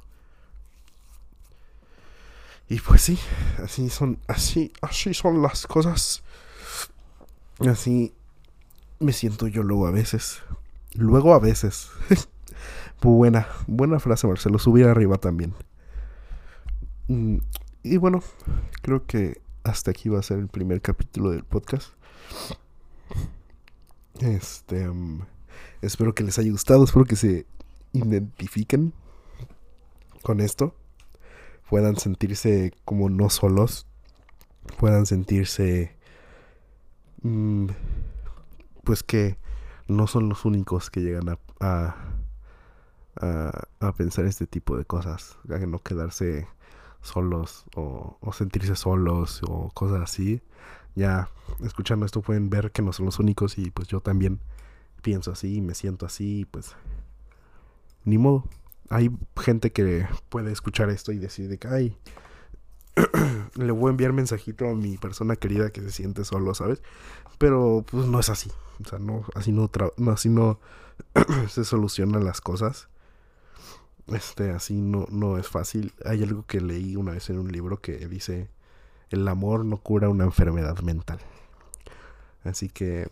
Y 2.68 2.80
pues 2.80 3.02
sí, 3.02 3.18
así 3.58 3.90
son, 3.90 4.18
así, 4.28 4.72
así 4.80 5.12
son 5.12 5.42
las 5.42 5.66
cosas. 5.66 6.22
Así 7.68 8.14
me 8.98 9.12
siento 9.12 9.46
yo 9.46 9.62
luego 9.62 9.86
a 9.86 9.90
veces. 9.90 10.40
Luego 10.94 11.34
a 11.34 11.38
veces. 11.38 11.90
buena, 13.02 13.46
buena 13.66 13.98
frase, 14.00 14.26
Marcelo. 14.26 14.58
Subir 14.58 14.86
arriba 14.86 15.18
también. 15.18 15.54
Mm, 17.08 17.38
y 17.82 17.96
bueno, 17.96 18.22
creo 18.82 19.06
que 19.06 19.40
hasta 19.64 19.90
aquí 19.90 20.08
va 20.08 20.20
a 20.20 20.22
ser 20.22 20.38
el 20.38 20.48
primer 20.48 20.80
capítulo 20.80 21.30
del 21.30 21.44
podcast. 21.44 21.92
Este. 24.20 24.88
Mm, 24.88 25.22
Espero 25.82 26.14
que 26.14 26.24
les 26.24 26.38
haya 26.38 26.50
gustado, 26.50 26.84
espero 26.84 27.06
que 27.06 27.16
se 27.16 27.46
identifiquen 27.92 28.92
con 30.22 30.40
esto. 30.40 30.74
Puedan 31.68 31.96
sentirse 31.96 32.72
como 32.84 33.08
no 33.08 33.30
solos. 33.30 33.86
Puedan 34.78 35.06
sentirse... 35.06 35.96
Mm, 37.22 37.66
pues 38.84 39.02
que 39.02 39.36
no 39.88 40.06
son 40.06 40.28
los 40.28 40.44
únicos 40.44 40.90
que 40.90 41.00
llegan 41.00 41.28
a, 41.28 41.38
a, 41.60 41.96
a, 43.80 43.92
pensar 43.92 44.24
este 44.24 44.46
tipo 44.46 44.76
de 44.76 44.84
cosas. 44.84 45.38
A 45.48 45.58
no 45.58 45.80
quedarse 45.80 46.48
solos 47.02 47.64
o, 47.76 48.16
o, 48.20 48.32
sentirse 48.32 48.76
solos 48.76 49.42
o 49.46 49.70
cosas 49.74 50.00
así. 50.02 50.42
Ya 50.94 51.28
escuchando 51.64 52.06
esto 52.06 52.22
pueden 52.22 52.50
ver 52.50 52.72
que 52.72 52.82
no 52.82 52.92
son 52.92 53.06
los 53.06 53.18
únicos 53.18 53.58
y 53.58 53.70
pues 53.70 53.88
yo 53.88 54.00
también 54.00 54.40
pienso 55.02 55.32
así, 55.32 55.60
me 55.60 55.74
siento 55.74 56.06
así, 56.06 56.46
pues 56.50 56.74
ni 58.04 58.18
modo. 58.18 58.44
Hay 58.88 59.10
gente 59.40 59.70
que 59.72 60.06
puede 60.28 60.52
escuchar 60.52 60.90
esto 60.90 61.12
y 61.12 61.18
decir 61.18 61.56
que, 61.58 61.68
ay, 61.68 61.96
le 63.54 63.72
voy 63.72 63.88
a 63.88 63.90
enviar 63.90 64.12
mensajito 64.12 64.68
a 64.68 64.74
mi 64.74 64.98
persona 64.98 65.36
querida 65.36 65.70
que 65.70 65.80
se 65.80 65.90
siente 65.90 66.24
solo, 66.24 66.54
¿sabes? 66.54 66.82
Pero 67.38 67.84
pues 67.90 68.06
no 68.06 68.20
es 68.20 68.28
así. 68.28 68.50
O 68.84 68.88
sea, 68.88 68.98
no, 68.98 69.24
así 69.34 69.52
no, 69.52 69.70
así 70.10 70.30
se 71.48 71.64
solucionan 71.64 72.24
las 72.24 72.40
cosas. 72.40 72.88
Este, 74.08 74.50
así 74.50 74.80
no, 74.80 75.06
no 75.10 75.38
es 75.38 75.48
fácil. 75.48 75.92
Hay 76.04 76.22
algo 76.22 76.44
que 76.46 76.60
leí 76.60 76.96
una 76.96 77.12
vez 77.12 77.30
en 77.30 77.38
un 77.38 77.52
libro 77.52 77.80
que 77.80 77.96
dice, 78.08 78.48
el 79.10 79.26
amor 79.28 79.64
no 79.64 79.78
cura 79.78 80.08
una 80.08 80.24
enfermedad 80.24 80.78
mental. 80.80 81.20
Así 82.44 82.68
que 82.68 83.08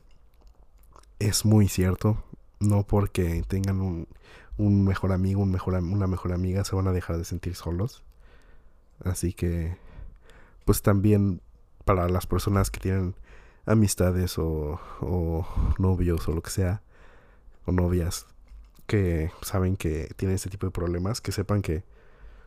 es 1.18 1.44
muy 1.44 1.68
cierto. 1.68 2.22
No 2.60 2.84
porque 2.84 3.44
tengan 3.46 3.80
un, 3.80 4.08
un 4.56 4.84
mejor 4.84 5.12
amigo, 5.12 5.42
un 5.42 5.52
mejor, 5.52 5.74
una 5.74 6.08
mejor 6.08 6.32
amiga, 6.32 6.64
se 6.64 6.74
van 6.74 6.88
a 6.88 6.92
dejar 6.92 7.18
de 7.18 7.24
sentir 7.24 7.54
solos. 7.54 8.02
Así 9.04 9.32
que, 9.32 9.76
pues 10.64 10.82
también 10.82 11.40
para 11.84 12.08
las 12.08 12.26
personas 12.26 12.70
que 12.70 12.80
tienen 12.80 13.14
amistades 13.66 14.38
o, 14.38 14.80
o 15.00 15.46
novios 15.78 16.28
o 16.28 16.32
lo 16.32 16.42
que 16.42 16.50
sea, 16.50 16.82
o 17.64 17.72
novias, 17.72 18.26
que 18.86 19.30
saben 19.42 19.76
que 19.76 20.10
tienen 20.16 20.34
este 20.34 20.50
tipo 20.50 20.66
de 20.66 20.72
problemas, 20.72 21.20
que 21.20 21.30
sepan 21.30 21.62
que, 21.62 21.78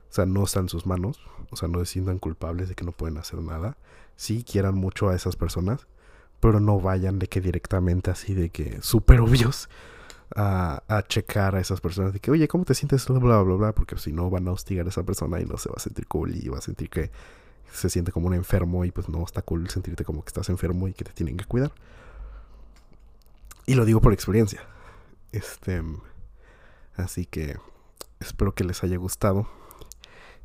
o 0.10 0.14
sea, 0.14 0.26
no 0.26 0.43
están 0.43 0.64
en 0.64 0.70
sus 0.70 0.86
manos, 0.86 1.22
o 1.52 1.56
sea, 1.56 1.68
no 1.70 1.80
se 1.80 1.86
sientan 1.86 2.18
culpables 2.18 2.68
de 2.68 2.76
que 2.76 2.84
no 2.84 2.91
pueden 2.91 3.18
hacer 3.18 3.39
nada. 3.39 3.78
Sí 4.16 4.43
quieran 4.43 4.76
mucho 4.76 5.10
a 5.10 5.16
esas 5.16 5.36
personas, 5.36 5.88
pero 6.39 6.60
no 6.60 6.82
vayan 6.82 7.20
de 7.20 7.28
que 7.28 7.39
directamente 7.39 8.10
así 8.10 8.34
de 8.34 8.49
que 8.49 8.82
súper 8.82 9.22
obvios 9.22 9.70
a, 10.36 10.84
a, 10.88 11.04
checar 11.04 11.56
a 11.56 11.60
esas 11.60 11.82
personas 11.82 12.14
de 12.14 12.20
que, 12.20 12.32
oye, 12.32 12.48
¿cómo 12.48 12.66
te 12.66 12.74
sientes? 12.74 13.06
Bla, 13.08 13.42
bla, 13.42 13.56
bla, 13.56 13.72
porque 13.74 13.98
si 13.98 14.12
no 14.12 14.30
van 14.30 14.48
a 14.48 14.52
hostigar 14.52 14.86
a 14.86 14.90
esa 14.90 15.04
persona 15.04 15.40
y 15.40 15.46
no 15.46 15.58
se 15.58 15.70
va 15.70 15.76
a 15.78 15.80
sentir 15.80 16.08
cool 16.08 16.36
y 16.36 16.48
va 16.48 16.58
a 16.58 16.62
sentir 16.62 16.90
que 16.90 17.12
se 17.72 17.90
siente 17.90 18.12
como 18.12 18.28
un 18.28 18.34
enfermo 18.34 18.84
y 18.86 18.92
pues 18.92 19.08
no 19.10 19.24
está 19.24 19.42
cool 19.42 19.70
sentirte 19.70 20.04
como 20.04 20.24
que 20.24 20.30
estás 20.30 20.50
enfermo 20.50 20.88
y 20.88 20.94
que 20.94 21.04
te 21.04 21.14
tienen 21.14 21.38
que 21.38 21.46
cuidar. 21.46 21.72
Y 23.66 23.76
lo 23.76 23.86
digo 23.86 24.02
por 24.02 24.14
experiencia. 24.14 24.62
Este, 25.32 25.82
así 26.96 27.26
que 27.26 27.58
espero 28.20 28.54
que 28.54 28.64
les 28.64 28.84
haya 28.84 28.98
gustado 28.98 29.48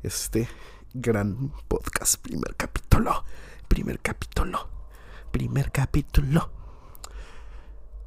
este 0.03 0.47
gran 0.93 1.51
podcast, 1.67 2.21
primer 2.21 2.55
capítulo, 2.55 3.25
primer 3.67 3.99
capítulo 3.99 4.77
primer 5.31 5.71
capítulo. 5.71 6.49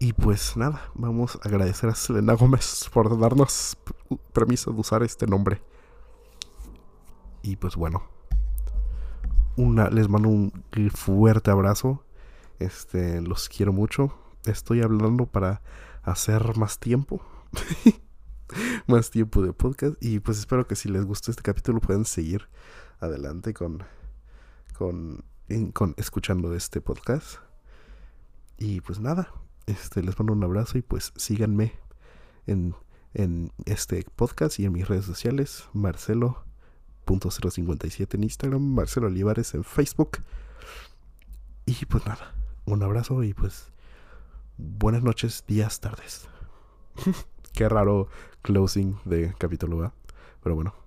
Y 0.00 0.14
pues 0.14 0.56
nada, 0.56 0.90
vamos 0.94 1.36
a 1.36 1.46
agradecer 1.48 1.90
a 1.90 1.94
Selena 1.94 2.32
Gómez 2.32 2.88
por 2.92 3.20
darnos 3.20 3.76
permiso 4.32 4.72
de 4.72 4.80
usar 4.80 5.02
este 5.02 5.26
nombre. 5.26 5.62
Y 7.42 7.56
pues 7.56 7.76
bueno, 7.76 8.02
una, 9.56 9.90
les 9.90 10.08
mando 10.08 10.28
un 10.28 10.52
fuerte 10.92 11.50
abrazo. 11.52 12.02
Este, 12.58 13.20
los 13.20 13.48
quiero 13.48 13.72
mucho. 13.72 14.12
Estoy 14.46 14.82
hablando 14.82 15.26
para 15.26 15.62
hacer 16.02 16.56
más 16.56 16.78
tiempo. 16.78 17.22
más 18.86 19.10
tiempo 19.10 19.42
de 19.42 19.52
podcast. 19.52 20.02
Y 20.02 20.20
pues 20.20 20.38
espero 20.38 20.66
que 20.66 20.76
si 20.76 20.88
les 20.88 21.04
gustó 21.04 21.30
este 21.30 21.42
capítulo 21.42 21.78
puedan 21.78 22.04
seguir 22.04 22.48
adelante 23.00 23.54
con, 23.54 23.84
con 24.76 25.22
con, 25.72 25.94
escuchando 25.96 26.54
este 26.54 26.80
podcast. 26.80 27.38
Y 28.58 28.80
pues 28.80 29.00
nada, 29.00 29.32
este, 29.70 30.02
les 30.02 30.18
mando 30.18 30.32
un 30.32 30.42
abrazo 30.44 30.78
y 30.78 30.82
pues 30.82 31.12
síganme 31.16 31.72
en, 32.46 32.74
en 33.14 33.52
este 33.64 34.04
podcast 34.16 34.58
y 34.58 34.64
en 34.64 34.72
mis 34.72 34.88
redes 34.88 35.04
sociales, 35.04 35.68
Marcelo.057 35.72 38.14
en 38.14 38.24
Instagram, 38.24 38.62
Marcelo 38.62 39.06
Olivares 39.06 39.54
en 39.54 39.62
Facebook. 39.64 40.18
Y 41.66 41.84
pues 41.86 42.04
nada, 42.06 42.34
un 42.64 42.82
abrazo 42.82 43.22
y 43.22 43.34
pues 43.34 43.70
buenas 44.56 45.02
noches, 45.02 45.44
días, 45.46 45.80
tardes. 45.80 46.28
Qué 47.52 47.68
raro 47.68 48.08
closing 48.42 48.96
de 49.04 49.34
capítulo 49.38 49.84
A, 49.84 49.92
pero 50.42 50.54
bueno. 50.54 50.79